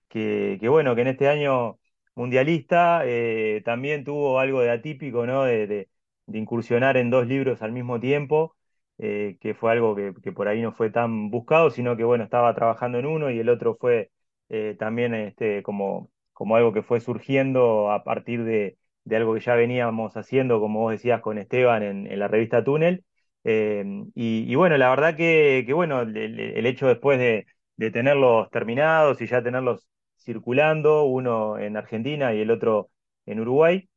que, 0.08 0.56
que, 0.62 0.68
bueno, 0.70 0.94
que 0.94 1.02
en 1.02 1.08
este 1.08 1.28
año 1.28 1.78
mundialista 2.14 3.02
eh, 3.04 3.60
también 3.66 4.04
tuvo 4.04 4.38
algo 4.40 4.62
de 4.62 4.70
atípico, 4.70 5.26
¿no? 5.26 5.44
de, 5.44 5.88
de 6.26 6.38
incursionar 6.38 6.96
en 6.96 7.10
dos 7.10 7.26
libros 7.26 7.60
al 7.60 7.72
mismo 7.72 8.00
tiempo 8.00 8.54
eh, 8.98 9.38
que 9.40 9.54
fue 9.54 9.72
algo 9.72 9.94
que, 9.94 10.32
por 10.32 10.48
ahí 10.48 10.60
no 10.62 10.72
fue 10.72 10.90
tan 10.90 11.30
buscado, 11.30 11.70
sino 11.70 11.96
que 11.96 12.04
bueno, 12.04 12.24
estaba 12.24 12.54
trabajando 12.54 12.98
en 12.98 13.06
uno 13.06 13.30
y 13.30 13.38
el 13.38 13.48
otro 13.48 13.76
fue 13.76 14.10
eh, 14.48 14.76
también 14.78 15.14
este, 15.14 15.62
como, 15.62 16.10
como 16.32 16.56
algo 16.56 16.72
que 16.72 16.82
fue 16.82 17.00
surgiendo 17.00 17.90
a 17.92 18.04
partir 18.04 18.44
de, 18.44 18.76
de, 19.04 19.16
algo 19.16 19.34
que 19.34 19.40
ya 19.40 19.54
veníamos 19.54 20.16
haciendo, 20.16 20.60
como 20.60 20.80
vos 20.80 20.92
decías, 20.92 21.20
con 21.20 21.38
Esteban 21.38 21.82
en, 21.82 22.18
la 22.18 22.28
revista 22.28 22.64
Túnel. 22.64 23.04
Eh, 23.44 23.84
y, 24.14 24.54
bueno, 24.56 24.76
la 24.76 24.90
verdad 24.90 25.16
que, 25.16 25.64
que 25.66 25.72
bueno, 25.72 26.02
el, 26.02 26.66
hecho 26.66 26.86
después 26.88 27.18
de, 27.18 27.46
de 27.76 27.90
tenerlos 27.90 28.50
terminados 28.50 29.20
y 29.20 29.26
ya 29.26 29.42
tenerlos 29.42 29.88
circulando, 30.18 31.04
uno 31.04 31.58
en 31.58 31.76
Argentina 31.76 32.34
y 32.34 32.40
el 32.40 32.50
otro 32.50 32.90
en 33.26 33.40
Uruguay, 33.40 33.88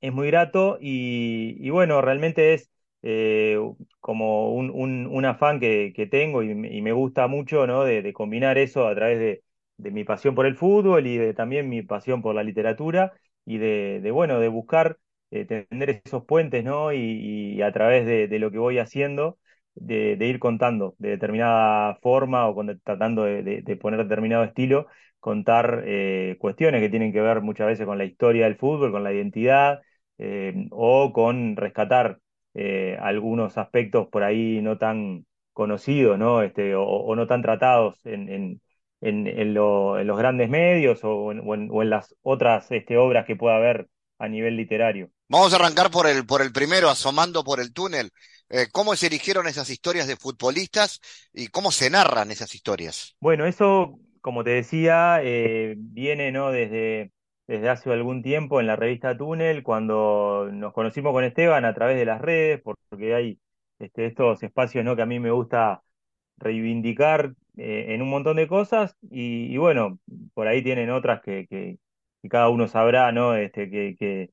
es 0.00 0.12
muy 0.12 0.28
grato 0.28 0.78
y, 0.80 1.56
y 1.60 1.70
bueno, 1.70 2.00
realmente 2.00 2.54
es 2.54 2.70
eh, 3.02 3.58
como 4.00 4.52
un, 4.54 4.70
un, 5.06 5.24
afán 5.24 5.60
que, 5.60 5.92
que 5.94 6.06
tengo 6.06 6.42
y, 6.42 6.54
me 6.54 6.92
gusta 6.92 7.26
mucho, 7.28 7.66
¿no? 7.66 7.84
De, 7.84 8.12
combinar 8.12 8.58
eso 8.58 8.86
a 8.88 8.94
través 8.94 9.18
de, 9.18 9.44
de, 9.76 9.90
mi 9.90 10.04
pasión 10.04 10.34
por 10.34 10.46
el 10.46 10.56
fútbol 10.56 11.06
y 11.06 11.16
de 11.16 11.34
también 11.34 11.68
mi 11.68 11.82
pasión 11.82 12.22
por 12.22 12.34
la 12.34 12.42
literatura 12.42 13.12
y 13.44 13.58
de, 13.58 14.10
bueno, 14.12 14.40
de 14.40 14.48
buscar 14.48 14.98
eh, 15.30 15.44
tener 15.44 16.02
esos 16.04 16.24
puentes, 16.24 16.64
¿no? 16.64 16.92
Y, 16.92 17.62
a 17.62 17.72
través 17.72 18.06
de, 18.06 18.38
lo 18.38 18.50
que 18.50 18.58
voy 18.58 18.78
haciendo, 18.78 19.38
de, 19.74 20.16
ir 20.20 20.38
contando 20.38 20.94
de 20.98 21.10
determinada 21.10 21.96
forma 22.02 22.48
o 22.48 22.56
tratando 22.84 23.24
de, 23.24 23.78
poner 23.80 24.02
determinado 24.02 24.44
estilo, 24.44 24.86
contar 25.20 25.82
eh, 25.86 26.36
cuestiones 26.40 26.80
que 26.80 26.88
tienen 26.88 27.12
que 27.12 27.20
ver 27.20 27.40
muchas 27.42 27.66
veces 27.66 27.86
con 27.86 27.98
la 27.98 28.04
historia 28.04 28.44
del 28.44 28.56
fútbol, 28.56 28.92
con 28.92 29.04
la 29.04 29.12
identidad, 29.12 29.80
o 30.70 31.12
con 31.12 31.56
rescatar 31.56 32.18
eh, 32.54 32.96
algunos 33.00 33.58
aspectos 33.58 34.08
por 34.08 34.22
ahí 34.22 34.60
no 34.62 34.78
tan 34.78 35.26
conocidos, 35.52 36.18
¿no? 36.18 36.42
Este, 36.42 36.74
o, 36.76 37.14
no 37.16 37.26
tan 37.26 37.42
tratados 37.42 37.98
en, 38.04 38.28
en, 38.28 38.60
en, 39.00 39.54
los 39.54 40.18
grandes 40.18 40.48
medios 40.48 41.00
o, 41.02 41.32
en, 41.32 41.90
las 41.90 42.14
otras 42.22 42.70
este, 42.70 42.96
obras 42.96 43.26
que 43.26 43.36
pueda 43.36 43.56
haber 43.56 43.88
a 44.18 44.28
nivel 44.28 44.56
literario. 44.56 45.10
Vamos 45.28 45.52
a 45.52 45.56
arrancar 45.56 45.90
por 45.90 46.06
el, 46.06 46.24
por 46.26 46.42
el 46.42 46.52
primero, 46.52 46.88
asomando 46.88 47.44
por 47.44 47.60
el 47.60 47.72
túnel. 47.72 48.10
Eh, 48.50 48.66
¿Cómo 48.72 48.96
se 48.96 49.08
eligieron 49.08 49.46
esas 49.46 49.68
historias 49.68 50.06
de 50.06 50.16
futbolistas 50.16 51.00
y 51.32 51.48
cómo 51.48 51.70
se 51.70 51.90
narran 51.90 52.30
esas 52.30 52.54
historias? 52.54 53.16
Bueno, 53.20 53.46
eso, 53.46 53.98
como 54.20 54.42
te 54.42 54.50
decía, 54.50 55.20
eh, 55.22 55.74
viene 55.76 56.32
¿no? 56.32 56.50
desde, 56.50 57.12
desde 57.48 57.70
hace 57.70 57.92
algún 57.92 58.22
tiempo 58.22 58.60
en 58.60 58.66
la 58.68 58.76
revista 58.76 59.16
Túnel, 59.16 59.62
cuando 59.64 60.48
nos 60.52 60.72
conocimos 60.74 61.12
con 61.12 61.24
Esteban 61.24 61.64
a 61.64 61.74
través 61.74 61.96
de 61.96 62.04
las 62.06 62.20
redes, 62.20 62.60
porque 62.62 63.14
hay 63.14 63.40
este, 63.78 64.06
estos 64.06 64.42
espacios 64.42 64.84
¿no? 64.84 64.96
que 64.96 65.02
a 65.02 65.06
mí 65.06 65.18
me 65.20 65.30
gusta 65.30 65.82
reivindicar 66.36 67.34
eh, 67.56 67.86
en 67.94 68.02
un 68.02 68.10
montón 68.10 68.36
de 68.36 68.48
cosas, 68.48 68.96
y, 69.10 69.56
bueno, 69.56 69.98
por 70.34 70.48
ahí 70.48 70.62
tienen 70.62 70.90
otras 70.90 71.20
que, 71.22 71.78
cada 72.30 72.48
uno 72.50 72.68
sabrá, 72.68 73.12
¿no? 73.12 73.34
Este, 73.36 73.70
que, 73.70 74.30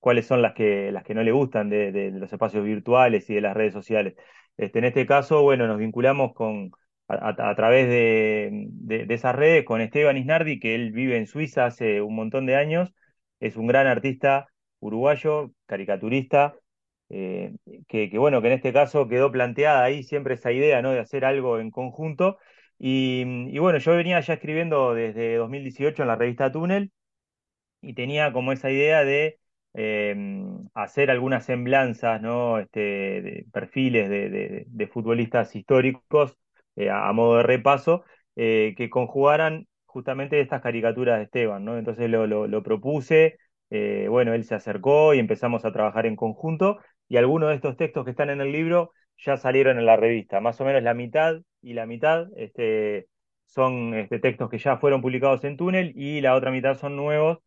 cuáles 0.00 0.26
son 0.26 0.42
las 0.42 0.54
que, 0.54 0.92
las 0.92 1.04
que 1.04 1.14
no 1.14 1.22
le 1.22 1.32
gustan 1.32 1.70
de, 1.70 1.92
de, 1.92 2.10
los 2.12 2.32
espacios 2.32 2.64
virtuales 2.64 3.28
y 3.30 3.34
de 3.34 3.40
las 3.40 3.56
redes 3.56 3.72
sociales. 3.72 4.14
Este, 4.56 4.78
en 4.80 4.84
este 4.86 5.06
caso, 5.06 5.42
bueno, 5.42 5.66
nos 5.66 5.78
vinculamos 5.78 6.34
con, 6.34 6.72
a, 7.08 7.54
través 7.56 7.88
de, 7.88 9.06
esas 9.08 9.34
redes 9.34 9.64
con 9.64 9.80
Esteban 9.80 10.16
Isnardi, 10.16 10.60
que 10.60 10.74
él 10.74 10.92
vive 10.92 11.16
en 11.16 11.26
Suiza 11.26 11.66
hace 11.66 12.02
un 12.02 12.14
montón 12.14 12.46
de 12.46 12.56
años, 12.56 12.94
es 13.40 13.56
un 13.56 13.66
gran 13.66 13.86
artista 13.86 14.48
uruguayo, 14.80 15.52
caricaturista, 15.66 16.54
eh, 17.10 17.54
que, 17.88 18.10
bueno, 18.18 18.42
que 18.42 18.48
en 18.48 18.54
este 18.54 18.72
caso 18.72 19.08
quedó 19.08 19.32
planteada 19.32 19.84
ahí 19.84 20.02
siempre 20.02 20.34
esa 20.34 20.52
idea, 20.52 20.82
¿no? 20.82 20.92
De 20.92 21.00
hacer 21.00 21.24
algo 21.24 21.58
en 21.58 21.70
conjunto. 21.70 22.38
Y, 22.78 23.58
bueno, 23.58 23.78
yo 23.78 23.96
venía 23.96 24.20
ya 24.20 24.34
escribiendo 24.34 24.94
desde 24.94 25.36
2018 25.36 26.02
en 26.02 26.08
la 26.08 26.16
revista 26.16 26.52
Túnel 26.52 26.92
y 27.80 27.94
tenía 27.94 28.32
como 28.32 28.52
esa 28.52 28.70
idea 28.70 29.04
de 29.04 29.38
Em, 29.74 30.68
hacer 30.74 31.10
algunas 31.10 31.44
semblanzas, 31.44 32.20
¿no? 32.20 32.58
Este, 32.58 32.80
de 32.80 33.46
perfiles 33.52 34.08
de, 34.10 34.86
futbolistas 34.92 35.54
históricos 35.54 36.36
eh, 36.78 36.90
a, 36.90 37.12
modo 37.12 37.38
de 37.38 37.42
repaso, 37.42 38.04
eh, 38.36 38.74
que 38.76 38.88
conjugaran 38.88 39.66
justamente 39.84 40.40
estas 40.40 40.62
caricaturas 40.62 41.18
de 41.18 41.24
Esteban, 41.24 41.64
¿no? 41.64 41.76
Entonces 41.76 42.08
lo, 42.08 42.62
propuse, 42.62 43.36
eh, 43.70 44.06
bueno, 44.08 44.32
él 44.32 44.44
se 44.44 44.54
acercó 44.54 45.12
y 45.12 45.18
empezamos 45.18 45.64
a 45.64 45.72
trabajar 45.72 46.06
en 46.06 46.14
conjunto, 46.14 46.78
y 47.08 47.16
algunos 47.16 47.48
de 47.48 47.56
estos 47.56 47.76
textos 47.76 48.04
que 48.04 48.12
están 48.12 48.30
en 48.30 48.40
el 48.40 48.52
libro 48.52 48.92
ya 49.16 49.36
salieron 49.36 49.78
en 49.78 49.86
la 49.86 49.96
revista, 49.96 50.40
más 50.40 50.60
o 50.60 50.64
menos 50.64 50.82
la 50.84 50.94
mitad 50.94 51.40
y 51.62 51.72
la 51.74 51.84
mitad 51.86 52.28
este, 52.36 53.08
son 53.46 53.94
este, 53.94 54.20
textos 54.20 54.48
que 54.48 54.58
ya 54.58 54.76
fueron 54.78 55.02
publicados 55.02 55.42
en 55.42 55.56
Túnel 55.56 55.92
y 55.96 56.20
la 56.20 56.36
otra 56.36 56.52
mitad 56.52 56.76
son 56.76 56.94
nuevos 56.96 57.38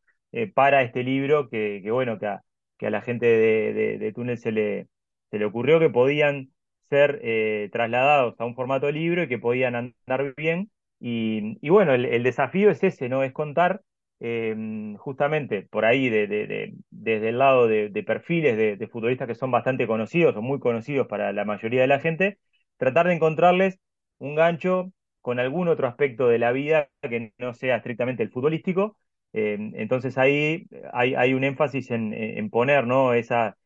para 0.54 0.82
este 0.82 1.04
libro 1.04 1.50
que, 1.50 1.82
bueno, 1.92 2.20
que 2.20 2.28
a, 2.28 2.42
que 2.78 2.88
a 2.88 2.90
la 2.90 3.02
gente 3.02 3.26
de, 3.26 3.98
de, 3.98 4.14
Túnel 4.14 4.38
se 4.38 4.52
le, 4.52 4.88
se 5.30 5.40
le 5.40 5.46
ocurrió 5.46 5.80
que 5.80 5.90
podían 5.90 6.52
ser 6.92 7.20
eh, 7.24 7.70
trasladados 7.72 8.36
a 8.40 8.46
un 8.46 8.56
formato 8.56 8.92
libro 8.92 9.24
y 9.24 9.28
que 9.30 9.40
podían 9.40 9.76
andar 9.76 10.34
bien. 10.36 10.72
Y, 11.00 11.70
bueno, 11.70 11.94
el, 11.96 12.24
desafío 12.24 12.70
es 12.70 12.84
ese, 12.84 13.10
¿no? 13.10 13.24
Es 13.24 13.34
contar 13.34 13.82
eh, 14.20 14.56
justamente 15.00 15.64
por 15.64 15.86
ahí 15.86 16.10
de, 16.10 16.28
de, 16.28 16.76
desde 16.92 17.30
el 17.30 17.40
lado 17.40 17.68
de, 17.68 18.04
perfiles 18.06 18.58
de, 18.58 18.88
futbolistas 18.88 19.28
que 19.28 19.36
son 19.36 19.52
bastante 19.52 19.88
conocidos 19.88 20.36
o 20.36 20.42
muy 20.42 20.60
conocidos 20.60 21.08
para 21.08 21.34
la 21.34 21.46
mayoría 21.46 21.82
de 21.82 21.88
la 21.88 22.00
gente, 22.00 22.38
tratar 22.78 23.08
de 23.08 23.16
encontrarles 23.16 23.80
un 24.20 24.36
gancho 24.36 24.92
con 25.22 25.40
algún 25.40 25.68
otro 25.70 25.88
aspecto 25.88 26.28
de 26.28 26.40
la 26.40 26.52
vida 26.52 26.90
que 27.02 27.34
no 27.40 27.54
sea 27.54 27.78
estrictamente 27.78 28.24
el 28.24 28.32
futbolístico. 28.32 28.98
Eh, 29.34 29.58
entonces 29.76 30.18
ahí 30.18 30.68
hay, 30.94 31.34
un 31.34 31.44
énfasis 31.44 31.90
en, 31.92 32.50
poner 32.50 32.86
¿no? 32.86 33.14
esa, 33.14 33.58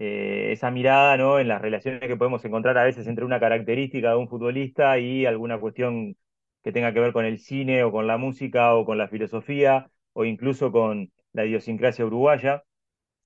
eh, 0.00 0.52
esa 0.52 0.70
mirada 0.70 1.16
¿no? 1.16 1.40
en 1.40 1.48
las 1.48 1.60
relaciones 1.60 2.00
que 2.00 2.16
podemos 2.16 2.44
encontrar 2.44 2.78
a 2.78 2.84
veces 2.84 3.08
entre 3.08 3.24
una 3.24 3.40
característica 3.40 4.10
de 4.10 4.16
un 4.16 4.28
futbolista 4.28 4.98
y 4.98 5.26
alguna 5.26 5.58
cuestión 5.58 6.16
que 6.62 6.70
tenga 6.72 6.92
que 6.92 7.00
ver 7.00 7.12
con 7.12 7.24
el 7.24 7.38
cine 7.40 7.82
o 7.82 7.90
con 7.90 8.06
la 8.06 8.16
música 8.16 8.74
o 8.74 8.84
con 8.84 8.96
la 8.96 9.08
filosofía 9.08 9.90
o 10.12 10.24
incluso 10.24 10.70
con 10.70 11.10
la 11.32 11.44
idiosincrasia 11.46 12.06
uruguaya, 12.06 12.62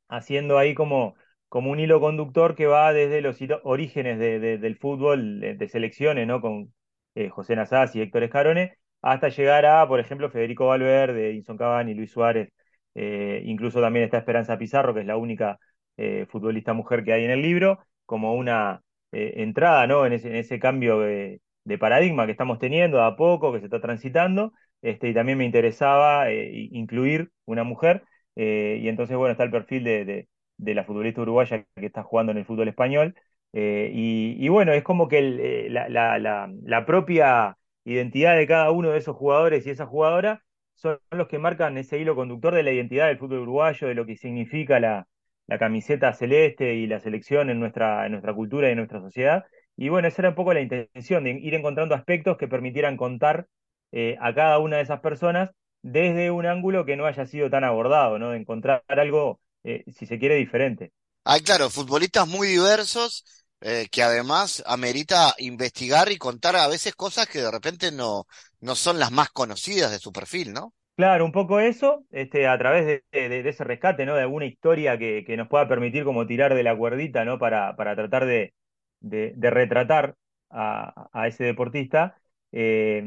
haciendo 0.09 0.59
ahí 0.59 0.75
como, 0.75 1.15
como 1.49 1.71
un 1.71 1.81
hilo 1.81 2.01
conductor 2.01 2.55
que 2.55 2.67
va 2.67 2.93
desde 2.93 3.21
los 3.23 3.39
orígenes 3.65 4.19
del 4.19 4.77
fútbol 4.79 5.41
de, 5.41 5.69
selecciones, 5.69 6.27
¿no? 6.27 6.41
Con 6.41 6.75
eh, 7.15 7.29
José 7.31 7.57
Nazás 7.57 7.95
y 7.97 8.03
Héctor 8.03 8.25
Escarone, 8.25 8.79
hasta 9.03 9.29
llegar 9.29 9.67
a, 9.67 9.87
por 9.89 10.01
ejemplo, 10.01 10.31
Federico 10.31 10.67
Valverde, 10.67 11.33
Inson 11.33 11.57
Cavani, 11.59 11.95
Luis 11.95 12.13
Suárez, 12.13 12.51
eh, 12.95 13.43
incluso 13.45 13.81
también 13.81 14.05
está 14.05 14.19
Esperanza 14.19 14.59
Pizarro, 14.59 14.95
que 14.95 15.01
es 15.01 15.07
la 15.07 15.17
única 15.17 15.59
eh, 15.97 16.27
futbolista 16.29 16.73
mujer 16.73 17.05
que 17.05 17.13
hay 17.13 17.25
en 17.25 17.31
el 17.31 17.43
libro, 17.43 17.81
como 18.07 18.35
una 18.35 18.83
entrada, 19.13 19.87
¿no? 19.87 20.07
En 20.07 20.15
ese, 20.15 20.29
en 20.29 20.37
ese 20.37 20.59
cambio 20.59 21.01
de, 21.01 21.41
paradigma 21.79 22.27
que 22.27 22.33
estamos 22.33 22.59
teniendo 22.59 23.03
a 23.03 23.17
poco, 23.17 23.53
que 23.53 23.61
se 23.61 23.67
está 23.67 23.81
transitando, 23.81 24.53
este, 24.83 25.09
y 25.09 25.15
también 25.15 25.39
me 25.39 25.45
interesaba 25.45 26.31
eh, 26.31 26.69
incluir 26.73 27.31
una 27.45 27.65
mujer, 27.65 28.05
eh, 28.37 28.79
y 28.83 28.89
entonces, 28.89 29.17
bueno, 29.17 29.33
está 29.33 29.45
el 29.45 29.51
perfil 29.51 29.85
de, 29.85 30.29
de, 30.57 30.75
la 30.75 30.85
futbolista 30.85 31.23
uruguaya 31.23 31.65
que 31.77 31.87
está 31.87 32.03
jugando 32.03 32.33
en 32.33 32.39
el 32.39 32.45
fútbol 32.47 32.69
español, 32.69 33.15
eh, 33.53 33.91
y, 33.95 34.49
bueno, 34.49 34.73
es 34.73 34.83
como 34.83 35.09
que 35.09 35.69
la, 35.71 35.89
la, 35.89 36.19
la, 36.19 36.87
propia 36.87 37.59
identidad 37.85 38.37
de 38.37 38.47
cada 38.47 38.71
uno 38.71 38.91
de 38.91 38.99
esos 38.99 39.17
jugadores 39.17 39.67
y 39.67 39.71
esa 39.71 39.87
jugadora 39.87 40.43
son 40.75 40.99
los 41.11 41.29
que 41.29 41.39
marcan 41.39 41.77
ese 41.77 41.99
hilo 41.99 42.17
conductor 42.17 42.55
de 42.55 42.63
la 42.63 42.73
identidad 42.73 43.09
del 43.09 43.19
fútbol 43.19 43.41
uruguayo, 43.41 43.89
de 43.89 43.95
lo 43.95 44.07
que 44.07 44.17
significa 44.17 44.81
la, 44.81 45.07
la 45.53 45.59
camiseta 45.59 46.15
celeste 46.15 46.77
y 46.77 46.87
la 46.87 46.99
selección 46.99 47.51
en 47.51 47.61
nuestra, 47.61 48.09
nuestra 48.09 48.33
cultura 48.33 48.69
y 48.69 48.71
en 48.71 48.79
nuestra 48.79 49.01
sociedad. 49.01 49.45
Y 49.77 49.91
bueno, 49.91 50.09
esa 50.09 50.23
era 50.23 50.31
un 50.31 50.35
poco 50.35 50.55
la 50.55 50.63
intención, 50.63 51.25
de 51.25 51.33
ir 51.33 51.53
encontrando 51.53 51.95
aspectos 51.95 52.39
que 52.39 52.49
permitieran 52.49 52.97
contar 52.97 53.49
eh, 53.93 54.17
a 54.23 54.35
cada 54.35 54.59
una 54.61 54.79
de 54.79 54.85
esas 54.85 55.01
personas 55.01 55.51
desde 55.83 56.31
un 56.31 56.47
ángulo 56.47 56.87
que 56.87 56.97
no 56.97 57.05
haya 57.05 57.27
sido 57.27 57.51
tan 57.51 57.65
abordado, 57.65 58.19
¿no? 58.19 58.31
De 58.31 58.39
encontrar 58.39 58.83
algo, 58.89 59.41
eh, 59.63 59.85
si 59.93 60.07
se 60.07 60.19
quiere, 60.19 60.37
diferente. 60.37 60.93
Hay, 61.25 61.43
claro, 61.43 61.69
futbolistas 61.69 62.27
muy 62.27 62.49
diversos, 62.49 63.23
eh, 63.61 63.89
que 63.91 64.03
además 64.03 64.63
amerita 64.65 65.35
investigar 65.37 66.11
y 66.11 66.17
contar 66.17 66.57
a 66.57 66.67
veces 66.67 66.95
cosas 66.95 67.27
que 67.27 67.43
de 67.43 67.51
repente 67.51 67.93
no, 67.93 68.25
no 68.61 68.75
son 68.75 68.99
las 68.99 69.13
más 69.13 69.29
conocidas 69.29 69.91
de 69.91 69.99
su 69.99 70.13
perfil, 70.13 70.55
¿no? 70.55 70.73
Claro, 71.03 71.25
un 71.25 71.33
poco 71.33 71.59
eso, 71.59 72.05
este, 72.13 72.47
a 72.47 72.57
través 72.59 72.87
de, 72.87 73.49
ese 73.49 73.65
rescate, 73.65 74.07
¿no? 74.07 74.15
De 74.15 74.21
alguna 74.23 74.47
historia 74.47 74.97
que, 74.99 75.25
que, 75.27 75.37
nos 75.37 75.49
pueda 75.49 75.67
permitir 75.67 76.05
como 76.05 76.29
tirar 76.29 76.55
de 76.55 76.63
la 76.63 76.77
cuerdita, 76.77 77.25
¿no? 77.25 77.41
Para, 77.41 77.75
para 77.75 77.97
tratar 77.97 78.25
de, 78.25 78.55
de, 79.01 79.51
retratar 79.51 80.15
a, 80.51 81.09
ese 81.27 81.43
deportista, 81.43 82.17
eh, 82.53 83.03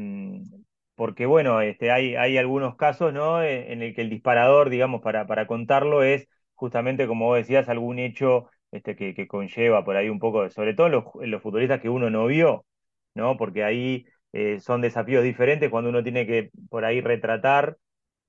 porque 0.94 1.24
bueno, 1.24 1.62
este, 1.62 1.90
hay, 1.90 2.16
hay 2.16 2.36
algunos 2.36 2.76
casos 2.76 3.14
¿no? 3.14 3.42
en, 3.42 3.80
el 3.80 3.94
que 3.94 4.02
el 4.02 4.10
disparador, 4.10 4.68
digamos, 4.68 5.00
para, 5.00 5.26
para 5.26 5.46
contarlo 5.46 6.02
es 6.02 6.28
justamente, 6.54 7.06
como 7.06 7.24
vos 7.26 7.38
decías, 7.38 7.70
algún 7.70 7.98
hecho 7.98 8.50
este, 8.72 8.94
que, 8.94 9.26
conlleva 9.26 9.86
por 9.86 9.96
ahí 9.96 10.10
un 10.10 10.18
poco, 10.18 10.50
sobre 10.50 10.74
todo 10.74 10.90
los, 10.90 11.04
los 11.22 11.40
futbolistas 11.42 11.80
que 11.80 11.88
uno 11.88 12.10
no 12.10 12.26
vio, 12.26 12.66
¿no? 13.14 13.38
Porque 13.38 13.64
ahí 13.64 14.04
eh, 14.32 14.60
son 14.60 14.82
desafíos 14.82 15.24
diferentes 15.24 15.70
cuando 15.70 15.88
uno 15.88 16.02
tiene 16.02 16.26
que 16.26 16.50
por 16.68 16.84
ahí 16.84 17.00
retratar 17.00 17.78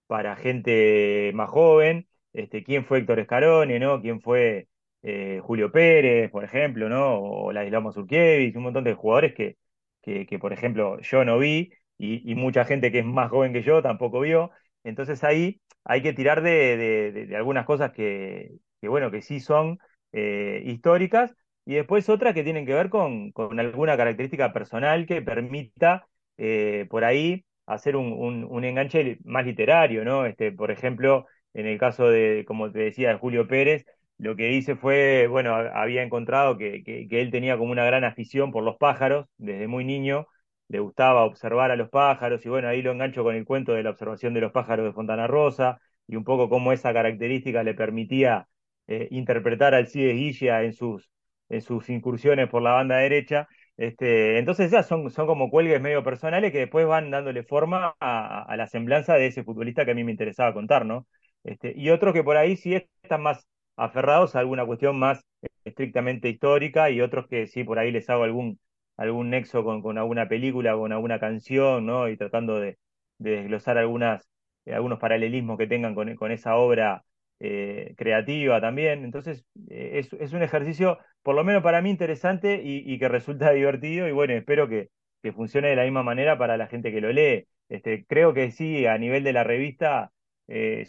para 0.08 0.36
gente 0.36 1.32
más 1.34 1.49
joven, 1.49 2.08
este, 2.34 2.64
quién 2.64 2.86
fue 2.86 2.99
Héctor 2.99 3.20
Escarone, 3.20 3.80
¿no? 3.80 4.01
¿Quién 4.01 4.22
fue 4.22 4.68
eh, 5.03 5.39
Julio 5.43 5.72
Pérez, 5.72 6.32
por 6.32 6.43
ejemplo, 6.43 6.89
¿no? 6.89 7.20
O 7.20 7.51
Ladislao 7.51 7.82
Mazurkiewicz, 7.82 8.55
un 8.55 8.64
montón 8.64 8.84
de 8.84 8.93
jugadores 8.93 9.34
que, 9.34 9.58
que, 10.01 10.39
por 10.39 10.53
ejemplo, 10.53 10.99
yo 11.01 11.26
no 11.26 11.38
vi 11.39 11.72
y, 11.97 12.36
mucha 12.36 12.66
gente 12.66 12.91
que 12.91 12.99
es 12.99 13.05
más 13.05 13.30
joven 13.30 13.53
que 13.53 13.64
yo 13.64 13.82
tampoco 13.82 14.22
vio. 14.22 14.51
Entonces 14.84 15.24
ahí 15.24 15.62
hay 15.84 16.01
que 16.01 16.14
tirar 16.14 16.41
de, 16.41 17.30
algunas 17.36 17.66
cosas 17.66 17.91
que, 17.91 18.51
que, 18.82 18.88
bueno, 18.88 19.12
que 19.12 19.22
sí 19.22 19.39
son 19.39 19.80
eh, 20.14 20.62
históricas 20.66 21.36
y 21.66 21.76
después 21.76 22.08
otras 22.10 22.34
que 22.34 22.43
tienen 22.43 22.66
que 22.66 22.74
ver 22.74 22.89
con, 22.89 23.32
con 23.32 23.60
alguna 23.60 23.97
característica 23.97 24.53
personal 24.53 25.05
que 25.05 25.22
permita 25.22 26.08
eh, 26.38 26.88
por 26.89 27.03
ahí 27.03 27.45
hacer 27.68 27.95
un, 27.95 28.13
un, 28.49 28.63
enganche 28.65 29.20
más 29.26 29.45
literario, 29.45 30.03
¿no? 30.05 30.26
Este, 30.26 30.51
por 30.51 30.72
ejemplo, 30.72 31.28
en 31.53 31.68
el 31.68 31.78
caso 31.78 32.09
de, 32.09 32.45
como 32.47 32.72
te 32.72 32.80
decía, 32.80 33.09
de 33.09 33.18
Julio 33.18 33.47
Pérez, 33.47 33.86
lo 34.18 34.36
que 34.36 34.53
hice 34.53 34.76
fue, 34.76 35.28
bueno, 35.28 35.53
había 35.55 36.03
encontrado 36.03 36.57
que, 36.57 36.84
que, 36.84 37.22
él 37.22 37.32
tenía 37.32 37.57
como 37.57 37.72
una 37.72 37.86
gran 37.86 38.03
afición 38.03 38.51
por 38.51 38.63
los 38.63 38.78
pájaros 38.78 39.28
desde 39.38 39.68
muy 39.68 39.86
niño, 39.86 40.28
le 40.70 40.80
gustaba 40.80 41.26
observar 41.26 41.72
a 41.72 41.76
los 41.76 41.89
pájaros 41.89 42.45
y 42.45 42.49
bueno, 42.49 42.68
ahí 42.68 42.82
lo 42.82 42.91
engancho 42.91 43.24
con 43.24 43.36
el 43.36 43.45
cuento 43.45 43.74
de 43.74 43.84
la 43.84 43.91
observación 43.91 44.34
de 44.34 44.41
los 44.41 44.51
pájaros 44.51 44.86
de 44.86 44.93
Fontana 44.93 45.28
Rosa 45.28 45.80
y 46.07 46.15
un 46.15 46.24
poco 46.24 46.49
cómo 46.49 46.72
esa 46.74 46.93
característica 46.93 47.63
le 47.63 47.74
permitía 47.74 48.47
eh, 48.88 49.07
interpretar 49.11 49.74
al 49.76 49.88
Cide 49.88 50.13
Guilla 50.13 50.63
en 50.63 50.74
sus, 50.74 51.09
en 51.49 51.61
sus 51.61 51.89
incursiones 51.89 52.49
por 52.49 52.61
la 52.61 52.72
banda 52.72 52.97
derecha. 52.97 53.47
Este, 53.78 54.39
entonces 54.39 54.71
ya 54.71 54.84
son, 54.84 55.11
son 55.11 55.28
como 55.28 55.51
cuelgues 55.51 55.80
medio 55.82 56.03
personales 56.03 56.51
que 56.51 56.59
después 56.59 56.88
van 56.88 57.11
dándole 57.11 57.43
forma 57.43 57.95
a, 57.99 58.55
la 58.57 58.67
semblanza 58.67 59.13
de 59.15 59.28
ese 59.28 59.43
futbolista 59.43 59.86
que 59.86 59.91
a 59.91 59.93
mí 59.95 60.03
me 60.03 60.11
interesaba 60.11 60.53
contar, 60.53 60.86
¿no? 60.86 61.07
Este, 61.43 61.73
y 61.75 61.89
otros 61.91 62.13
que 62.13 62.23
por 62.23 62.38
ahí 62.38 62.57
sí 62.57 62.75
están 62.75 63.21
más 63.21 63.47
aferrados 63.75 64.36
a 64.36 64.39
alguna 64.39 64.65
cuestión 64.65 64.97
más 64.97 65.23
estrictamente 65.63 66.30
histórica 66.30 66.89
y 66.89 67.01
otros 67.01 67.28
que 67.28 67.47
sí, 67.47 67.63
por 67.63 67.78
ahí 67.80 67.91
les 67.91 68.09
hago 68.09 68.23
algún, 68.23 68.59
algún 68.97 69.30
nexo 69.30 69.63
con, 69.63 69.82
con 69.82 69.97
alguna 69.97 70.28
película, 70.28 70.75
con 70.75 70.91
alguna 70.91 71.19
canción, 71.19 71.86
¿no? 71.86 72.09
Y 72.09 72.17
tratando 72.17 72.59
de, 72.59 72.78
desglosar 73.19 73.78
algunas, 73.78 74.28
eh, 74.65 74.73
algunos 74.73 74.99
paralelismos 74.99 75.57
que 75.57 75.67
tengan 75.67 75.95
con, 75.95 76.15
con 76.15 76.32
esa 76.32 76.55
obra 76.57 77.03
eh, 77.40 77.94
creativa 77.98 78.62
también. 78.62 79.04
Entonces, 79.06 79.46
eh, 79.70 80.00
es, 80.00 80.14
es, 80.14 80.34
un 80.34 80.44
ejercicio, 80.44 80.98
por 81.24 81.36
lo 81.36 81.44
menos 81.44 81.64
para 81.64 81.82
mí, 81.82 81.90
interesante 81.90 82.62
y, 82.64 82.98
que 83.00 83.08
resulta 83.10 83.52
divertido 83.52 84.08
y 84.08 84.12
bueno, 84.12 84.34
espero 84.34 84.68
que, 84.68 84.90
que, 85.22 85.34
funcione 85.34 85.70
de 85.70 85.76
la 85.76 85.84
misma 85.84 86.04
manera 86.04 86.38
para 86.38 86.58
la 86.58 86.68
gente 86.68 86.92
que 86.92 87.02
lo 87.02 87.12
lee. 87.12 87.48
Este, 87.70 88.06
creo 88.06 88.34
que 88.34 88.52
sí, 88.52 88.86
a 88.86 88.98
nivel 88.98 89.24
de 89.24 89.34
la 89.34 89.44
revista, 89.44 90.12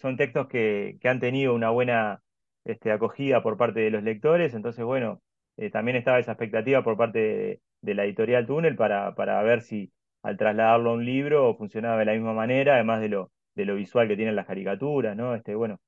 son 0.01 0.17
textos 0.17 0.47
que, 0.49 0.99
que 1.01 1.09
han 1.09 1.19
tenido 1.21 1.53
una 1.55 1.71
buena 1.71 2.23
este, 2.65 2.93
acogida 2.93 3.43
por 3.43 3.57
parte 3.57 3.81
de 3.81 3.91
los 3.91 4.03
lectores, 4.03 4.55
entonces 4.55 4.85
bueno, 4.85 5.23
eh, 5.57 5.71
también 5.71 5.97
estaba 5.97 6.19
esa 6.19 6.33
expectativa 6.33 6.85
por 6.85 6.97
parte 6.97 7.61
de, 7.81 7.95
la 7.95 8.05
editorial 8.05 8.47
Túnel 8.47 8.77
para, 8.77 9.15
para 9.15 9.43
ver 9.43 9.63
si 9.63 9.93
al 10.23 10.37
trasladarlo 10.37 10.91
a 10.91 10.93
un 10.95 11.05
libro 11.05 11.57
funcionaba 11.57 11.99
de 11.99 12.05
la 12.05 12.13
misma 12.13 12.35
manera, 12.35 12.75
además 12.75 13.01
de 13.01 13.09
lo, 13.09 13.33
de 13.55 13.65
lo 13.65 13.75
visual 13.75 14.07
que 14.07 14.17
tienen 14.17 14.37
las 14.37 14.47
caricaturas, 14.47 15.17
¿no? 15.17 15.35
Este, 15.35 15.55
bueno, 15.55 15.81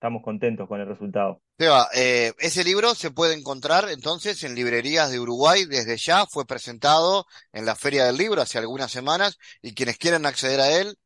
estamos 0.00 0.22
contentos 0.22 0.66
con 0.66 0.80
el 0.80 0.86
resultado. 0.86 1.42
Seba, 1.58 1.86
eh, 1.94 2.32
ese 2.38 2.64
libro 2.64 2.94
se 2.94 3.10
puede 3.10 3.34
encontrar 3.34 3.84
entonces 3.90 4.42
en 4.44 4.54
librerías 4.54 5.10
de 5.10 5.20
Uruguay 5.20 5.66
desde 5.66 5.98
ya, 5.98 6.24
fue 6.24 6.46
presentado 6.46 7.26
en 7.52 7.66
la 7.66 7.76
Feria 7.76 8.06
del 8.06 8.16
Libro 8.16 8.40
hace 8.40 8.56
algunas 8.56 8.90
semanas 8.90 9.38
y 9.60 9.74
quienes 9.74 9.98
quieran 9.98 10.24
acceder 10.24 10.58
a 10.58 10.80
él 10.80 10.96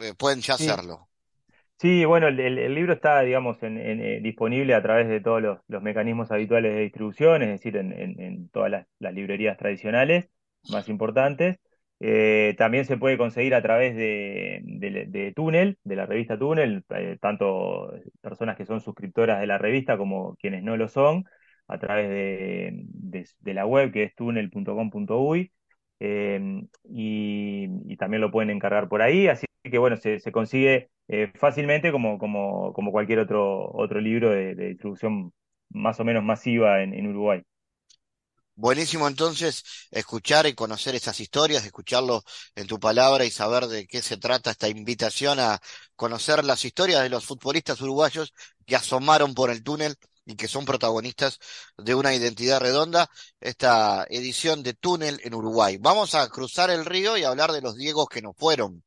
eh, 0.00 0.14
pueden 0.16 0.40
ya 0.40 0.54
hacerlo. 0.54 1.08
Sí, 1.80 2.04
bueno, 2.04 2.28
el, 2.28 2.74
libro 2.76 2.92
está, 2.92 3.22
digamos, 3.22 3.60
en, 3.64 3.76
eh, 3.76 4.20
disponible 4.22 4.74
a 4.74 4.82
través 4.82 5.08
de 5.08 5.20
todos 5.20 5.42
los, 5.42 5.82
mecanismos 5.82 6.30
habituales 6.30 6.76
de 6.76 6.82
distribución, 6.82 7.42
es 7.42 7.48
decir, 7.48 7.76
en, 7.76 8.48
todas 8.50 8.70
las, 8.70 9.14
librerías 9.14 9.58
tradicionales 9.58 10.28
más 10.70 10.88
importantes. 10.88 11.58
Eh, 12.04 12.54
también 12.58 12.84
se 12.84 12.96
puede 12.96 13.16
conseguir 13.16 13.54
a 13.54 13.62
través 13.62 13.94
de, 13.94 14.60
de, 14.64 15.32
Túnel, 15.34 15.78
de 15.84 15.96
la 15.96 16.06
revista 16.06 16.38
Túnel, 16.38 16.84
eh, 16.90 17.16
tanto 17.20 17.92
personas 18.20 18.56
que 18.56 18.66
son 18.66 18.80
suscriptoras 18.80 19.40
de 19.40 19.46
la 19.46 19.58
revista 19.58 19.96
como 19.96 20.34
quienes 20.36 20.64
no 20.64 20.76
lo 20.76 20.88
son, 20.88 21.24
a 21.68 21.78
través 21.78 22.08
de, 22.10 23.54
la 23.54 23.66
web 23.66 23.92
que 23.92 24.04
es 24.04 24.14
túnel.com.uy. 24.16 25.52
y, 26.00 27.68
y, 27.86 27.96
también 27.96 28.20
lo 28.20 28.30
pueden 28.32 28.50
encargar 28.50 28.88
por 28.88 29.02
ahí, 29.02 29.28
así 29.28 29.46
que 29.62 29.78
bueno, 29.78 29.96
se, 29.96 30.18
se 30.20 30.32
consigue 30.32 30.90
eh, 31.08 31.30
fácilmente 31.34 31.92
como, 31.92 32.18
como, 32.18 32.72
como 32.72 32.90
cualquier 32.92 33.18
otro, 33.20 33.70
otro 33.72 34.00
libro 34.00 34.30
de, 34.30 34.54
distribución 34.54 35.32
más 35.70 36.00
o 36.00 36.04
menos 36.04 36.24
masiva 36.24 36.82
en, 36.82 37.06
Uruguay. 37.06 37.42
Buenísimo 38.62 39.08
entonces 39.08 39.64
escuchar 39.90 40.46
y 40.46 40.54
conocer 40.54 40.94
esas 40.94 41.18
historias, 41.18 41.64
escucharlo 41.64 42.22
en 42.54 42.68
tu 42.68 42.78
palabra 42.78 43.24
y 43.24 43.30
saber 43.32 43.66
de 43.66 43.88
qué 43.88 44.02
se 44.02 44.18
trata 44.18 44.52
esta 44.52 44.68
invitación 44.68 45.40
a 45.40 45.60
conocer 45.96 46.44
las 46.44 46.64
historias 46.64 47.02
de 47.02 47.08
los 47.08 47.24
futbolistas 47.26 47.80
uruguayos 47.80 48.32
que 48.64 48.76
asomaron 48.76 49.34
por 49.34 49.50
el 49.50 49.64
túnel 49.64 49.96
y 50.24 50.36
que 50.36 50.46
son 50.46 50.64
protagonistas 50.64 51.40
de 51.76 51.96
una 51.96 52.14
identidad 52.14 52.60
redonda, 52.60 53.10
esta 53.40 54.06
edición 54.08 54.62
de 54.62 54.74
Túnel 54.74 55.20
en 55.24 55.34
Uruguay. 55.34 55.78
Vamos 55.80 56.14
a 56.14 56.28
cruzar 56.28 56.70
el 56.70 56.84
río 56.84 57.16
y 57.16 57.24
hablar 57.24 57.50
de 57.50 57.62
los 57.62 57.74
Diegos 57.74 58.06
que 58.08 58.22
no 58.22 58.32
fueron. 58.32 58.84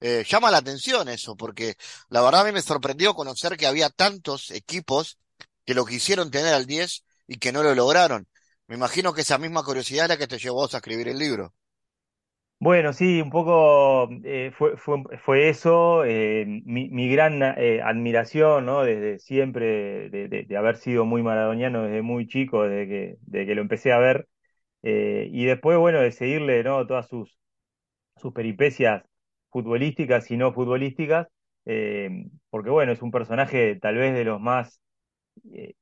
Eh, 0.00 0.24
llama 0.28 0.50
la 0.50 0.58
atención 0.58 1.08
eso, 1.08 1.36
porque 1.36 1.76
la 2.08 2.22
verdad 2.22 2.40
a 2.40 2.44
mí 2.44 2.50
me 2.50 2.62
sorprendió 2.62 3.14
conocer 3.14 3.56
que 3.56 3.68
había 3.68 3.88
tantos 3.88 4.50
equipos 4.50 5.18
que 5.64 5.74
lo 5.74 5.86
quisieron 5.86 6.32
tener 6.32 6.54
al 6.54 6.66
10 6.66 7.04
y 7.28 7.38
que 7.38 7.52
no 7.52 7.62
lo 7.62 7.72
lograron. 7.76 8.26
Me 8.72 8.76
imagino 8.76 9.12
que 9.12 9.20
esa 9.20 9.36
misma 9.36 9.62
curiosidad 9.62 10.06
es 10.06 10.08
la 10.08 10.16
que 10.16 10.26
te 10.26 10.38
llevó 10.38 10.64
a 10.64 10.66
escribir 10.66 11.06
el 11.06 11.18
libro. 11.18 11.52
Bueno, 12.58 12.94
sí, 12.94 13.20
un 13.20 13.28
poco 13.28 14.08
eh, 14.24 14.50
fue, 14.56 14.78
fue, 14.78 15.50
eso, 15.50 16.06
eh, 16.06 16.46
mi, 16.46 16.88
mi, 16.88 17.06
gran 17.12 17.42
eh, 17.42 17.82
admiración, 17.82 18.64
¿no? 18.64 18.82
Desde 18.82 19.18
siempre, 19.18 20.08
de, 20.08 20.28
de, 20.28 20.44
de, 20.44 20.56
haber 20.56 20.76
sido 20.78 21.04
muy 21.04 21.22
maradoniano 21.22 21.82
desde 21.82 22.00
muy 22.00 22.26
chico, 22.26 22.62
desde 22.62 22.88
que, 22.88 23.16
desde 23.26 23.46
que 23.46 23.54
lo 23.54 23.60
empecé 23.60 23.92
a 23.92 23.98
ver, 23.98 24.26
y 24.82 25.44
después, 25.44 25.76
bueno, 25.76 26.00
de 26.00 26.10
seguirle, 26.10 26.64
¿no? 26.64 26.86
Todas 26.86 27.06
sus, 27.08 27.38
sus 28.16 28.32
peripecias 28.32 29.04
futbolísticas 29.50 30.30
y 30.30 30.38
no 30.38 30.54
futbolísticas, 30.54 31.28
porque, 32.48 32.70
bueno, 32.70 32.92
es 32.92 33.02
un 33.02 33.10
personaje 33.10 33.76
tal 33.82 33.96
vez 33.96 34.14
de 34.14 34.24
los 34.24 34.40
más 34.40 34.80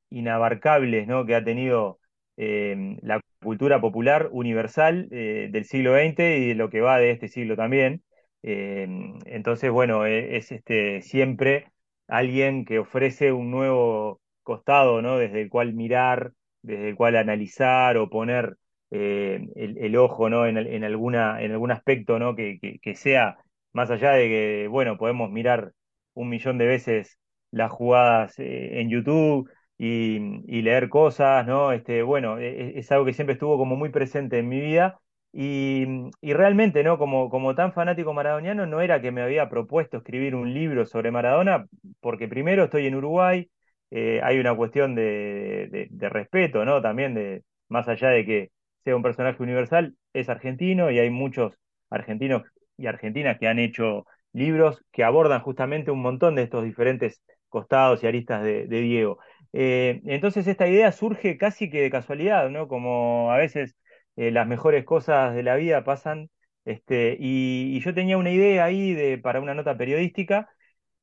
inabarcables, 0.09 1.07
¿no? 1.07 1.25
Que 1.25 1.35
ha 1.35 1.43
tenido 1.45 2.00
eh, 2.43 2.97
la 3.03 3.21
cultura 3.43 3.79
popular 3.79 4.29
universal 4.31 5.07
eh, 5.11 5.49
del 5.51 5.63
siglo 5.65 5.93
XX 5.93 6.39
y 6.39 6.47
de 6.47 6.55
lo 6.55 6.71
que 6.71 6.81
va 6.81 6.97
de 6.97 7.11
este 7.11 7.27
siglo 7.27 7.55
también. 7.55 8.03
Eh, 8.41 8.87
entonces, 9.25 9.69
bueno, 9.69 10.07
e, 10.07 10.37
es, 10.37 10.51
este, 10.51 11.03
siempre 11.03 11.67
alguien 12.07 12.65
que 12.65 12.79
ofrece 12.79 13.31
un 13.31 13.51
nuevo 13.51 14.21
costado, 14.41 15.03
¿no? 15.03 15.19
Desde 15.19 15.39
el 15.41 15.49
cual 15.49 15.73
mirar, 15.73 16.33
desde 16.63 16.89
el 16.89 16.95
cual 16.95 17.15
analizar 17.15 17.97
o 17.97 18.09
poner 18.09 18.57
el, 18.89 19.95
ojo, 19.97 20.29
¿no? 20.29 20.47
En, 20.47 20.57
en, 20.57 20.83
alguna, 20.83 21.41
en 21.43 21.51
algún 21.51 21.71
aspecto, 21.71 22.17
¿no? 22.17 22.35
Que, 22.35 22.57
que, 22.59 22.79
que 22.79 22.95
sea 22.95 23.37
más 23.71 23.91
allá 23.91 24.13
de 24.13 24.27
que, 24.29 24.67
bueno, 24.67 24.97
podemos 24.97 25.29
mirar 25.29 25.73
un 26.15 26.29
millón 26.29 26.57
de 26.57 26.65
veces 26.65 27.19
las 27.51 27.71
jugadas 27.71 28.33
en 28.39 28.89
YouTube, 28.89 29.47
y, 29.83 30.61
leer 30.61 30.89
cosas, 30.89 31.47
¿no? 31.47 31.71
Este, 31.71 32.03
bueno, 32.03 32.37
es, 32.37 32.75
e, 32.75 32.79
es, 32.79 32.91
algo 32.91 33.05
que 33.05 33.13
siempre 33.13 33.33
estuvo 33.33 33.57
como 33.57 33.75
muy 33.75 33.89
presente 33.89 34.37
en 34.39 34.47
mi 34.47 34.61
vida 34.61 34.99
y, 35.33 35.85
realmente, 36.21 36.83
¿no? 36.83 36.97
Como, 36.99 37.29
como 37.29 37.55
tan 37.55 37.73
fanático 37.73 38.13
maradoniano, 38.13 38.65
no 38.67 38.81
era 38.81 39.01
que 39.01 39.11
me 39.11 39.21
había 39.21 39.49
propuesto 39.49 39.97
escribir 39.97 40.35
un 40.35 40.53
libro 40.53 40.85
sobre 40.85 41.09
Maradona, 41.11 41.65
porque 41.99 42.27
primero 42.27 42.65
estoy 42.65 42.85
en 42.87 42.95
Uruguay, 42.95 43.49
eh, 43.89 44.21
hay 44.23 44.39
una 44.39 44.55
cuestión 44.55 44.93
de, 44.95 45.87
de, 45.89 46.09
respeto, 46.09 46.63
¿no? 46.63 46.81
También 46.81 47.15
de, 47.15 47.43
más 47.67 47.87
allá 47.87 48.09
de 48.09 48.25
que 48.25 48.51
sea 48.83 48.95
un 48.95 49.03
personaje 49.03 49.41
universal, 49.41 49.95
es 50.13 50.29
argentino 50.29 50.91
y 50.91 50.99
hay 50.99 51.09
muchos 51.09 51.53
argentinos 51.89 52.43
y 52.77 52.85
argentinas 52.87 53.39
que 53.39 53.47
han 53.47 53.59
hecho 53.59 54.05
libros 54.33 54.83
que 54.91 55.03
abordan 55.03 55.41
justamente 55.41 55.91
un 55.91 56.01
montón 56.01 56.35
de 56.35 56.43
estos 56.43 56.63
diferentes 56.63 57.21
costados 57.49 58.03
y 58.03 58.07
aristas 58.07 58.43
de 58.43 58.67
Diego. 58.67 59.19
Eh, 59.53 60.01
entonces 60.05 60.47
esta 60.47 60.67
idea 60.67 60.91
surge 60.91 61.37
casi 61.37 61.69
que 61.69 61.81
de 61.81 61.89
casualidad, 61.91 62.49
¿no? 62.49 62.67
Como 62.67 63.31
a 63.31 63.37
veces 63.37 63.75
eh, 64.15 64.31
las 64.31 64.47
mejores 64.47 64.85
cosas 64.85 65.35
de 65.35 65.43
la 65.43 65.55
vida 65.55 65.83
pasan, 65.83 66.29
este, 66.65 67.17
y, 67.19 67.79
yo 67.81 67.93
tenía 67.93 68.17
una 68.17 68.31
idea 68.31 68.65
ahí 68.65 68.93
de, 68.93 69.17
para 69.17 69.41
una 69.41 69.53
nota 69.55 69.77
periodística 69.77 70.49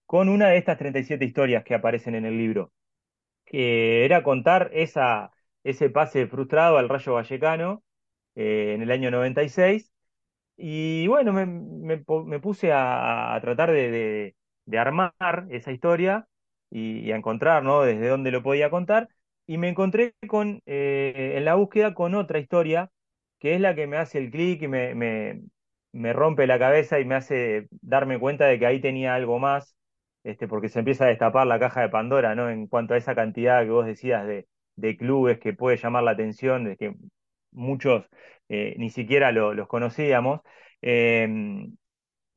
con 0.06 0.28
una 0.28 0.48
de 0.48 0.58
estas 0.58 0.78
37 0.78 1.24
historias 1.24 1.64
que 1.64 1.74
aparecen 1.74 2.14
en 2.14 2.26
el 2.26 2.38
libro, 2.38 2.72
que 3.46 4.04
era 4.04 4.22
contar 4.22 4.70
ese 4.74 5.90
pase 5.90 6.26
frustrado 6.28 6.78
al 6.78 6.88
Rayo 6.88 7.14
Vallecano 7.14 7.84
eh, 8.36 8.74
en 8.74 8.82
el 8.82 8.90
año 8.92 9.10
96, 9.10 9.92
y 10.56 11.06
bueno, 11.08 11.32
me, 11.32 11.46
me, 11.46 12.04
me 12.26 12.40
puse 12.40 12.72
a, 12.72 13.38
tratar 13.42 13.72
de 13.72 14.34
armar 14.78 15.14
esa 15.50 15.72
historia 15.72 16.28
y, 16.70 17.10
a 17.12 17.16
encontrar, 17.16 17.62
¿no? 17.62 17.82
Desde 17.82 18.08
dónde 18.08 18.30
lo 18.30 18.42
podía 18.42 18.70
contar. 18.70 19.08
Y 19.46 19.58
me 19.58 19.68
encontré 19.68 20.14
con, 20.28 20.62
eh, 20.66 21.34
en 21.36 21.44
la 21.44 21.54
búsqueda 21.54 21.94
con 21.94 22.14
otra 22.14 22.38
historia, 22.38 22.90
que 23.38 23.54
es 23.54 23.60
la 23.60 23.74
que 23.74 23.86
me 23.86 23.96
hace 23.96 24.18
el 24.18 24.30
clic 24.30 24.62
y 24.62 24.68
me, 24.68 24.94
me, 24.94 25.42
me, 25.92 26.12
rompe 26.12 26.46
la 26.46 26.58
cabeza 26.58 27.00
y 27.00 27.04
me 27.04 27.14
hace 27.14 27.68
darme 27.80 28.18
cuenta 28.18 28.46
de 28.46 28.58
que 28.58 28.66
ahí 28.66 28.80
tenía 28.80 29.14
algo 29.14 29.38
más, 29.38 29.76
este, 30.24 30.48
porque 30.48 30.68
se 30.68 30.80
empieza 30.80 31.04
a 31.04 31.08
destapar 31.08 31.46
la 31.46 31.58
caja 31.58 31.80
de 31.82 31.88
Pandora, 31.88 32.34
¿no? 32.34 32.50
En 32.50 32.66
cuanto 32.66 32.94
a 32.94 32.98
esa 32.98 33.14
cantidad 33.14 33.62
que 33.64 33.70
vos 33.70 33.86
decías 33.86 34.26
de, 34.26 34.46
de 34.76 34.96
clubes 34.96 35.38
que 35.40 35.52
puede 35.54 35.76
llamar 35.78 36.04
la 36.04 36.12
atención, 36.12 36.64
de 36.64 36.76
que 36.76 36.94
muchos 37.52 38.04
eh, 38.48 38.74
ni 38.78 38.90
siquiera 38.90 39.32
lo, 39.32 39.54
los 39.54 39.68
conocíamos. 39.68 40.40
Eh, 40.82 41.26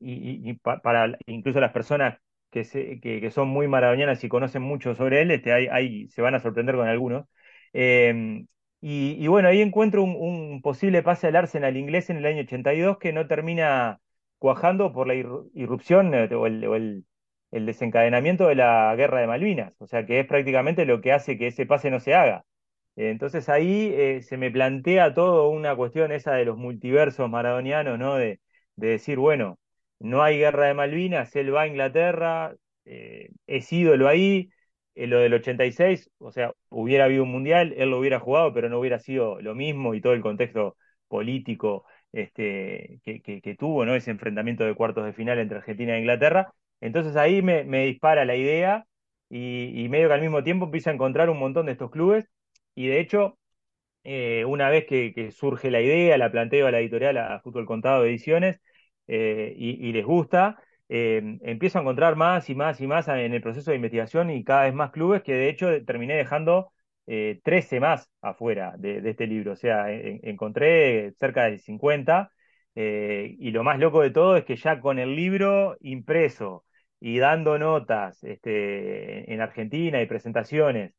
y, 0.00 0.50
y 0.50 0.54
pa, 0.54 0.80
para 0.80 1.16
incluso 1.26 1.60
las 1.60 1.72
personas 1.72 2.18
que, 2.52 2.64
se, 2.64 3.00
que, 3.00 3.20
que, 3.20 3.30
son 3.32 3.48
muy 3.48 3.68
maradonianas 3.68 4.22
y 4.24 4.28
conocen 4.28 4.62
mucho 4.62 4.94
sobre 4.94 5.22
él, 5.22 5.30
este, 5.32 5.52
ahí, 5.52 6.08
se 6.08 6.22
van 6.22 6.34
a 6.34 6.40
sorprender 6.40 6.76
con 6.76 6.88
algunos. 6.88 7.26
Eh, 7.72 8.44
y, 8.84 9.26
bueno, 9.28 9.48
ahí 9.48 9.60
encuentro 9.62 10.02
un, 10.02 10.60
posible 10.62 11.02
pase 11.02 11.28
al 11.28 11.36
Arsenal 11.36 11.76
inglés 11.76 12.10
en 12.10 12.16
el 12.16 12.26
año 12.26 12.42
82 12.42 12.98
que 12.98 13.12
no 13.12 13.28
termina 13.28 14.00
cuajando 14.38 14.92
por 14.92 15.06
la 15.06 15.14
irrupción 15.14 16.12
eh, 16.14 16.34
o, 16.34 16.46
el, 16.46 17.04
desencadenamiento 17.50 18.48
de 18.48 18.56
la 18.56 18.94
guerra 18.96 19.20
de 19.20 19.26
Malvinas, 19.26 19.74
o 19.78 19.86
sea 19.86 20.06
que 20.06 20.20
es 20.20 20.26
prácticamente 20.26 20.84
lo 20.86 21.00
que 21.00 21.12
hace 21.12 21.38
que 21.38 21.48
ese 21.48 21.66
pase 21.66 21.90
no 21.90 22.00
se 22.00 22.14
haga. 22.14 22.44
Entonces 22.96 23.48
ahí 23.48 23.92
eh, 23.94 24.22
se 24.22 24.36
me 24.36 24.50
plantea 24.50 25.14
todo 25.14 25.48
una 25.48 25.76
cuestión 25.76 26.12
esa 26.12 26.32
de 26.34 26.44
los 26.44 26.58
multiversos 26.58 27.30
maradonianos, 27.30 27.98
¿no? 27.98 28.16
De 28.16 28.40
decir, 28.76 29.18
bueno, 29.18 29.58
no 30.02 30.22
hay 30.22 30.38
guerra 30.38 30.66
de 30.66 30.74
Malvinas, 30.74 31.34
él 31.36 31.54
va 31.54 31.62
a 31.62 31.66
Inglaterra, 31.68 32.54
eh, 32.84 33.30
es 33.46 33.72
ídolo 33.72 34.08
ahí, 34.08 34.50
eh, 34.94 35.06
lo 35.06 35.18
del 35.20 35.34
86, 35.34 36.10
o 36.18 36.32
sea, 36.32 36.52
hubiera 36.68 37.04
habido 37.04 37.22
un 37.24 37.30
mundial, 37.30 37.74
él 37.76 37.90
lo 37.90 37.98
hubiera 37.98 38.20
jugado, 38.20 38.52
pero 38.52 38.68
no 38.68 38.78
hubiera 38.80 38.98
sido 38.98 39.40
lo 39.40 39.54
mismo 39.54 39.94
y 39.94 40.00
todo 40.00 40.12
el 40.12 40.20
contexto 40.20 40.76
político 41.08 41.84
este, 42.12 43.00
que, 43.04 43.20
que, 43.22 43.40
que 43.40 43.54
tuvo, 43.56 43.84
¿no? 43.86 43.94
Ese 43.94 44.10
enfrentamiento 44.10 44.64
de 44.64 44.74
cuartos 44.74 45.04
de 45.04 45.12
final 45.12 45.38
entre 45.38 45.58
Argentina 45.58 45.96
e 45.96 46.00
Inglaterra. 46.00 46.52
Entonces 46.80 47.16
ahí 47.16 47.42
me, 47.42 47.64
dispara 47.86 48.24
la 48.24 48.36
idea 48.36 48.86
y, 49.30 49.88
medio 49.88 50.08
que 50.08 50.14
al 50.14 50.20
mismo 50.20 50.42
tiempo 50.44 50.66
empiezo 50.66 50.90
a 50.90 50.92
encontrar 50.94 51.30
un 51.30 51.38
montón 51.38 51.66
de 51.66 51.72
estos 51.72 51.90
clubes 51.90 52.28
y 52.74 52.86
de 52.88 53.00
hecho, 53.00 53.38
eh, 54.04 54.44
una 54.46 54.70
vez 54.70 54.86
que, 54.86 55.12
que, 55.14 55.32
surge 55.32 55.70
la 55.70 55.80
idea, 55.80 56.18
la 56.18 56.32
planteo 56.32 56.66
a 56.66 56.72
la 56.72 56.80
editorial, 56.80 57.16
a 57.18 57.40
Fútbol 57.40 57.66
Contado 57.66 58.02
de 58.02 58.10
Ediciones, 58.10 58.60
eh, 59.06 59.54
y, 59.56 59.92
les 59.92 60.04
gusta, 60.04 60.58
eh, 60.88 61.38
empiezo 61.42 61.78
a 61.78 61.80
encontrar 61.82 62.16
más 62.16 62.50
y 62.50 62.54
más 62.54 62.80
y 62.80 62.86
más 62.86 63.08
en 63.08 63.32
el 63.32 63.40
proceso 63.40 63.70
de 63.70 63.76
investigación 63.76 64.30
y 64.30 64.44
cada 64.44 64.64
vez 64.64 64.74
más 64.74 64.90
clubes 64.90 65.22
que 65.22 65.32
de 65.32 65.48
hecho 65.48 65.84
terminé 65.86 66.14
dejando 66.16 66.72
eh, 67.06 67.40
13 67.44 67.80
más 67.80 68.10
afuera 68.20 68.74
de, 68.78 68.98
este 69.08 69.26
libro. 69.26 69.52
O 69.52 69.56
sea, 69.56 69.90
en, 69.90 70.20
encontré 70.22 71.12
cerca 71.18 71.44
de 71.44 71.58
50 71.58 72.30
eh, 72.74 73.36
y 73.38 73.50
lo 73.52 73.64
más 73.64 73.78
loco 73.78 74.02
de 74.02 74.10
todo 74.10 74.36
es 74.36 74.44
que 74.44 74.56
ya 74.56 74.80
con 74.80 74.98
el 74.98 75.16
libro 75.16 75.76
impreso 75.80 76.64
y 77.00 77.18
dando 77.18 77.58
notas 77.58 78.22
este, 78.24 79.32
en 79.32 79.40
Argentina 79.40 80.00
y 80.02 80.06
presentaciones, 80.06 80.94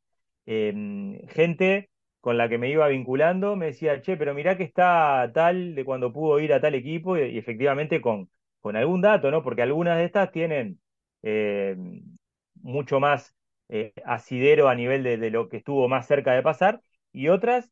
gente 0.46 1.88
con 2.24 2.38
la 2.38 2.48
que 2.48 2.56
me 2.56 2.70
iba 2.70 2.88
vinculando, 2.88 3.54
me 3.54 3.66
decía, 3.66 4.00
che, 4.00 4.16
pero 4.16 4.32
mirá 4.32 4.56
que 4.56 4.64
está 4.64 5.30
tal 5.34 5.74
de 5.74 5.84
cuando 5.84 6.10
pudo 6.10 6.40
ir 6.40 6.54
a 6.54 6.60
tal 6.60 6.74
equipo, 6.74 7.18
y, 7.18 7.36
efectivamente 7.38 8.00
con, 8.00 8.30
con 8.60 8.76
algún 8.76 9.02
dato, 9.02 9.30
¿no? 9.30 9.42
Porque 9.42 9.60
algunas 9.60 9.98
de 9.98 10.04
estas 10.06 10.30
tienen 10.32 10.80
eh, 11.22 11.76
mucho 12.62 12.98
más 12.98 13.36
eh, 13.68 13.92
asidero 14.06 14.68
a 14.70 14.74
nivel 14.74 15.02
de, 15.02 15.18
de, 15.18 15.30
lo 15.30 15.50
que 15.50 15.58
estuvo 15.58 15.86
más 15.86 16.06
cerca 16.06 16.32
de 16.32 16.40
pasar, 16.42 16.80
y 17.12 17.28
otras 17.28 17.70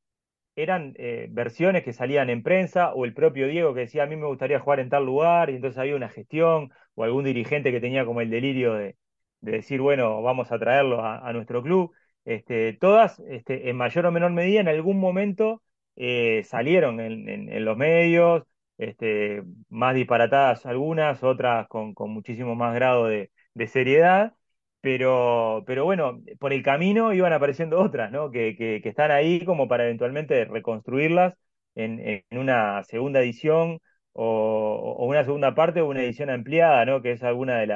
eran 0.57 0.93
eh, 0.99 1.29
versiones 1.31 1.83
que 1.85 1.95
salían 1.95 2.29
en 2.29 2.43
prensa, 2.43 2.93
o 2.93 3.07
el 3.07 3.15
propio 3.15 3.49
Diego 3.49 3.73
que 3.73 3.81
decía, 3.81 4.03
a 4.03 4.07
mí 4.07 4.17
me 4.17 4.27
gustaría 4.27 4.61
jugar 4.61 4.81
en 4.81 4.91
tal 4.91 5.07
lugar, 5.07 5.49
y 5.49 5.55
entonces 5.57 5.79
había 5.79 5.97
una 5.97 6.11
gestión, 6.11 6.73
o 6.95 7.05
algún 7.05 7.25
dirigente 7.25 7.73
que 7.73 7.81
tenía 7.81 8.05
como 8.05 8.21
el 8.21 8.29
delirio 8.29 8.75
de, 8.75 8.97
de 9.41 9.53
decir, 9.53 9.81
bueno, 9.81 10.21
vamos 10.23 10.53
a 10.53 10.59
traerlo 10.59 11.03
a 11.03 11.33
nuestro 11.33 11.63
club 11.63 11.93
este, 12.25 12.73
todas, 12.75 13.21
este, 13.29 13.69
en 13.71 13.77
mayor 13.77 14.07
o 14.07 14.13
menor 14.13 14.33
medida, 14.33 14.61
en 14.61 14.69
algún 14.69 14.99
momento 14.99 15.63
eh, 15.97 16.43
salieron 16.45 17.01
en, 17.01 17.65
los 17.65 17.77
medios, 17.77 18.45
este, 18.79 19.43
más 19.69 19.95
disparatadas 19.95 20.67
algunas, 20.67 21.23
otras 21.23 21.69
con, 21.69 21.95
muchísimo 22.11 22.55
más 22.55 22.75
grado 22.75 23.07
de, 23.07 23.31
seriedad, 23.69 24.35
pero, 24.81 25.63
pero 25.67 25.85
bueno, 25.85 26.21
por 26.39 26.53
el 26.53 26.63
camino 26.63 27.13
iban 27.13 27.33
apareciendo 27.33 27.81
otras. 27.81 28.11
Que, 28.33 28.81
están 28.85 29.11
ahí 29.11 29.45
como 29.45 29.69
para 29.69 29.85
eventualmente 29.85 30.45
reconstruirlas 30.45 31.35
en, 31.75 32.25
una 32.31 32.83
segunda 32.85 33.21
edición 33.21 33.81
o, 34.13 35.07
una 35.07 35.25
segunda 35.25 35.55
parte 35.55 35.81
o 35.81 35.89
una 35.89 36.03
edición 36.03 36.31
ampliada, 36.31 36.85
¿no? 36.85 37.03
Que 37.03 37.13
es 37.13 37.23
alguna 37.23 37.59
de 37.59 37.67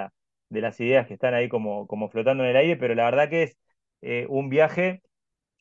las 0.60 0.80
ideas 0.80 1.06
que 1.06 1.14
están 1.14 1.34
ahí 1.34 1.48
como, 1.48 1.86
como 1.86 2.08
flotando 2.08 2.44
en 2.44 2.50
el 2.50 2.56
aire, 2.56 2.76
pero 2.76 2.94
la 2.94 3.04
verdad 3.04 3.28
que 3.30 3.44
es 3.44 3.58
eh, 4.06 4.26
un 4.28 4.48
viaje 4.50 5.02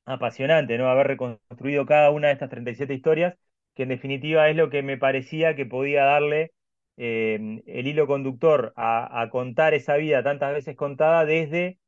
apasionante, 0.05 0.77
¿no? 0.77 0.89
Haber 0.89 1.07
reconstruido 1.07 1.85
cada 1.87 2.11
una 2.11 2.27
de 2.27 2.33
estas 2.33 2.49
37 2.49 2.93
historias, 2.93 3.35
que 3.75 3.83
en 3.83 3.89
definitiva 3.89 4.49
es 4.49 4.55
lo 4.57 4.69
que 4.69 4.83
me 4.83 4.97
parecía 4.97 5.55
que 5.55 5.65
podía 5.65 6.05
darle 6.05 6.53
eh, 6.97 7.63
el 7.67 7.87
hilo 7.87 8.07
conductor 8.07 8.73
a, 8.77 9.27
contar 9.31 9.73
esa 9.73 9.97
vida 9.97 10.23
tantas 10.23 10.53
veces 10.53 10.75
contada 10.75 11.25
desde 11.25 11.79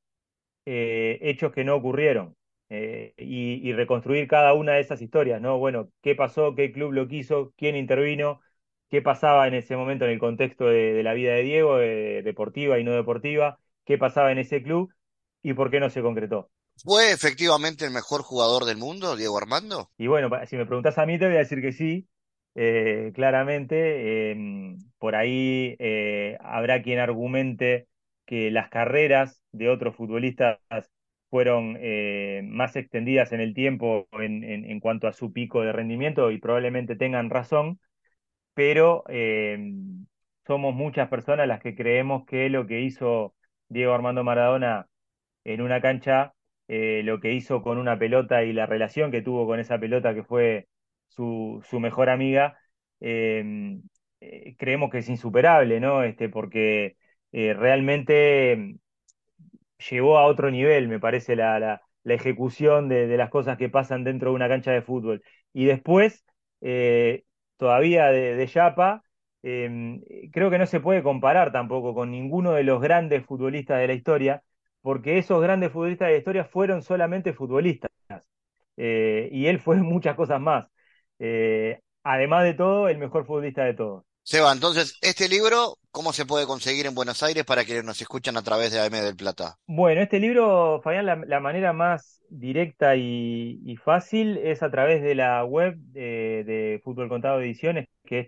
eh, 0.66 1.20
hechos 1.22 1.54
que 1.54 1.64
no 1.64 1.76
ocurrieron. 1.76 2.36
Y, 2.70 3.74
reconstruir 3.74 4.28
cada 4.28 4.54
una 4.54 4.74
de 4.74 4.82
esas 4.82 5.02
historias, 5.02 5.42
¿no? 5.42 5.58
Bueno, 5.60 5.90
qué 6.02 6.16
pasó, 6.16 6.56
qué 6.56 6.72
club 6.72 6.92
lo 6.94 7.08
quiso, 7.08 7.54
quién 7.58 7.76
intervino, 7.76 8.42
qué 8.90 9.02
pasaba 9.02 9.48
en 9.48 9.54
ese 9.56 9.78
momento 9.78 10.06
en 10.06 10.12
el 10.12 10.20
contexto 10.20 10.66
de, 10.68 11.04
la 11.04 11.14
vida 11.14 11.34
de 11.34 11.44
Diego, 11.44 11.78
deportiva 11.78 12.80
y 12.80 12.84
no 12.84 12.94
deportiva, 12.94 13.60
qué 13.86 13.98
pasaba 13.98 14.32
en 14.32 14.40
ese 14.40 14.64
club 14.64 14.92
y 15.42 15.54
por 15.54 15.72
qué 15.72 15.80
no 15.80 15.90
se 15.90 16.02
concretó. 16.02 16.50
¿Fue 16.84 17.12
efectivamente 17.12 17.86
el 17.86 17.92
mejor 17.92 18.22
jugador 18.22 18.66
del 18.66 18.78
mundo, 18.78 19.16
Diego 19.16 19.38
Armando? 19.38 19.90
Y 19.98 20.08
bueno, 20.08 20.30
si 20.46 20.58
me 20.58 20.66
preguntas 20.66 20.98
a 20.98 21.06
mí, 21.06 21.18
te 21.18 21.26
voy 21.26 21.36
a 21.36 21.40
decir 21.40 21.62
que 21.62 21.72
sí, 21.72 22.08
eh, 22.56 23.12
claramente. 23.16 24.32
Em, 24.32 24.78
por 25.00 25.16
ahí 25.16 25.76
eh, 25.80 26.38
habrá 26.42 26.82
quien 26.84 27.00
argumente 27.00 27.88
que 28.26 28.52
las 28.52 28.70
carreras 28.70 29.42
de 29.52 29.70
otros 29.70 29.96
futbolistas 29.96 30.60
fueron 31.30 31.78
eh, 31.80 32.42
más 32.46 32.76
extendidas 32.76 33.32
en 33.32 33.42
el 33.42 33.54
tiempo 33.54 34.08
en, 34.14 34.80
cuanto 34.80 35.08
a 35.08 35.14
su 35.14 35.34
pico 35.34 35.62
de 35.62 35.72
rendimiento 35.72 36.32
y 36.32 36.40
probablemente 36.40 36.96
tengan 36.96 37.30
razón, 37.30 37.80
pero 38.54 39.04
em, 39.10 40.06
somos 40.46 40.76
muchas 40.76 41.10
personas 41.10 41.48
las 41.48 41.62
que 41.62 41.76
creemos 41.76 42.26
que 42.26 42.50
lo 42.50 42.68
que 42.68 42.82
hizo 42.82 43.36
Diego 43.70 43.94
Armando 43.94 44.24
Maradona 44.24 44.88
en 45.48 45.62
una 45.62 45.82
cancha 45.82 46.34
eh, 46.68 47.02
lo 47.04 47.20
que 47.22 47.34
hizo 47.34 47.62
con 47.62 47.78
una 47.78 47.98
pelota 48.00 48.44
y 48.44 48.54
la 48.54 48.66
relación 48.66 49.12
que 49.12 49.22
tuvo 49.22 49.48
con 49.48 49.60
esa 49.60 49.80
pelota 49.80 50.14
que 50.14 50.24
fue 50.24 50.68
su, 51.08 51.64
mejor 51.80 52.10
amiga, 52.10 52.58
em, 53.00 53.82
eh, 54.20 54.56
creemos 54.58 54.90
que 54.92 55.00
es 55.00 55.10
insuperable, 55.10 55.80
¿no? 55.80 56.04
Este, 56.04 56.30
porque 56.30 56.98
eh, 57.32 57.54
realmente 57.54 58.52
em, 58.54 58.80
llevó 59.90 60.18
a 60.18 60.26
otro 60.26 60.52
nivel, 60.52 60.88
me 60.88 61.00
parece, 61.00 61.36
la, 61.36 61.60
la, 61.60 61.82
ejecución 62.06 62.88
de, 62.90 63.08
las 63.18 63.30
cosas 63.30 63.58
que 63.58 63.70
pasan 63.70 64.04
dentro 64.04 64.32
de 64.32 64.36
una 64.36 64.48
cancha 64.48 64.72
de 64.72 64.82
fútbol. 64.82 65.24
Y 65.54 65.66
después, 65.66 66.26
todavía 67.58 68.08
de, 68.08 68.36
de 68.36 68.48
Yapa, 68.48 69.04
em, 69.44 70.02
creo 70.32 70.50
que 70.50 70.58
no 70.58 70.66
se 70.66 70.80
puede 70.80 71.04
comparar 71.04 71.52
tampoco 71.52 71.94
con 71.94 72.12
ninguno 72.12 72.54
de 72.54 72.64
los 72.64 72.82
grandes 72.82 73.26
futbolistas 73.26 73.80
de 73.80 73.88
la 73.88 73.94
historia, 73.94 74.44
porque 74.88 75.18
esos 75.18 75.42
grandes 75.42 75.74
futbolistas 75.74 76.08
de 76.08 76.14
la 76.14 76.18
historia 76.20 76.46
fueron 76.46 76.82
solamente 76.82 77.34
futbolistas. 77.34 77.92
Eh, 78.78 79.28
y 79.34 79.48
él 79.48 79.60
fue 79.60 79.76
muchas 79.82 80.16
cosas 80.16 80.40
más. 80.40 80.68
Eh, 81.20 81.82
además 82.04 82.46
de 82.46 82.54
todo, 82.54 82.88
el 82.88 82.98
mejor 82.98 83.26
futbolista 83.26 83.66
de 83.66 83.74
todos. 83.74 84.06
Seba, 84.24 84.50
entonces, 84.54 84.98
este 85.02 85.28
libro, 85.28 85.76
¿cómo 85.92 86.14
se 86.14 86.26
puede 86.26 86.46
conseguir 86.46 86.86
en 86.86 86.96
Buenos 86.96 87.22
Aires 87.22 87.44
para 87.44 87.66
quienes 87.66 87.84
nos 87.84 88.00
escuchan 88.02 88.38
a 88.38 88.44
través 88.44 88.72
de 88.72 88.80
AM 88.80 88.94
del 88.94 89.18
Plata? 89.18 89.58
Bueno, 89.68 90.00
este 90.00 90.22
libro, 90.22 90.80
Fabián, 90.82 91.06
la, 91.06 91.40
manera 91.42 91.74
más 91.74 92.24
directa 92.30 92.96
y, 92.96 93.76
fácil 93.84 94.38
es 94.38 94.64
a 94.64 94.72
través 94.72 95.04
de 95.04 95.16
la 95.16 95.44
web 95.44 95.76
de, 95.78 96.46
de 96.46 96.80
Fútbol 96.82 97.10
Contado 97.10 97.42
Ediciones, 97.42 97.90
que 98.06 98.20
es 98.20 98.28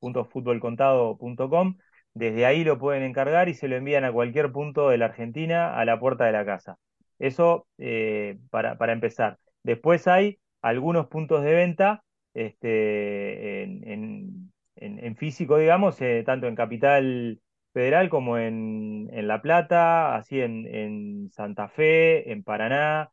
www.futbolcontado.com. 0.00 1.76
Desde 2.14 2.46
ahí 2.46 2.64
lo 2.64 2.78
pueden 2.78 3.02
encargar 3.02 3.48
y 3.48 3.54
se 3.54 3.68
lo 3.68 3.76
envían 3.76 4.04
a 4.04 4.12
cualquier 4.12 4.52
punto 4.52 4.88
de 4.88 4.98
la 4.98 5.06
Argentina 5.06 5.78
a 5.78 5.84
la 5.84 5.98
puerta 5.98 6.24
de 6.24 6.32
la 6.32 6.44
casa. 6.44 6.78
Eso 7.18 7.66
eh, 7.78 8.38
para, 8.50 8.78
para, 8.78 8.92
empezar. 8.92 9.38
Después 9.62 10.06
hay 10.08 10.38
algunos 10.62 11.08
puntos 11.08 11.42
de 11.42 11.54
venta 11.54 12.04
este, 12.34 13.62
en, 13.64 14.52
en, 14.76 15.16
físico, 15.16 15.58
digamos, 15.58 16.00
eh, 16.00 16.22
tanto 16.26 16.46
en 16.46 16.54
Capital 16.56 17.40
Federal 17.72 18.08
como 18.08 18.38
en, 18.38 19.08
en 19.12 19.28
La 19.28 19.42
Plata, 19.42 20.16
así 20.16 20.40
en, 20.40 21.30
Santa 21.32 21.68
Fe, 21.68 22.30
en 22.32 22.42
Paraná, 22.44 23.10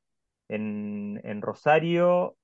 en, 0.48 1.42
Rosario 1.42 2.38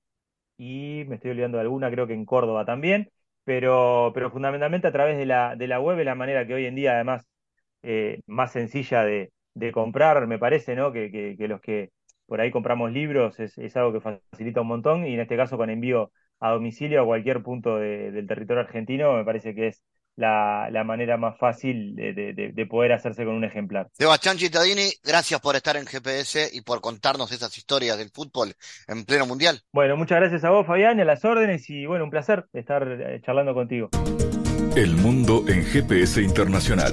y 0.56 1.04
me 1.08 1.16
estoy 1.16 1.32
olvidando 1.32 1.58
de 1.58 1.62
alguna, 1.62 1.90
creo 1.90 2.06
que 2.06 2.14
en 2.14 2.24
Córdoba 2.24 2.64
también 2.64 3.10
pero, 3.48 4.12
pero 4.14 4.30
fundamentalmente 4.30 4.88
a 4.88 4.92
través 4.92 5.16
de 5.16 5.24
la, 5.24 5.56
de 5.56 5.66
la 5.68 5.80
web 5.80 5.98
es 5.98 6.04
la 6.04 6.14
manera 6.14 6.46
que 6.46 6.52
hoy 6.52 6.66
en 6.66 6.74
día 6.74 6.92
además 6.92 7.26
eh, 7.82 8.20
más 8.26 8.52
sencilla 8.52 9.04
de, 9.04 9.32
comprar, 9.72 10.26
me 10.26 10.38
parece, 10.38 10.76
¿no? 10.76 10.92
Que, 10.92 11.34
los 11.38 11.60
que 11.62 11.90
por 12.26 12.42
ahí 12.42 12.50
compramos 12.50 12.92
libros 12.92 13.40
es, 13.40 13.76
algo 13.76 13.94
que 13.94 14.00
facilita 14.02 14.60
un 14.60 14.66
montón 14.68 15.06
y 15.06 15.14
en 15.14 15.20
este 15.20 15.36
caso 15.38 15.56
con 15.56 15.70
envío 15.70 16.12
a 16.40 16.50
domicilio 16.50 17.00
a 17.02 17.06
cualquier 17.06 17.42
punto 17.42 17.78
del 17.78 18.26
territorio 18.26 18.62
argentino 18.62 19.14
me 19.14 19.24
parece 19.24 19.54
que 19.54 19.68
es 19.68 19.82
la, 20.18 20.84
manera 20.84 21.16
más 21.16 21.38
fácil 21.38 21.94
de, 21.94 22.66
poder 22.68 22.92
hacerse 22.92 23.24
con 23.24 23.34
un 23.34 23.44
ejemplar. 23.44 23.88
Sebastián 23.92 24.38
Cittadini, 24.38 24.90
gracias 25.04 25.40
por 25.40 25.56
estar 25.56 25.76
en 25.76 25.86
GPS 25.86 26.50
y 26.52 26.60
por 26.62 26.80
contarnos 26.80 27.30
esas 27.32 27.56
historias 27.56 27.96
del 27.98 28.10
fútbol 28.10 28.52
en 28.88 29.04
pleno 29.04 29.26
mundial. 29.26 29.60
Bueno, 29.72 29.96
muchas 29.96 30.18
gracias 30.20 30.44
a 30.44 30.50
vos, 30.50 30.66
Fabián, 30.66 30.98
y 30.98 31.02
a 31.02 31.04
las 31.04 31.24
órdenes, 31.24 31.70
y 31.70 31.86
bueno, 31.86 32.04
un 32.04 32.10
placer 32.10 32.46
estar 32.52 32.86
eh, 32.88 33.20
charlando 33.24 33.54
contigo. 33.54 33.90
El 34.76 34.96
mundo 34.96 35.44
en 35.48 35.64
GPS 35.64 36.20
Internacional. 36.22 36.92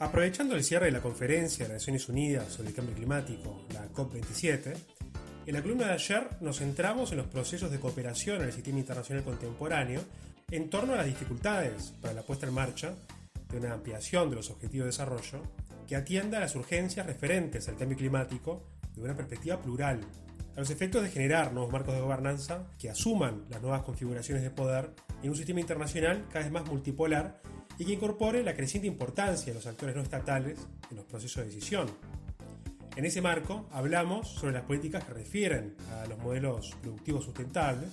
Aprovechando 0.00 0.54
el 0.54 0.64
cierre 0.64 0.86
de 0.86 0.92
la 0.92 1.02
conferencia 1.02 1.66
de 1.66 1.74
Naciones 1.74 2.08
Unidas 2.08 2.50
sobre 2.50 2.70
el 2.70 2.74
cambio 2.74 2.94
climático, 2.94 3.66
la 3.74 3.86
COP27, 3.92 4.74
en 5.44 5.54
la 5.54 5.60
columna 5.60 5.88
de 5.88 5.92
ayer 5.92 6.26
nos 6.40 6.56
centramos 6.56 7.12
en 7.12 7.18
los 7.18 7.26
procesos 7.26 7.70
de 7.70 7.78
cooperación 7.78 8.36
en 8.40 8.46
el 8.46 8.52
sistema 8.54 8.78
internacional 8.78 9.22
contemporáneo 9.24 10.00
en 10.50 10.70
torno 10.70 10.94
a 10.94 10.96
las 10.96 11.04
dificultades 11.04 11.92
para 12.00 12.14
la 12.14 12.22
puesta 12.22 12.46
en 12.46 12.54
marcha 12.54 12.94
de 13.50 13.58
una 13.58 13.74
ampliación 13.74 14.30
de 14.30 14.36
los 14.36 14.48
objetivos 14.48 14.86
de 14.86 14.92
desarrollo 14.92 15.42
que 15.86 15.96
atienda 15.96 16.38
a 16.38 16.40
las 16.40 16.56
urgencias 16.56 17.04
referentes 17.04 17.68
al 17.68 17.76
cambio 17.76 17.98
climático 17.98 18.64
de 18.94 19.02
una 19.02 19.14
perspectiva 19.14 19.60
plural, 19.60 20.00
a 20.56 20.60
los 20.60 20.70
efectos 20.70 21.02
de 21.02 21.10
generar 21.10 21.52
nuevos 21.52 21.70
marcos 21.70 21.94
de 21.94 22.00
gobernanza 22.00 22.64
que 22.78 22.88
asuman 22.88 23.44
las 23.50 23.60
nuevas 23.60 23.82
configuraciones 23.82 24.42
de 24.42 24.50
poder 24.50 24.94
en 25.22 25.28
un 25.28 25.36
sistema 25.36 25.60
internacional 25.60 26.24
cada 26.32 26.46
vez 26.46 26.52
más 26.52 26.66
multipolar 26.66 27.42
y 27.80 27.86
que 27.86 27.94
incorpore 27.94 28.42
la 28.42 28.54
creciente 28.54 28.86
importancia 28.86 29.46
de 29.46 29.54
los 29.54 29.66
actores 29.66 29.96
no 29.96 30.02
estatales 30.02 30.58
en 30.90 30.98
los 30.98 31.06
procesos 31.06 31.44
de 31.44 31.50
decisión. 31.50 31.90
En 32.94 33.06
ese 33.06 33.22
marco 33.22 33.64
hablamos 33.72 34.28
sobre 34.28 34.52
las 34.52 34.64
políticas 34.64 35.02
que 35.02 35.14
refieren 35.14 35.76
a 35.90 36.06
los 36.06 36.18
modelos 36.18 36.76
productivos 36.82 37.24
sustentables 37.24 37.88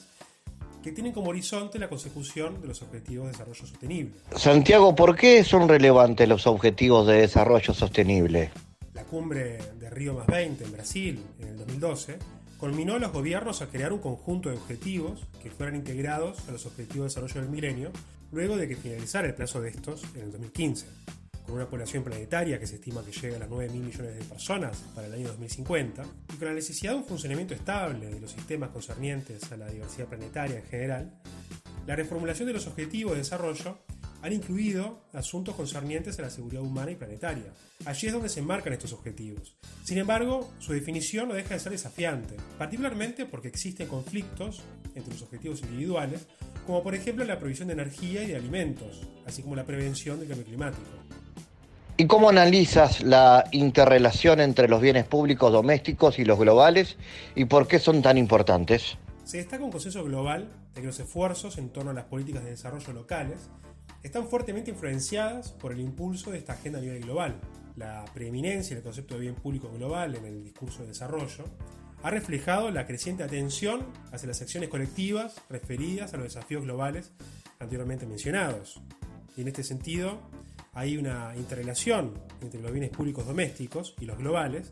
que 0.83 0.91
tienen 0.91 1.13
como 1.13 1.29
horizonte 1.29 1.79
la 1.79 1.87
consecución 1.87 2.59
de 2.59 2.67
los 2.67 2.81
objetivos 2.81 3.27
de 3.27 3.31
desarrollo 3.31 3.65
sostenible. 3.65 4.11
Santiago, 4.35 4.93
¿por 4.93 5.15
qué 5.15 5.45
son 5.45 5.69
relevantes 5.69 6.27
los 6.27 6.45
objetivos 6.47 7.07
de 7.07 7.21
desarrollo 7.21 7.73
sostenible? 7.73 8.51
La 8.93 9.05
cumbre 9.05 9.57
de 9.79 9.89
Río 9.89 10.15
más 10.15 10.27
20 10.27 10.65
en 10.65 10.71
Brasil 10.73 11.23
en 11.39 11.47
el 11.47 11.57
2012 11.59 12.19
culminó 12.57 12.95
a 12.95 12.99
los 12.99 13.13
gobiernos 13.13 13.61
a 13.61 13.67
crear 13.67 13.93
un 13.93 13.99
conjunto 13.99 14.49
de 14.49 14.57
objetivos 14.57 15.25
que 15.41 15.49
fueran 15.49 15.77
integrados 15.77 16.45
a 16.49 16.51
los 16.51 16.65
objetivos 16.65 17.15
de 17.15 17.21
desarrollo 17.21 17.41
del 17.41 17.49
milenio 17.49 17.91
luego 18.31 18.57
de 18.57 18.67
que 18.67 18.75
finalizara 18.75 19.27
el 19.27 19.35
plazo 19.35 19.61
de 19.61 19.69
estos 19.69 20.03
en 20.15 20.23
el 20.23 20.31
2015. 20.31 20.87
Con 21.45 21.55
una 21.55 21.69
población 21.69 22.03
planetaria 22.03 22.59
que 22.59 22.67
se 22.67 22.75
estima 22.75 23.03
que 23.05 23.11
llega 23.11 23.37
a 23.37 23.39
las 23.39 23.49
9.000 23.49 23.69
millones 23.71 24.15
de 24.15 24.23
personas 24.25 24.77
para 24.93 25.07
el 25.07 25.13
año 25.13 25.29
2050, 25.29 26.03
y 26.33 26.37
con 26.37 26.47
la 26.47 26.53
necesidad 26.53 26.91
de 26.91 26.97
un 26.97 27.05
funcionamiento 27.05 27.53
estable 27.53 28.07
de 28.07 28.19
los 28.19 28.31
sistemas 28.31 28.69
concernientes 28.69 29.49
a 29.51 29.57
la 29.57 29.69
diversidad 29.69 30.07
planetaria 30.07 30.57
en 30.57 30.65
general, 30.65 31.21
la 31.85 31.95
reformulación 31.95 32.47
de 32.47 32.53
los 32.53 32.67
objetivos 32.67 33.13
de 33.13 33.19
desarrollo 33.19 33.79
han 34.21 34.33
incluido 34.33 35.01
asuntos 35.13 35.55
concernientes 35.55 36.17
a 36.19 36.23
la 36.23 36.29
seguridad 36.29 36.63
humana 36.63 36.91
y 36.91 36.95
planetaria. 36.95 37.53
Allí 37.85 38.07
es 38.07 38.13
donde 38.13 38.29
se 38.29 38.39
enmarcan 38.39 38.73
estos 38.73 38.93
objetivos. 38.93 39.55
Sin 39.83 39.97
embargo, 39.97 40.49
su 40.59 40.73
definición 40.73 41.29
no 41.29 41.35
deja 41.35 41.53
de 41.53 41.59
ser 41.59 41.71
desafiante, 41.71 42.35
particularmente 42.57 43.25
porque 43.25 43.47
existen 43.47 43.87
conflictos 43.87 44.61
entre 44.95 45.13
los 45.13 45.21
objetivos 45.21 45.61
individuales, 45.61 46.27
como 46.65 46.83
por 46.83 46.95
ejemplo 46.95 47.23
la 47.23 47.39
provisión 47.39 47.67
de 47.67 47.75
energía 47.75 48.23
y 48.23 48.27
de 48.27 48.35
alimentos, 48.35 49.07
así 49.25 49.41
como 49.41 49.55
la 49.55 49.65
prevención 49.65 50.19
del 50.19 50.27
cambio 50.27 50.45
climático. 50.45 50.89
¿Y 51.99 52.05
cómo 52.05 52.29
analizas 52.29 53.01
la 53.01 53.45
interrelación 53.51 54.39
entre 54.39 54.67
los 54.67 54.81
bienes 54.81 55.05
públicos 55.05 55.51
domésticos 55.51 56.19
y 56.19 56.25
los 56.25 56.37
globales 56.37 56.95
y 57.33 57.45
por 57.45 57.67
qué 57.67 57.79
son 57.79 58.03
tan 58.03 58.19
importantes? 58.19 58.97
Se 59.23 59.37
destaca 59.37 59.63
un 59.63 59.71
consenso 59.71 60.03
global 60.03 60.47
de 60.75 60.81
que 60.81 60.87
los 60.87 60.99
esfuerzos 60.99 61.57
en 61.57 61.69
torno 61.69 61.89
a 61.89 61.93
las 61.95 62.05
políticas 62.05 62.43
de 62.43 62.51
desarrollo 62.51 62.93
locales 62.93 63.49
están 64.03 64.27
fuertemente 64.27 64.71
influenciadas 64.71 65.51
por 65.51 65.71
el 65.71 65.79
impulso 65.79 66.31
de 66.31 66.37
esta 66.37 66.53
agenda 66.53 66.79
a 66.79 66.81
nivel 66.81 67.01
global. 67.01 67.39
La 67.75 68.05
preeminencia 68.13 68.75
del 68.75 68.83
concepto 68.83 69.15
de 69.15 69.21
bien 69.21 69.35
público 69.35 69.71
global 69.71 70.15
en 70.15 70.25
el 70.25 70.43
discurso 70.43 70.81
de 70.81 70.89
desarrollo 70.89 71.45
ha 72.03 72.09
reflejado 72.09 72.71
la 72.71 72.85
creciente 72.85 73.23
atención 73.23 73.85
hacia 74.11 74.27
las 74.27 74.41
acciones 74.41 74.69
colectivas 74.69 75.41
referidas 75.49 76.13
a 76.13 76.17
los 76.17 76.25
desafíos 76.25 76.63
globales 76.63 77.11
anteriormente 77.59 78.05
mencionados. 78.05 78.81
Y 79.35 79.41
en 79.41 79.47
este 79.47 79.63
sentido, 79.63 80.19
hay 80.73 80.97
una 80.97 81.33
interrelación 81.35 82.13
entre 82.41 82.61
los 82.61 82.71
bienes 82.71 82.91
públicos 82.91 83.25
domésticos 83.25 83.95
y 83.99 84.05
los 84.05 84.17
globales, 84.17 84.71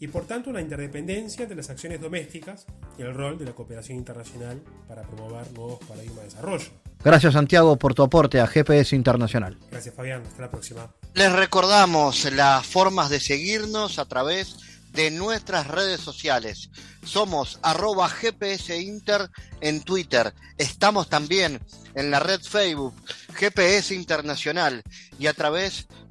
y 0.00 0.08
por 0.08 0.26
tanto 0.26 0.50
una 0.50 0.62
interdependencia 0.62 1.42
entre 1.42 1.56
las 1.56 1.68
acciones 1.68 2.00
domésticas 2.00 2.64
y 2.98 3.02
el 3.02 3.14
rol 3.14 3.38
de 3.38 3.44
la 3.44 3.52
cooperación 3.52 3.98
internacional 3.98 4.60
para 4.88 5.02
promover 5.02 5.52
nuevos 5.52 5.78
paradigmas 5.86 6.20
de 6.20 6.24
desarrollo. 6.24 6.66
Gracias 7.04 7.34
Santiago 7.34 7.76
por 7.76 7.94
tu 7.94 8.02
aporte 8.02 8.40
a 8.40 8.46
GPS 8.46 8.96
Internacional. 8.96 9.58
Gracias 9.70 9.94
Fabián, 9.94 10.22
hasta 10.26 10.42
la 10.42 10.50
próxima. 10.50 10.90
Les 11.14 11.30
recordamos 11.30 12.32
las 12.32 12.66
formas 12.66 13.10
de 13.10 13.20
seguirnos 13.20 13.98
a 13.98 14.06
través 14.06 14.56
de 14.92 15.10
nuestras 15.10 15.66
redes 15.66 16.00
sociales. 16.00 16.70
Somos 17.04 17.58
arroba 17.62 18.08
GPS 18.08 18.80
Inter 18.80 19.30
en 19.60 19.82
Twitter. 19.82 20.32
Estamos 20.58 21.08
también 21.08 21.60
en 21.94 22.10
la 22.10 22.20
red 22.20 22.40
Facebook 22.40 22.94
GPS 23.34 23.94
Internacional 23.94 24.82
y 25.18 25.26
a 25.26 25.34
través 25.34 25.86